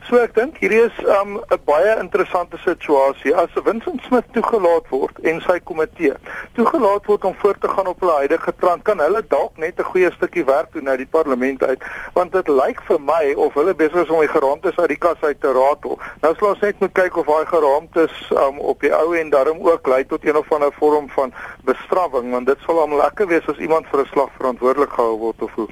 So 0.10 0.20
ek 0.22 0.36
dink 0.36 0.58
hierdie 0.64 0.84
is 0.86 0.98
'n 1.04 1.10
um, 1.20 1.40
baie 1.66 1.96
interessante 2.00 2.58
situasie 2.58 3.36
as 3.36 3.50
Vincent 3.64 4.02
Smith 4.08 4.28
toegelaat 4.32 4.88
word 4.90 5.20
en 5.24 5.42
sy 5.42 5.60
komitee 5.60 6.14
toegelaat 6.54 7.06
word 7.06 7.26
om 7.26 7.36
voort 7.42 7.62
te 7.62 7.68
gaan 7.68 7.88
op 7.88 8.00
hulle 8.00 8.18
huidige 8.24 8.54
trant 8.60 8.84
kan 8.84 9.00
hulle 9.00 9.22
dalk 9.28 9.58
net 9.58 9.80
'n 9.80 9.90
goeie 9.92 10.12
stukkie 10.12 10.46
werk 10.46 10.72
doen 10.74 10.90
uit 10.90 10.98
die 10.98 11.14
parlement 11.18 11.64
uit 11.64 11.82
want 12.14 12.32
dit 12.32 12.48
lyk 12.48 12.82
vir 12.88 13.00
my 13.02 13.34
of 13.34 13.54
hulle 13.54 13.74
besig 13.74 14.04
is 14.04 14.10
om 14.10 14.20
die 14.20 14.36
geraamtes 14.36 14.78
uit 14.78 14.90
die 14.90 14.98
kas 14.98 15.22
uit 15.22 15.42
te 15.42 15.52
ratel. 15.52 16.00
Nou 16.22 16.34
sal 16.36 16.50
ons 16.50 16.64
net 16.66 16.80
moet 16.80 16.94
kyk 16.94 17.18
of 17.18 17.26
daai 17.26 17.46
geraamtes 17.46 18.14
um, 18.32 18.60
op 18.60 18.82
die 18.82 18.94
ou 18.94 19.16
en 19.18 19.30
daarom 19.30 19.60
ook 19.62 19.88
lei 19.88 20.04
tot 20.06 20.26
een 20.26 20.38
of 20.38 20.52
ander 20.52 20.74
vorm 20.80 21.10
van 21.10 21.34
bestraffing 21.64 22.32
want 22.32 22.48
dit 22.48 22.60
sal 22.66 22.80
hom 22.82 22.96
lekker 22.98 23.28
wees 23.28 23.48
as 23.48 23.57
iemand 23.60 23.86
vir 23.92 24.02
'n 24.02 24.10
slag 24.12 24.30
verantwoordelik 24.38 24.90
gehou 24.90 25.18
word 25.18 25.42
of 25.42 25.52
hoe. 25.56 25.68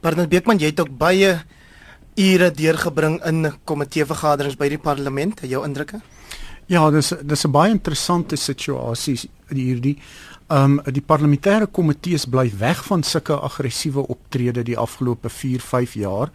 Bernard 0.00 0.28
Beekman, 0.28 0.58
jy 0.58 0.66
het 0.66 0.80
ook 0.80 0.96
baie 0.98 1.42
ure 2.16 2.50
deurgebring 2.50 3.24
in 3.24 3.52
komiteevergaderings 3.64 4.56
by 4.56 4.68
die 4.68 4.78
parlement, 4.78 5.40
jou 5.42 5.64
indrukke? 5.64 6.00
Ja, 6.66 6.90
dis 6.90 7.12
dis 7.22 7.44
'n 7.44 7.50
baie 7.50 7.70
interessante 7.70 8.36
situasie 8.36 9.30
hierdie. 9.48 9.98
Ehm 10.48 10.78
um, 10.78 10.92
die 10.92 11.02
parlementêre 11.02 11.66
komitees 11.66 12.26
bly 12.26 12.50
weg 12.58 12.84
van 12.84 13.02
sulke 13.02 13.32
aggressiewe 13.32 14.06
optrede 14.06 14.62
die 14.62 14.78
afgelope 14.78 15.28
4, 15.28 15.60
5 15.60 15.94
jaar. 15.94 16.30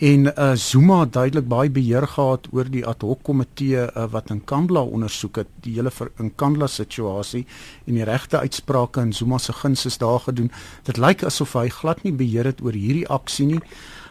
En 0.00 0.32
uh 0.32 0.52
Zuma 0.56 1.00
het 1.00 1.12
duidelik 1.12 1.48
baie 1.48 1.70
beheer 1.70 2.06
gehad 2.08 2.46
oor 2.56 2.68
die 2.72 2.86
ad 2.88 3.02
hoc 3.04 3.20
komitee 3.22 3.82
uh, 3.84 4.06
wat 4.08 4.30
in 4.32 4.38
Kandla 4.48 4.80
ondersoek 4.80 5.42
het 5.42 5.50
die 5.60 5.74
hele 5.74 5.92
in 6.16 6.30
Kandla 6.40 6.66
situasie 6.72 7.42
en 7.84 7.98
die 7.98 8.06
regte 8.08 8.40
uitsprake 8.40 9.04
in 9.04 9.12
Zuma 9.12 9.38
se 9.38 9.52
guns 9.52 9.84
is 9.84 9.98
daar 10.00 10.24
gedoen. 10.24 10.48
Dit 10.88 10.96
lyk 10.96 11.26
asof 11.28 11.52
hy 11.52 11.68
glad 11.68 12.00
nie 12.02 12.14
beheer 12.16 12.48
het 12.48 12.64
oor 12.64 12.72
hierdie 12.72 13.04
aksie 13.12 13.46
nie 13.46 13.60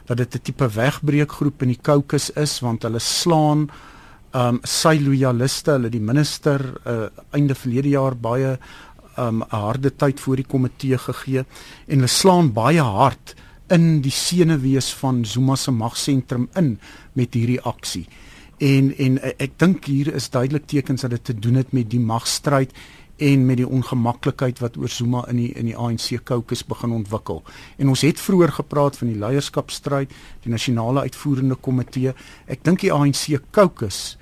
dat 0.05 0.17
dit 0.17 0.35
'n 0.35 0.41
tipe 0.43 0.67
wegbreekgroep 0.67 1.61
in 1.61 1.73
die 1.73 1.81
Caucasus 1.81 2.37
is 2.37 2.59
want 2.59 2.83
hulle 2.83 2.99
slaan 2.99 3.71
um 4.33 4.59
sy 4.63 4.99
loyaliste, 5.01 5.71
hulle 5.71 5.89
die 5.89 5.99
minister 5.99 6.61
uh, 6.85 7.09
einde 7.33 7.55
verlede 7.55 7.89
jaar 7.89 8.15
baie 8.15 8.59
um 9.17 9.41
'n 9.41 9.49
harde 9.49 9.89
tyd 9.89 10.19
voor 10.19 10.35
die 10.35 10.45
komitee 10.45 10.97
gegee 10.97 11.45
en 11.87 11.95
hulle 11.97 12.07
slaan 12.07 12.53
baie 12.53 12.81
hard 12.81 13.35
in 13.73 14.01
die 14.01 14.13
senuwees 14.13 14.89
van 14.99 15.25
Zuma 15.25 15.55
se 15.55 15.71
magsentrum 15.71 16.47
in 16.57 16.77
met 17.13 17.33
hierdie 17.37 17.61
aksie. 17.61 18.07
En 18.59 18.91
en 18.97 19.19
ek 19.37 19.59
dink 19.61 19.85
hier 19.87 20.13
is 20.13 20.29
duidelik 20.29 20.67
tekens 20.67 21.05
dat 21.05 21.15
dit 21.15 21.23
te 21.23 21.35
doen 21.35 21.59
het 21.61 21.71
met 21.71 21.89
die 21.89 22.01
magstryd 22.01 22.73
en 23.19 23.45
met 23.45 23.59
die 23.59 23.67
ongemaklikheid 23.67 24.59
wat 24.63 24.77
oor 24.79 24.89
Zuma 24.89 25.25
in 25.31 25.39
die 25.41 25.49
in 25.59 25.67
die 25.67 25.77
ANC 25.77 26.23
caucus 26.23 26.63
begin 26.65 26.95
ontwikkel. 26.95 27.43
En 27.77 27.91
ons 27.91 28.01
het 28.01 28.19
vroeër 28.19 28.51
gepraat 28.61 28.97
van 28.97 29.11
die 29.11 29.19
leierskapstryd, 29.19 30.13
die 30.43 30.51
nasionale 30.51 31.07
uitvoerende 31.07 31.55
komitee. 31.55 32.15
Ek 32.47 32.63
dink 32.63 32.83
die 32.85 32.93
ANC 32.93 33.39
caucus 33.51 34.17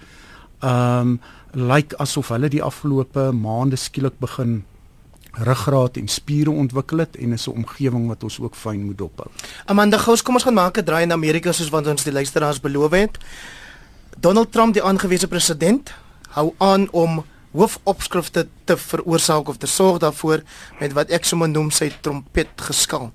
ehm 0.61 1.17
um, 1.17 1.19
lyk 1.57 1.93
asof 1.97 2.27
hulle 2.33 2.49
die 2.53 2.61
afgelope 2.61 3.31
maande 3.33 3.77
skielik 3.79 4.17
begin 4.21 4.59
ruggraat 5.43 5.97
en 5.97 6.07
spiere 6.07 6.51
ontwikkel 6.51 6.97
het 6.97 7.15
en 7.15 7.33
is 7.33 7.47
'n 7.47 7.51
omgewing 7.51 8.07
wat 8.07 8.23
ons 8.23 8.39
ook 8.39 8.55
fyn 8.55 8.85
moet 8.85 8.97
dophou. 8.97 9.29
Amanda 9.65 9.97
Gous, 9.97 10.21
kom 10.21 10.33
ons 10.33 10.43
gaan 10.43 10.53
maak 10.53 10.77
'n 10.77 10.83
draai 10.83 11.03
in 11.03 11.11
Amerika 11.11 11.51
soos 11.51 11.69
wat 11.69 11.87
ons 11.87 12.03
die 12.03 12.13
luisteraars 12.13 12.59
beloof 12.59 12.91
het. 12.91 13.17
Donald 14.17 14.51
Trump, 14.51 14.73
die 14.73 14.83
aangewese 14.83 15.27
president, 15.27 15.93
hou 16.29 16.53
aan 16.57 16.91
om 16.91 17.23
hoofopskrifte 17.51 18.47
te 18.63 18.77
veroorsaak 18.77 19.47
of 19.47 19.57
te 19.57 19.67
sorg 19.67 19.97
daarvoor 19.97 20.41
met 20.79 20.93
wat 20.93 21.09
ek 21.09 21.25
sommer 21.25 21.49
noem 21.49 21.71
sy 21.71 21.91
trompet 22.01 22.49
geskal. 22.55 23.11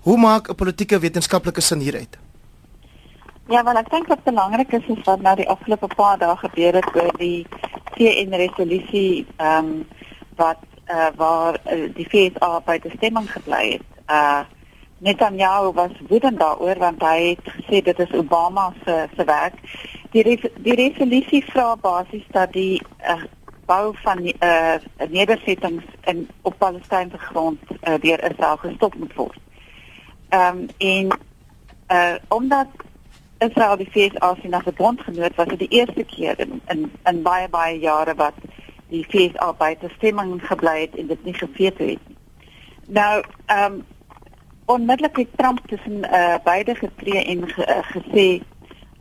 Hoe 0.00 0.18
maak 0.18 0.48
'n 0.48 0.54
politieke 0.54 0.98
wetenskaplike 0.98 1.60
sin 1.60 1.80
hieruit? 1.80 2.18
Ja, 3.48 3.64
wel 3.64 3.76
ek 3.76 3.90
dink 3.90 4.06
wat 4.06 4.24
belangrik 4.24 4.72
is 4.72 4.86
is 4.88 5.04
wat 5.04 5.20
nou 5.20 5.36
die 5.36 5.48
afgelope 5.48 5.86
paar 5.86 6.18
dae 6.18 6.36
gebeur 6.36 6.74
het 6.74 6.96
oor 6.96 7.12
die 7.18 7.46
VN 7.96 8.34
resolusie 8.34 9.26
ehm 9.36 9.64
um, 9.64 9.86
wat 10.36 10.58
uh, 10.90 11.08
waar 11.16 11.58
uh, 11.72 11.88
die 11.94 12.06
FSA 12.08 12.60
by 12.66 12.78
die 12.78 12.92
stemming 12.96 13.30
gebly 13.32 13.64
het. 13.78 13.88
Uh 14.06 14.44
Netanyahu 14.98 15.72
was 15.72 15.92
woedend 16.08 16.38
daaroor 16.40 16.78
want 16.80 17.02
hy 17.04 17.36
het 17.36 17.48
gesê 17.52 17.82
dit 17.84 17.98
is 17.98 18.12
Obama 18.16 18.72
se 18.84 19.08
se 19.16 19.24
werk. 19.24 19.58
Die 20.10 20.24
die 20.64 20.74
resolusie 20.74 21.42
vra 21.44 21.74
basies 21.76 22.24
dat 22.32 22.52
die 22.52 22.80
uh, 23.04 23.22
bou 23.66 23.92
van 24.00 24.24
uh 24.24 24.78
nedersettings 25.08 25.84
in 26.04 26.28
op 26.42 26.58
Palestynse 26.58 27.18
grond 27.18 27.60
uh, 27.70 27.94
deur 28.00 28.24
Israel 28.30 28.56
gestop 28.56 28.94
moet 28.94 29.14
word. 29.14 29.38
Ehm 30.28 30.56
um, 30.56 30.68
en 30.78 31.18
uh 31.88 32.14
omdat 32.28 32.66
Israel 33.38 33.76
die 33.76 33.90
VSA 33.90 34.36
se 34.40 34.48
na 34.48 34.62
verbondgenoot 34.62 35.34
was 35.34 35.46
dit 35.46 35.58
die 35.58 35.68
eerste 35.68 36.04
keer 36.04 36.40
in 36.40 36.60
in, 36.66 36.92
in 37.04 37.22
baie 37.22 37.48
baie 37.48 37.78
jare 37.78 38.14
wat 38.14 38.34
die 38.88 39.06
VSA 39.08 39.52
buite 39.58 39.88
stemming 39.96 40.40
gebly 40.46 40.80
het 40.80 40.96
en 40.96 41.06
dit 41.06 41.24
nie 41.24 41.34
geveet 41.34 41.78
het 41.78 41.86
nie. 41.86 42.16
Nou 42.86 43.24
ehm 43.46 43.72
um, 43.72 43.84
onmiddellik 44.66 45.16
het 45.16 45.36
Trump 45.36 45.60
tussen 45.66 45.98
uh 46.04 46.34
beide 46.44 46.74
getree 46.74 47.24
en 47.24 47.48
ge, 47.48 47.66
uh, 47.66 47.78
gesê 47.90 48.42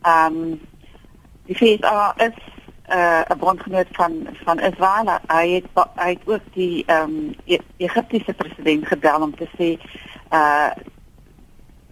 ehm 0.01 0.35
um, 0.35 0.61
die 1.45 1.57
VSA 1.57 2.13
is 2.17 2.37
uh, 2.89 3.21
'n 3.29 3.37
bondgenoot 3.37 3.87
van 3.91 4.27
van 4.43 4.59
Israel. 4.59 5.19
Hy 5.27 5.49
het 5.49 5.87
hy 5.95 6.09
het 6.09 6.21
ook 6.25 6.53
die 6.53 6.83
ehm 6.85 7.01
um, 7.01 7.35
e 7.45 7.57
Egiptiese 7.77 8.33
president 8.33 8.87
gebel 8.87 9.21
om 9.21 9.35
te 9.35 9.47
sê 9.57 9.77
uh 10.33 10.69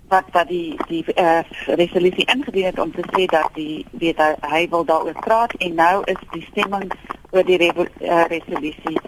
wat 0.07 0.23
dat 0.31 0.47
die 0.47 0.77
die 0.87 1.05
uh, 1.15 1.39
resolusie 1.65 2.25
ingedien 2.25 2.65
het 2.65 2.79
om 2.79 2.91
te 2.91 3.03
sê 3.15 3.25
dat 3.25 3.49
die 3.53 3.85
weet 3.91 4.17
hy, 4.17 4.33
hy 4.41 4.69
wil 4.69 4.85
daaroor 4.85 5.19
praat 5.25 5.53
en 5.53 5.75
nou 5.75 6.03
is 6.03 6.21
die 6.31 6.45
stemming 6.51 6.91
oor 7.33 7.45
die 7.45 7.59
uh, 7.73 8.25
resolusie 8.29 8.99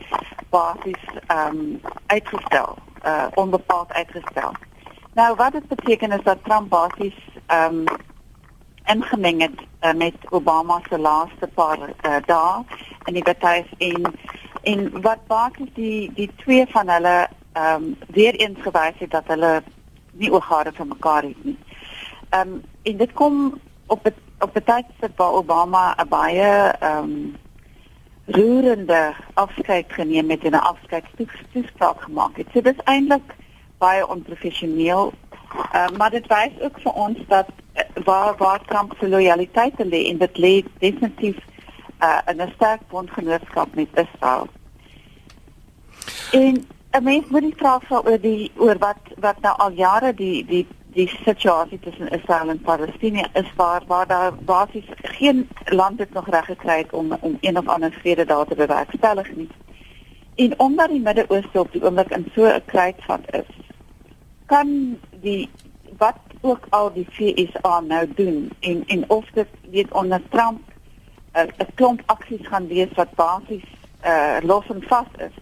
basies 0.50 1.04
ehm 1.28 1.60
um, 1.60 1.82
uitgestel, 2.08 2.78
uh 3.06 3.28
onbepaald 3.34 3.94
uitgestel. 3.94 4.52
Nou 5.14 5.36
wat 5.36 5.52
dit 5.52 5.68
beteken 5.68 6.12
is 6.12 6.24
dat 6.24 6.44
Trump 6.44 6.70
basies 6.70 7.18
ehm 7.46 7.76
um, 7.76 7.86
ingemeng 8.86 9.42
het 9.42 9.60
uh, 9.82 9.94
met 9.94 10.14
Obama 10.30 10.80
se 10.90 11.00
laaste 11.00 11.48
paar 11.54 11.80
uh, 11.80 12.18
dae 12.26 12.64
in 13.06 13.14
die 13.14 13.24
betuig 13.24 13.66
en 13.78 14.14
en 14.62 15.02
wat 15.02 15.28
basies 15.28 15.72
die 15.74 16.12
die 16.14 16.30
twee 16.36 16.66
van 16.74 16.90
hulle 16.90 17.28
ehm 17.54 17.84
um, 17.84 17.96
weer 18.08 18.36
eens 18.36 18.62
gewys 18.62 18.98
het 18.98 19.12
dat 19.12 19.28
hulle 19.28 19.64
nie 20.12 20.32
oorgade 20.32 20.72
vir 20.74 20.88
mekaar 20.88 21.24
het 21.24 21.44
nie. 21.44 21.58
Ehm 22.30 22.54
um, 22.54 22.62
en 22.84 22.98
dit 22.98 23.14
kom 23.14 23.60
op 23.88 24.04
het, 24.04 24.18
op 24.40 24.54
betuig 24.54 24.86
waar 25.16 25.32
Obama 25.32 25.96
'n 25.98 26.08
baie 26.08 26.52
ehm 26.80 27.04
um, 27.04 27.36
roerende 28.26 29.14
afskeid 29.34 29.86
geneem 29.88 30.30
het 30.30 30.44
en 30.44 30.52
'n 30.52 30.68
afskeidstoespraak 30.72 32.02
gemaak 32.02 32.38
het. 32.38 32.48
So 32.54 32.62
dis 32.62 32.84
eintlik 32.84 33.36
baie 33.78 34.08
onprofessioneel. 34.08 35.14
Uh, 35.74 35.90
maar 35.98 36.10
dit 36.10 36.28
wys 36.28 36.62
ook 36.62 36.80
vir 36.80 36.92
ons 36.92 37.18
dat 37.28 37.48
waar 38.04 38.36
waar 38.38 38.62
Trump 38.66 38.94
se 39.00 39.10
loyaliteit 39.10 39.74
lê 39.78 40.06
en 40.10 40.18
dit 40.18 40.38
lê 40.38 40.64
definitief 40.80 41.38
uh, 42.04 42.20
in 42.26 42.42
'n 42.42 42.52
sterk 42.56 42.82
bondgenootskap 42.88 43.76
met 43.76 43.88
Israel. 43.94 44.48
En 46.32 46.68
'n 46.92 47.04
mens 47.04 47.28
moet 47.28 47.42
nie 47.42 47.56
vra 47.56 47.80
oor 47.90 48.20
die 48.22 48.52
oor 48.56 48.78
wat 48.78 48.98
wat 49.16 49.40
nou 49.42 49.58
al 49.58 49.72
jare 49.72 50.14
die 50.14 50.46
die 50.46 50.68
die 50.96 51.08
situasie 51.08 51.80
tussen 51.80 52.08
Israel 52.08 52.50
en 52.50 52.62
Palestina 52.62 53.28
is 53.34 53.50
waar 53.56 53.84
waar 53.88 54.08
daar 54.08 54.36
basies 54.36 54.88
geen 54.96 55.50
land 55.66 56.00
het 56.00 56.14
nog 56.14 56.30
reg 56.30 56.46
gekry 56.46 56.78
het 56.78 56.94
om 56.94 57.18
om 57.20 57.38
een 57.42 57.58
of 57.58 57.68
ander 57.68 57.92
vrede 57.92 58.26
daar 58.26 58.46
te 58.46 58.56
bewerkstellig 58.56 59.36
nie. 59.36 59.50
En 60.36 60.60
omdat 60.60 60.90
die 60.90 61.00
Midde-Ooste 61.00 61.60
op 61.60 61.72
die 61.72 61.84
oomblik 61.84 62.10
in 62.10 62.32
so 62.36 62.46
'n 62.46 62.62
kruitvat 62.66 63.34
is, 63.34 63.52
kan 64.46 65.00
die 65.22 65.50
wat 65.98 66.20
ook 66.42 66.66
al 66.70 66.94
die 66.94 67.08
FSA 67.10 67.80
nou 67.80 68.14
doen 68.16 68.50
en 68.60 68.84
en 68.88 69.10
of 69.10 69.26
dit 69.34 69.48
weet 69.72 69.92
onder 69.92 70.22
Trump 70.30 70.62
'n 71.34 71.40
uh, 71.40 71.68
klomp 71.76 72.02
aksies 72.06 72.48
gaan 72.48 72.68
wees 72.68 72.94
wat 72.96 73.16
basies 73.16 73.68
uh 74.06 74.38
los 74.42 74.68
en 74.68 74.84
vas 74.88 75.12
is 75.18 75.36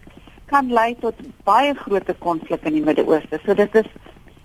kan 0.46 0.72
lei 0.72 0.96
tot 1.00 1.14
baie 1.44 1.74
groot 1.74 2.18
konflik 2.18 2.62
in 2.62 2.72
die 2.72 2.84
Midde-Ooste. 2.84 3.40
So 3.44 3.54
dit 3.54 3.74
is 3.74 3.88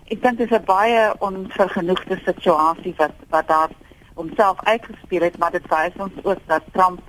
ek 0.09 0.21
dink 0.21 0.37
dit 0.37 0.51
is 0.51 0.57
'n 0.57 0.65
baie 0.65 1.13
onvergenoegde 1.19 2.19
situasie 2.25 2.93
wat 2.97 3.15
wat 3.29 3.47
daar 3.47 3.69
homself 4.13 4.57
uitgespeel 4.63 5.21
het, 5.21 5.37
maar 5.37 5.51
dit 5.51 5.67
wys 5.69 5.95
ons 5.97 6.13
ook 6.23 6.39
dat 6.47 6.63
Trump 6.73 6.99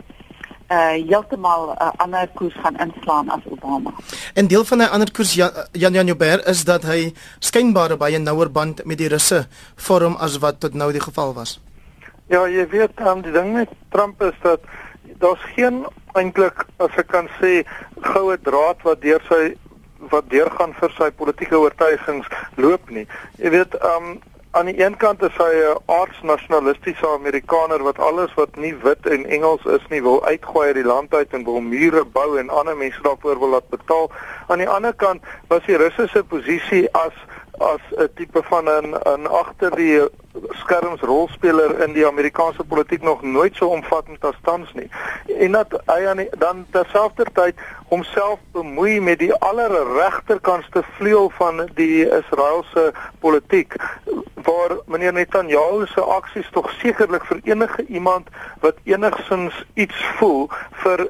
uh 0.70 0.94
heeltemal 1.11 1.62
'n 1.70 1.82
uh, 1.82 1.90
ander 1.96 2.28
koers 2.34 2.55
gaan 2.62 2.76
inslaan 2.76 3.28
as 3.28 3.44
Obama. 3.44 3.90
En 4.34 4.46
deel 4.46 4.64
van 4.64 4.78
'n 4.78 4.90
ander 4.90 5.12
koers 5.12 5.34
Jan 5.34 5.92
Jan 5.92 6.07
Joubert 6.07 6.46
is 6.46 6.64
dat 6.64 6.82
hy 6.82 7.12
skynbaar 7.38 7.96
'n 7.96 8.22
nouer 8.22 8.51
band 8.51 8.84
met 8.84 8.98
die 8.98 9.09
Russe 9.09 9.46
vorm 9.76 10.14
as 10.14 10.38
wat 10.38 10.61
tot 10.61 10.74
nou 10.74 10.92
die 10.92 11.01
geval 11.01 11.34
was. 11.34 11.61
Ja, 12.26 12.48
jy 12.48 12.68
weet, 12.68 13.01
um, 13.01 13.22
die 13.22 13.32
ding 13.32 13.53
met 13.53 13.68
Trump 13.88 14.22
is 14.22 14.34
dat 14.42 14.61
daar's 15.18 15.42
geen 15.55 15.86
eintlik 16.12 16.64
as 16.76 16.94
ek 16.96 17.07
kan 17.07 17.28
sê 17.40 17.66
goue 18.01 18.38
draad 18.38 18.82
wat 18.82 19.01
deur 19.03 19.22
sy 19.28 19.57
wat 20.09 20.30
deurgaan 20.30 20.74
vir 20.80 20.90
sy 20.96 21.11
politieke 21.11 21.59
oortuigings 21.59 22.26
loop 22.57 22.90
nie. 22.90 23.07
Jy 23.38 23.51
weet, 23.51 23.76
um 23.84 24.18
aan 24.51 24.66
die 24.66 24.80
een 24.82 24.96
kant 24.96 25.22
is 25.22 25.36
hy 25.38 25.53
'n 25.55 25.78
aardsnasionalistiese 25.86 27.09
Amerikaner 27.09 27.82
wat 27.82 27.98
alles 27.98 28.34
wat 28.34 28.57
nie 28.57 28.74
wit 28.82 29.07
en 29.07 29.26
Engels 29.26 29.64
is 29.64 29.86
nie 29.88 30.03
wil 30.03 30.24
uitgooi 30.24 30.66
uit 30.66 30.74
die 30.74 30.84
land 30.84 31.14
uit 31.14 31.30
en 31.30 31.44
wil 31.44 31.61
mure 31.61 32.05
bou 32.05 32.38
en 32.38 32.51
ander 32.51 32.76
mense 32.76 33.03
daarvoor 33.03 33.38
wil 33.38 33.48
laat 33.48 33.68
betaal. 33.68 34.11
Aan 34.46 34.59
die 34.59 34.68
ander 34.68 34.94
kant 34.94 35.22
was 35.46 35.62
die 35.66 35.76
Russiese 35.76 36.24
posisie 36.24 36.88
as 36.92 37.14
as 37.59 37.80
'n 37.96 38.09
tipe 38.14 38.42
van 38.42 38.64
'n 38.68 38.94
'n 38.94 39.26
agter 39.26 39.70
die 39.76 40.01
skermsrolspeler 40.50 41.80
in 41.80 41.92
die 41.92 42.06
Amerikaanse 42.06 42.64
politiek 42.64 43.02
nog 43.02 43.22
nooit 43.22 43.56
so 43.56 43.66
omvattend 43.66 44.24
as 44.24 44.38
tans 44.42 44.72
nie. 44.72 44.88
En 45.38 45.52
dat 45.52 45.74
hy 45.86 46.06
aan 46.06 46.26
dan 46.38 46.66
terselfdertyd 46.70 47.58
homself 47.90 48.38
bemoei 48.52 49.00
met 49.00 49.18
die 49.18 49.34
allerregterkantste 49.34 50.82
vleuel 50.96 51.30
van 51.34 51.66
die 51.74 52.06
Israeliese 52.06 52.92
politiek 53.18 53.74
waar 54.42 54.76
meneer 54.86 55.12
Netanyahu 55.12 55.86
se 55.86 56.00
aksies 56.00 56.48
tog 56.50 56.70
sekerlik 56.78 57.24
vir 57.28 57.40
enige 57.44 57.84
iemand 57.86 58.28
wat 58.60 58.78
enigsins 58.84 59.64
iets 59.74 60.04
voel 60.18 60.48
vir 60.84 61.02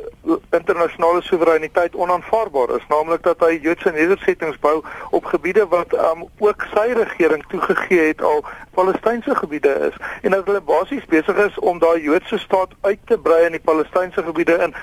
internasionale 0.51 1.23
soewereiniteit 1.23 1.95
onaanvaarbaar 1.95 2.75
is, 2.77 2.87
naamlik 2.89 3.23
dat 3.23 3.45
hy 3.45 3.59
Joodse 3.63 3.93
nedersettings 3.95 4.59
bou 4.65 4.81
op 5.11 5.25
gebiede 5.25 5.67
wat 5.71 5.95
um, 5.95 6.27
ook 6.39 6.67
sy 6.75 6.91
regering 6.97 7.45
toegegee 7.53 8.11
het 8.11 8.23
al 8.23 8.43
Palestynse 9.11 9.39
gebiede 9.39 9.91
is 9.91 9.95
en 10.23 10.31
dat 10.31 10.47
hulle 10.47 10.61
basies 10.61 11.05
besig 11.11 11.37
is 11.37 11.59
om 11.59 11.79
daai 11.79 12.03
Joodse 12.03 12.39
staat 12.39 12.71
uit 12.81 12.99
te 13.05 13.19
brei 13.19 13.45
in 13.45 13.57
die 13.57 13.65
Palestynse 13.65 14.23
gebiede 14.23 14.55
in 14.63 14.75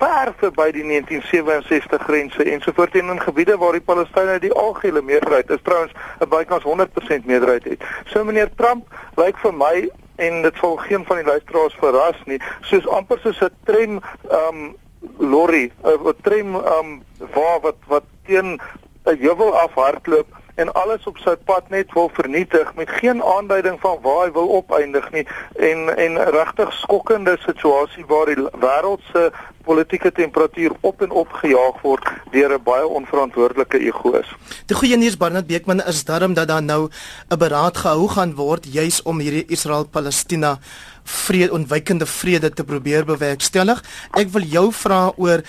ver 0.00 0.32
verby 0.40 0.70
die 0.72 0.84
1967 0.88 2.02
grense 2.02 2.44
ensovoorts 2.54 2.96
en 2.96 3.12
in 3.12 3.20
gebiede 3.20 3.58
waar 3.60 3.76
die 3.76 3.84
Palestynë 3.84 4.38
die 4.40 4.52
algehele 4.52 5.02
meerderheid 5.02 5.50
is 5.50 5.60
trouens 5.62 5.92
'n 6.20 6.28
bykans 6.28 6.64
100% 6.64 7.26
meerderheid 7.26 7.64
het. 7.64 7.84
So 8.06 8.24
meneer 8.24 8.48
Trump 8.56 8.88
lyk 9.16 9.36
vir 9.38 9.54
my 9.54 9.90
en 10.16 10.42
dit 10.42 10.56
sal 10.56 10.76
geen 10.76 11.04
van 11.04 11.16
die 11.16 11.26
luisteraars 11.26 11.76
verras 11.80 12.24
nie, 12.24 12.40
soos 12.60 12.88
amper 12.88 13.18
soos 13.18 13.42
'n 13.42 13.52
tren 13.64 14.00
um 14.40 14.76
lorry, 15.18 15.72
'n 15.84 16.14
tren 16.22 16.54
um 16.54 17.02
waar 17.34 17.60
wat 17.60 17.76
wat 17.86 18.04
teen 18.26 18.60
'n 19.04 19.18
heuwel 19.20 19.58
afhardloop 19.58 20.41
en 20.54 20.72
alles 20.72 21.06
op 21.08 21.18
sy 21.18 21.34
pad 21.44 21.68
net 21.70 21.92
wil 21.96 22.10
vernietig 22.12 22.74
met 22.74 22.90
geen 23.00 23.22
aanduiding 23.22 23.80
van 23.80 23.98
waar 24.02 24.26
hy 24.26 24.32
wil 24.32 24.50
opeindig 24.60 25.10
nie 25.12 25.26
en 25.56 25.88
en 25.96 26.18
regtig 26.36 26.72
skokkende 26.72 27.36
situasie 27.46 28.04
waar 28.06 28.26
die 28.26 28.44
wêreld 28.60 29.00
se 29.12 29.30
politieke 29.62 30.12
temperatuur 30.12 30.72
op 30.80 31.02
en 31.02 31.10
op 31.10 31.32
gejaag 31.32 31.80
word 31.82 32.08
deur 32.30 32.52
'n 32.54 32.62
baie 32.64 32.86
onverantwoordelike 32.86 33.78
egoïs. 33.78 34.28
Die 34.66 34.76
goeie 34.76 34.96
nuus 34.96 35.16
Barnard 35.16 35.46
Beekman 35.46 35.82
is 35.86 36.04
daarom 36.04 36.34
dat 36.34 36.48
daar 36.48 36.62
nou 36.62 36.88
'n 37.30 37.38
beraad 37.38 37.76
gehou 37.76 38.08
gaan 38.08 38.34
word 38.34 38.72
juis 38.72 39.02
om 39.02 39.18
hierdie 39.18 39.46
Israel-Palestina 39.46 40.58
vrede 41.04 41.52
ontwykende 41.52 42.06
vrede 42.06 42.50
te 42.50 42.64
probeer 42.64 43.04
bewerkstellig. 43.04 43.82
Ek 44.10 44.28
wil 44.28 44.42
jou 44.42 44.72
vra 44.72 45.12
oor 45.16 45.42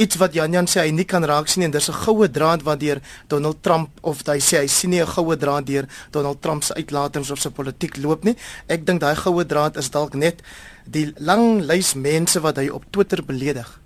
iets 0.00 0.16
wat 0.16 0.34
Jan 0.34 0.52
Jan 0.52 0.68
sê 0.70 0.86
hy 0.86 0.92
nie 0.96 1.04
kan 1.08 1.24
raak 1.28 1.48
sien 1.48 1.66
en 1.66 1.70
dis 1.70 1.88
'n 1.88 2.00
goue 2.04 2.28
draad 2.28 2.62
wat 2.62 2.80
deur 2.80 3.00
Donald 3.28 3.62
Trump 3.62 3.90
of 4.02 4.22
hy 4.26 4.38
sê 4.38 4.60
hy 4.62 4.66
sien 4.66 4.90
nie 4.90 5.02
'n 5.02 5.06
goue 5.06 5.36
draad 5.36 5.66
deur 5.66 5.86
Donald 6.10 6.40
Trump 6.40 6.62
se 6.62 6.74
uitlatings 6.74 7.30
of 7.30 7.38
sy 7.38 7.50
politiek 7.50 7.96
loop 7.96 8.24
nie. 8.24 8.36
Ek 8.68 8.86
dink 8.86 9.00
daai 9.00 9.16
goue 9.16 9.44
draad 9.44 9.76
is 9.76 9.90
dalk 9.90 10.14
net 10.14 10.42
die 10.86 11.12
lang 11.18 11.60
lys 11.60 11.94
mense 11.94 12.40
wat 12.40 12.56
hy 12.56 12.68
op 12.68 12.84
Twitter 12.90 13.22
beledig. 13.22 13.80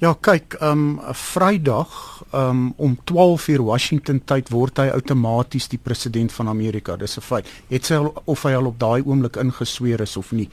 Ja, 0.00 0.14
kyk, 0.14 0.56
um 0.62 1.00
Vrydag 1.12 2.22
um 2.32 2.72
om 2.76 2.96
12 3.04 3.48
uur 3.48 3.62
Washington 3.62 4.22
tyd 4.24 4.48
word 4.48 4.78
hy 4.78 4.88
outomaties 4.88 5.68
die 5.68 5.78
president 5.78 6.32
van 6.32 6.48
Amerika. 6.48 6.96
Dis 6.96 7.18
'n 7.18 7.20
feit. 7.20 7.46
Het 7.68 7.84
sy 7.84 7.94
al 7.94 8.22
of 8.24 8.42
hy 8.42 8.54
al 8.54 8.66
op 8.66 8.78
daai 8.78 9.02
oomblik 9.04 9.36
ingesweer 9.36 10.00
is 10.00 10.16
of 10.16 10.32
nie. 10.32 10.48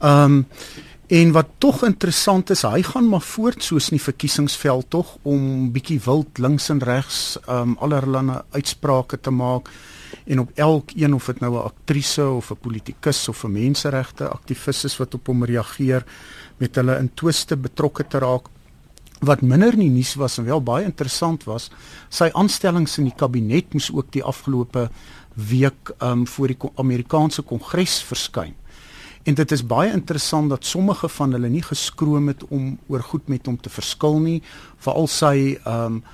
Um 0.00 0.46
En 1.06 1.32
wat 1.32 1.48
tog 1.60 1.82
interessant 1.84 2.48
is, 2.50 2.62
hy 2.64 2.80
gaan 2.82 3.10
maar 3.12 3.20
voort 3.20 3.60
soos 3.62 3.90
in 3.90 3.98
die 3.98 4.04
verkiesingsveld 4.04 4.86
tog 4.88 5.10
om 5.28 5.66
bietjie 5.74 5.98
wild 6.00 6.40
links 6.40 6.70
en 6.72 6.80
regs 6.80 7.36
um 7.44 7.74
allerlei 7.84 8.38
uitsprake 8.56 9.20
te 9.20 9.30
maak 9.30 9.68
en 10.24 10.40
op 10.40 10.54
elkeen 10.56 11.14
of 11.14 11.26
dit 11.26 11.40
nou 11.40 11.52
'n 11.52 11.68
aktrise 11.68 12.24
of 12.24 12.50
'n 12.50 12.56
politikus 12.56 13.28
of 13.28 13.44
'n 13.44 13.52
menseregte 13.52 14.28
aktivis 14.28 14.84
is 14.84 14.96
wat 14.96 15.14
op 15.14 15.26
hom 15.26 15.44
reageer 15.44 16.04
met 16.56 16.74
hulle 16.74 16.96
in 16.98 17.10
twiste 17.14 17.56
betrokke 17.56 18.08
te 18.08 18.18
raak. 18.18 18.48
Wat 19.20 19.42
minder 19.42 19.76
nie 19.76 19.90
nuus 19.90 20.14
was 20.14 20.38
en 20.38 20.44
wel 20.44 20.62
baie 20.62 20.84
interessant 20.84 21.44
was 21.44 21.70
sy 22.08 22.30
aanstellings 22.32 22.98
in 22.98 23.04
die 23.04 23.16
kabinet 23.16 23.72
moes 23.74 23.92
ook 23.92 24.10
die 24.10 24.24
afgelope 24.24 24.90
week 25.34 25.92
um 26.00 26.26
voor 26.26 26.46
die 26.46 26.58
Amerikaanse 26.76 27.42
kongres 27.42 28.02
verskyn 28.02 28.54
En 29.24 29.34
dit 29.34 29.52
is 29.52 29.62
baie 29.64 29.92
interessant 29.92 30.50
dat 30.52 30.64
sommige 30.68 31.08
van 31.08 31.32
hulle 31.32 31.48
nie 31.48 31.62
geskroom 31.64 32.28
het 32.28 32.44
om 32.52 32.74
oor 32.92 33.02
goed 33.02 33.28
met 33.32 33.46
hom 33.46 33.56
te 33.56 33.72
verskil 33.72 34.20
nie, 34.20 34.42
veral 34.84 35.08
sy 35.08 35.34
ehm 35.64 35.98
um, 35.98 36.04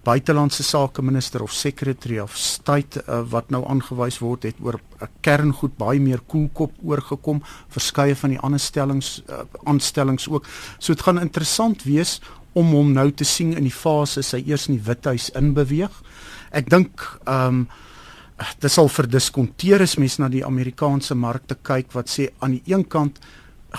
buitelandse 0.00 0.62
sake 0.64 1.02
minister 1.04 1.42
of 1.42 1.52
secretary 1.52 2.18
of 2.18 2.32
state 2.36 3.02
uh, 3.02 3.20
wat 3.28 3.50
nou 3.52 3.60
aangewys 3.68 4.16
word 4.24 4.46
het 4.48 4.56
oor 4.64 4.78
'n 5.00 5.08
kerngoed 5.20 5.76
baie 5.76 6.00
meer 6.00 6.20
koelkop 6.26 6.72
oorgekom, 6.82 7.42
verskeie 7.68 8.16
van 8.16 8.30
die 8.30 8.38
ander 8.38 8.60
stellings 8.60 9.22
uh, 9.28 9.44
aanstellings 9.64 10.28
ook. 10.28 10.46
So 10.78 10.94
dit 10.94 11.02
gaan 11.02 11.20
interessant 11.20 11.82
wees 11.82 12.20
om 12.52 12.72
hom 12.72 12.92
nou 12.92 13.10
te 13.12 13.24
sien 13.24 13.52
in 13.52 13.62
die 13.62 13.76
fase 13.76 14.22
sy 14.22 14.42
eers 14.46 14.68
in 14.68 14.78
die 14.78 14.86
Withuis 14.86 15.30
inbeweeg. 15.30 16.02
Ek 16.50 16.70
dink 16.70 17.20
ehm 17.24 17.46
um, 17.46 17.68
dit 18.60 18.72
sal 18.72 18.88
verdiskonteer 18.88 19.82
as 19.84 19.98
mens 20.00 20.18
na 20.18 20.28
die 20.32 20.44
Amerikaanse 20.46 21.14
markte 21.14 21.56
kyk 21.62 21.92
wat 21.92 22.08
sê 22.08 22.30
aan 22.40 22.56
die 22.56 22.74
een 22.74 22.86
kant 22.88 23.20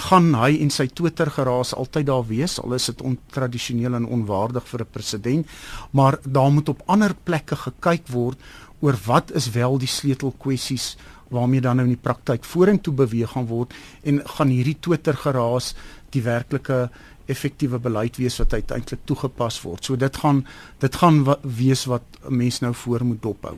gaan 0.07 0.31
hy 0.37 0.55
en 0.63 0.69
sy 0.71 0.85
Twitter 0.87 1.29
geraas 1.33 1.73
altyd 1.75 2.07
daar 2.07 2.23
wees 2.27 2.59
al 2.61 2.77
is 2.77 2.87
dit 2.91 3.01
ontradisioneel 3.01 3.97
en 3.97 4.05
onwaardig 4.17 4.67
vir 4.67 4.81
'n 4.81 4.91
president 4.91 5.47
maar 5.91 6.19
daar 6.23 6.51
moet 6.51 6.69
op 6.69 6.83
ander 6.87 7.13
plekke 7.13 7.55
gekyk 7.55 8.07
word 8.07 8.37
oor 8.81 8.97
wat 9.05 9.31
is 9.31 9.49
wel 9.51 9.77
die 9.77 9.87
sleutelkwessies 9.87 10.95
waarmee 11.29 11.61
dan 11.61 11.77
nou 11.79 11.87
in 11.87 11.95
die 11.95 12.03
praktyk 12.07 12.43
vorentoe 12.43 12.93
beweeg 12.93 13.31
gaan 13.31 13.47
word 13.47 13.73
en 14.03 14.21
gaan 14.25 14.49
hierdie 14.51 14.79
Twitter 14.79 15.15
geraas 15.15 15.73
die 16.11 16.21
werklike 16.21 16.89
effektiewe 17.31 17.79
beleid 17.79 18.17
wees 18.19 18.37
wat 18.41 18.53
uiteindelik 18.53 19.05
toegepas 19.05 19.61
word. 19.63 19.85
So 19.85 19.95
dit 19.95 20.17
gaan 20.23 20.45
dit 20.79 20.95
gaan 20.95 21.23
wees 21.43 21.85
wat 21.85 22.03
'n 22.27 22.35
mens 22.35 22.59
nou 22.59 22.73
voor 22.73 23.05
moet 23.05 23.21
dophou. 23.21 23.57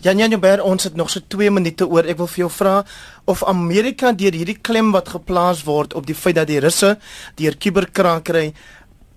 Jan 0.00 0.18
Jan 0.18 0.30
Joubert, 0.30 0.62
ons 0.62 0.84
het 0.84 0.94
nog 0.96 1.10
so 1.10 1.20
2 1.28 1.50
minute 1.50 1.86
oor. 1.86 2.04
Ek 2.04 2.16
wil 2.16 2.26
vir 2.26 2.44
jou 2.44 2.50
vra 2.50 2.84
of 3.24 3.44
Amerika 3.44 4.12
deur 4.12 4.32
hierdie 4.32 4.58
klem 4.60 4.92
wat 4.92 5.08
geplaas 5.08 5.64
word 5.64 5.94
op 5.94 6.06
die 6.06 6.14
feit 6.14 6.36
dat 6.36 6.46
die 6.46 6.60
Russe 6.60 6.98
deur 7.36 7.56
kuberkrakery 7.56 8.54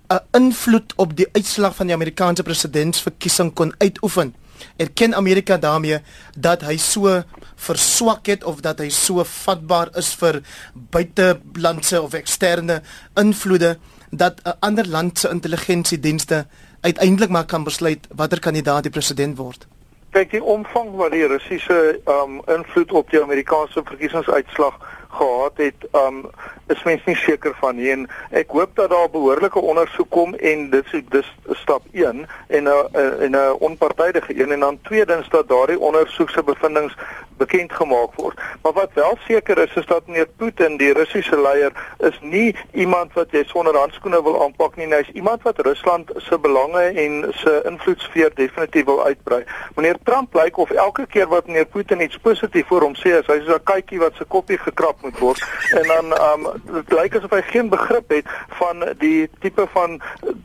'n 0.09 0.19
invloed 0.31 0.93
op 0.95 1.15
die 1.15 1.27
uitslag 1.33 1.75
van 1.75 1.87
die 1.87 1.95
Amerikaanse 1.95 2.43
presidentsverkiesing 2.43 3.53
kon 3.53 3.73
uitoefen 3.77 4.33
erken 4.77 5.15
Amerika 5.15 5.57
daarmee 5.57 5.99
dat 6.37 6.61
hy 6.61 6.77
so 6.77 7.21
verswak 7.55 8.29
het 8.31 8.43
of 8.43 8.61
dat 8.65 8.81
hy 8.83 8.89
so 8.93 9.23
vatbaar 9.23 9.91
is 9.99 10.13
vir 10.21 10.41
buitelandse 10.93 12.01
of 12.01 12.17
eksterne 12.17 12.81
invloede 13.15 13.77
dat 14.09 14.41
'n 14.43 14.57
ander 14.59 14.87
land 14.87 15.19
se 15.19 15.29
intelligensiedienste 15.29 16.45
uiteindelik 16.81 17.29
maar 17.29 17.45
kan 17.45 17.63
besluit 17.63 18.07
watter 18.15 18.39
kandidaat 18.39 18.83
die 18.83 18.91
president 18.91 19.37
word. 19.37 19.67
Kyk, 20.17 20.31
die 20.31 20.43
omvang 20.43 20.95
wat 20.97 21.11
die 21.13 21.27
Russiese 21.29 21.99
um 22.09 22.39
invloed 22.49 22.91
op 22.91 23.09
die 23.13 23.21
Amerikaanse 23.21 23.83
verkiesingsuitslag 23.85 24.79
gehad 25.09 25.53
het, 25.55 25.87
um 25.91 26.25
is 26.67 26.83
mens 26.83 27.05
nie 27.05 27.15
seker 27.15 27.55
van 27.59 27.75
nie 27.75 27.91
en 27.91 28.07
ek 28.35 28.51
hoop 28.51 28.75
dat 28.75 28.89
daar 28.89 29.09
behoorlike 29.09 29.59
ondersoek 29.59 30.09
kom 30.09 30.33
en 30.35 30.69
dit 30.69 30.93
is 30.93 31.03
dis 31.09 31.29
stap 31.61 31.83
1 31.91 32.27
en 32.47 32.63
'n 32.63 32.95
en 33.25 33.31
'n 33.31 33.55
onpartydige 33.59 34.39
een 34.41 34.51
en 34.51 34.59
dan 34.59 34.81
tweedens 34.81 35.29
dat 35.29 35.47
daardie 35.47 35.79
ondersoek 35.79 36.29
se 36.29 36.43
bevindinge 36.43 36.91
bekend 37.37 37.73
gemaak 37.73 38.15
word. 38.15 38.39
Maar 38.61 38.73
wat 38.73 38.93
wel 38.93 39.17
seker 39.27 39.57
is 39.57 39.73
is 39.73 39.85
dat 39.85 40.07
meneer 40.07 40.27
Putin, 40.37 40.77
die 40.77 40.93
Russiese 40.93 41.41
leier, 41.41 41.71
is 41.97 42.19
nie 42.21 42.55
iemand 42.73 43.13
wat 43.13 43.31
jy 43.31 43.43
sonder 43.45 43.77
handskoene 43.77 44.21
wil 44.23 44.41
aanpak 44.43 44.75
nie. 44.75 44.87
Hy's 44.93 45.09
iemand 45.13 45.43
wat 45.43 45.61
Rusland 45.65 46.11
se 46.17 46.39
belange 46.39 46.81
en 46.81 47.25
se 47.41 47.61
invloedssfeer 47.69 48.33
definitief 48.35 48.85
wil 48.85 49.03
uitbrei. 49.05 49.43
Meneer 49.75 49.97
Trump 50.03 50.33
lyk 50.33 50.57
of 50.57 50.71
elke 50.71 51.05
keer 51.05 51.27
wat 51.27 51.47
meneer 51.47 51.65
Putin 51.65 52.01
iets 52.01 52.17
positief 52.17 52.67
vir 52.67 52.87
hom 52.87 52.97
sê, 52.97 53.13
is 53.19 53.29
hy 53.29 53.39
soos 53.43 53.59
'n 53.59 53.63
katjie 53.63 53.99
wat 53.99 54.17
se 54.17 54.25
koppie 54.25 54.57
gekrap 54.57 54.96
moet 55.01 55.19
word 55.19 55.43
en 55.77 55.87
dan 55.91 56.15
um 56.31 56.47
dit 56.73 56.95
lyk 56.97 57.15
asof 57.19 57.35
hy 57.35 57.43
geen 57.51 57.69
begrip 57.69 58.09
het 58.15 58.31
van 58.59 58.83
die 59.01 59.29
tipe 59.43 59.67
van 59.73 59.99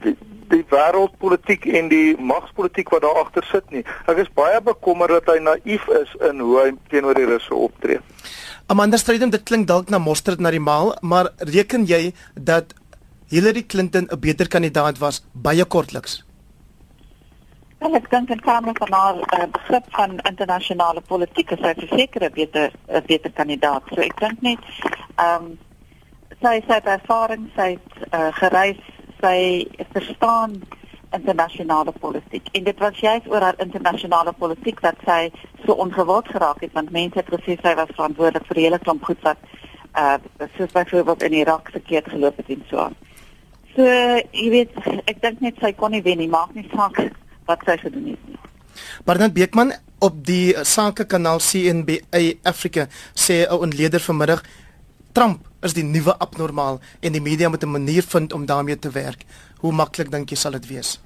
die, 0.04 0.16
die 0.52 0.62
wêreldpolitiek 0.72 1.66
en 1.78 1.88
die 1.92 2.16
magspolitiek 2.20 2.90
wat 2.92 3.04
daar 3.06 3.20
agter 3.22 3.46
sit 3.48 3.70
nie. 3.72 3.84
Ek 4.10 4.20
is 4.20 4.30
baie 4.36 4.60
bekommerd 4.64 5.22
dat 5.22 5.32
hy 5.32 5.38
naïef 5.44 5.86
is 6.02 6.12
in 6.28 6.42
hoe 6.44 6.58
hy 6.60 6.68
teenoor 6.92 7.16
die 7.16 7.28
Russe 7.28 7.54
optree. 7.54 8.02
Amanda 8.72 9.00
Strydom, 9.00 9.32
dit 9.32 9.44
klink 9.48 9.66
dalk 9.68 9.90
na 9.90 10.00
mosterd 10.02 10.40
na 10.40 10.52
die 10.52 10.62
maal, 10.62 10.94
maar 11.00 11.32
reken 11.52 11.86
jy 11.88 12.12
dat 12.34 12.76
Hillary 13.32 13.64
Clinton 13.64 14.08
'n 14.10 14.20
beter 14.20 14.48
kandidaat 14.48 14.98
was 14.98 15.24
baie 15.32 15.64
kortliks? 15.64 16.22
Wel, 17.82 17.96
ek 17.98 18.10
dink 18.12 18.30
in 18.30 18.40
terme 18.46 18.70
van 18.78 18.92
haar 18.94 19.16
uh, 19.18 19.46
begrip 19.50 19.86
van 19.90 20.12
internasionale 20.28 21.00
politiek 21.00 21.50
is 21.50 21.58
sy 21.64 21.72
verseker 21.78 22.22
'n 22.28 22.32
beter 22.34 22.70
'n 22.70 23.02
beter 23.06 23.32
kandidaat. 23.38 23.82
So 23.90 24.00
ek 24.00 24.20
dink 24.20 24.40
net 24.40 24.62
ehm 25.16 25.46
um, 25.46 25.58
sy 26.42 26.52
sy 26.66 26.76
het 26.78 26.86
ervaring, 26.86 27.48
sy 27.56 27.66
het 27.74 27.90
uh, 28.14 28.28
gereis 28.38 28.78
sy 29.18 29.66
verstaan 29.96 30.54
internasionale 31.18 31.92
politiek. 31.92 32.46
En 32.52 32.64
dit 32.64 32.78
was 32.78 32.98
juist 32.98 33.26
oor 33.26 33.42
haar 33.42 33.58
internasionale 33.58 34.32
politiek 34.32 34.80
dat 34.80 35.02
sy 35.06 35.32
so 35.64 35.72
ongewild 35.72 36.28
geraak 36.28 36.60
het 36.60 36.72
want 36.72 36.90
mense 36.90 37.18
het 37.18 37.32
gesê 37.34 37.56
sy 37.62 37.74
was 37.74 37.90
verantwoordelik 37.96 38.46
vir 38.46 38.62
hele 38.62 38.78
klomp 38.78 39.02
goed 39.04 39.22
wat 39.22 39.40
uh 39.98 40.16
soos 40.56 40.70
byvoorbeeld 40.72 41.22
in 41.22 41.32
Irak 41.32 41.70
verkeerd 41.70 42.08
geloop 42.14 42.36
het 42.36 42.48
en 42.48 42.62
so 42.70 42.78
aan. 42.78 42.94
So 43.74 43.82
jy 44.30 44.48
weet 44.54 44.78
ek 45.10 45.18
dink 45.22 45.40
net 45.40 45.58
sy 45.58 45.72
kon 45.72 45.90
nie 45.90 46.02
wen 46.02 46.22
nie, 46.22 46.30
maak 46.30 46.54
nie 46.54 46.68
saak 46.70 47.10
wat 47.46 47.62
sy 47.66 47.76
gedoen 47.76 48.06
het 48.12 48.26
nie. 48.28 48.38
Bernard 49.04 49.32
Beekman 49.32 49.72
op 49.98 50.18
die 50.26 50.54
sakekanaal 50.64 51.38
CNBC 51.38 52.38
Africa 52.42 52.88
sê 53.14 53.46
'n 53.46 53.62
ontleder 53.66 54.00
vanmiddag 54.00 54.42
Trump 55.12 55.48
is 55.60 55.74
die 55.76 55.84
nuwe 55.84 56.16
abnormaal 56.18 56.80
en 57.00 57.12
die 57.12 57.20
media 57.20 57.48
moet 57.48 57.62
'n 57.62 57.70
manier 57.70 58.02
vind 58.02 58.32
om 58.32 58.46
daarmee 58.46 58.78
te 58.78 58.90
werk. 58.90 59.24
Hoe 59.58 59.72
maklik 59.72 60.10
dink 60.10 60.30
jy 60.30 60.36
sal 60.36 60.52
dit 60.52 60.66
wees? 60.66 61.00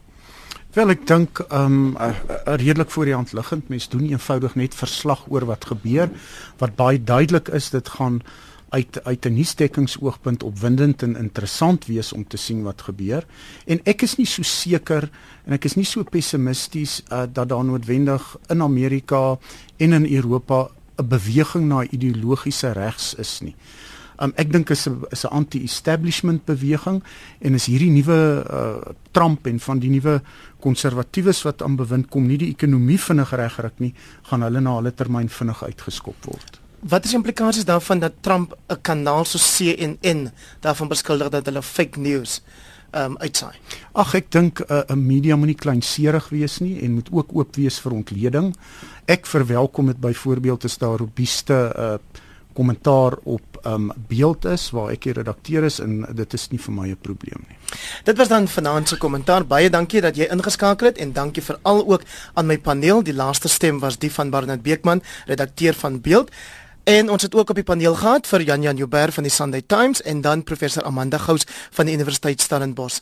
Wel 0.72 0.90
ek 0.90 1.06
dink 1.06 1.38
um 1.52 1.96
uh, 1.96 2.06
uh, 2.06 2.54
redelik 2.60 2.90
voor 2.90 3.04
die 3.04 3.14
hand 3.14 3.32
liggend 3.32 3.68
mense 3.68 3.88
doen 3.90 4.08
eenvoudig 4.08 4.54
net 4.54 4.74
verslag 4.74 5.24
oor 5.28 5.44
wat 5.44 5.64
gebeur 5.64 6.10
wat 6.58 6.76
baie 6.76 7.04
duidelik 7.04 7.48
is 7.48 7.70
dit 7.70 7.88
gaan 7.88 8.22
uit 8.68 9.04
uit 9.04 9.26
'n 9.26 9.34
nuusdekkingsoogpunt 9.34 10.42
opwindend 10.42 11.02
en 11.02 11.16
interessant 11.16 11.86
wees 11.86 12.12
om 12.12 12.26
te 12.26 12.36
sien 12.36 12.62
wat 12.62 12.82
gebeur 12.82 13.26
en 13.64 13.80
ek 13.84 14.02
is 14.02 14.16
nie 14.16 14.26
so 14.26 14.42
seker 14.42 15.10
en 15.44 15.52
ek 15.52 15.64
is 15.64 15.76
nie 15.76 15.84
so 15.84 16.02
pessimisties 16.02 17.02
uh, 17.12 17.24
dat 17.32 17.48
daar 17.48 17.64
noodwendig 17.64 18.36
in 18.48 18.62
Amerika 18.62 19.38
en 19.76 19.92
in 19.92 20.14
Europa 20.14 20.70
'n 20.96 21.08
beweging 21.08 21.68
na 21.68 21.84
ideologiese 21.84 22.72
regs 22.72 23.14
is 23.14 23.40
nie. 23.40 23.54
Um, 24.18 24.32
ek 24.40 24.52
dink 24.52 24.70
is 24.70 24.86
'n 24.88 25.04
is 25.10 25.24
'n 25.24 25.28
anti-establishment 25.28 26.44
beweging 26.44 27.02
en 27.40 27.54
is 27.54 27.66
hierdie 27.66 27.90
nuwe 27.90 28.44
uh, 28.50 28.92
Trump 29.12 29.46
en 29.46 29.60
van 29.60 29.78
die 29.78 29.90
nuwe 29.90 30.22
konservatiewes 30.60 31.42
wat 31.42 31.62
aan 31.62 31.76
bewind 31.76 32.08
kom 32.08 32.26
nie 32.26 32.38
die 32.38 32.50
ekonomie 32.50 32.98
vinnig 32.98 33.30
regryk 33.30 33.78
nie, 33.78 33.94
gaan 34.22 34.42
hulle 34.42 34.60
na 34.60 34.76
hulle 34.76 34.94
termyn 34.94 35.28
vinnig 35.28 35.62
uitgeskop 35.62 36.24
word. 36.24 36.60
Wat 36.86 37.04
is 37.04 37.10
die 37.10 37.18
implikasies 37.18 37.66
daarvan 37.66 37.98
dat 37.98 38.12
Trump 38.20 38.54
'n 38.68 38.80
kanaal 38.80 39.24
so 39.24 39.38
CNN 39.38 40.30
daarvan 40.60 40.88
beskuldig 40.88 41.28
dat 41.28 41.46
hulle 41.46 41.62
fake 41.62 41.98
news 41.98 42.42
um 42.92 43.16
uitsaai? 43.18 43.54
Ag 43.92 44.14
ek 44.14 44.30
dink 44.30 44.60
'n 44.60 44.72
uh, 44.72 44.96
media 44.96 45.36
moenie 45.36 45.54
kleinserig 45.58 46.28
wees 46.28 46.58
nie 46.58 46.80
en 46.82 46.92
moet 46.92 47.08
ook 47.12 47.28
oop 47.32 47.56
wees 47.56 47.78
vir 47.78 47.92
ontleding. 47.92 48.54
Ek 49.04 49.26
verwelkom 49.26 49.86
dit 49.86 50.00
byvoorbeeld 50.00 50.64
as 50.64 50.78
daar 50.78 50.98
robuuste 50.98 51.74
uh 51.76 52.22
kommentaar 52.56 53.12
op 53.24 53.60
um 53.66 53.92
beeld 54.08 54.44
is 54.44 54.70
waar 54.70 54.90
ek 54.90 55.02
die 55.02 55.12
redakteur 55.12 55.64
is 55.64 55.78
en 55.78 56.06
dit 56.14 56.34
is 56.34 56.48
nie 56.50 56.58
vir 56.58 56.72
my 56.74 56.88
'n 56.88 56.98
probleem 57.00 57.44
nie. 57.48 57.56
Dit 58.04 58.16
was 58.16 58.28
dan 58.28 58.48
vanaand 58.48 58.88
se 58.88 58.96
kommentaar. 58.96 59.46
Baie 59.46 59.70
dankie 59.70 60.00
dat 60.00 60.16
jy 60.16 60.28
ingeskakel 60.30 60.86
het 60.86 60.98
en 60.98 61.12
dankie 61.12 61.42
veral 61.42 61.86
ook 61.86 62.02
aan 62.34 62.46
my 62.46 62.58
paneel. 62.58 63.02
Die 63.02 63.14
laaste 63.14 63.48
stem 63.48 63.78
was 63.78 63.98
die 63.98 64.12
van 64.12 64.30
Barnard 64.30 64.62
Beekman, 64.62 65.02
redakteur 65.26 65.74
van 65.74 66.00
Beeld. 66.00 66.30
En 66.86 67.10
ons 67.10 67.22
het 67.22 67.34
ook 67.34 67.48
op 67.50 67.58
die 67.58 67.64
paneel 67.66 67.94
gehad 67.98 68.28
vir 68.30 68.42
Jan 68.46 68.62
Jan 68.62 68.76
Joubert 68.76 69.14
van 69.14 69.26
die 69.26 69.32
Sunday 69.32 69.62
Times 69.66 70.02
en 70.02 70.20
dan 70.20 70.44
professor 70.46 70.84
Amanda 70.86 71.18
Gous 71.18 71.42
van 71.74 71.86
die 71.86 71.94
Universiteit 71.94 72.40
Stellenbosch. 72.40 73.00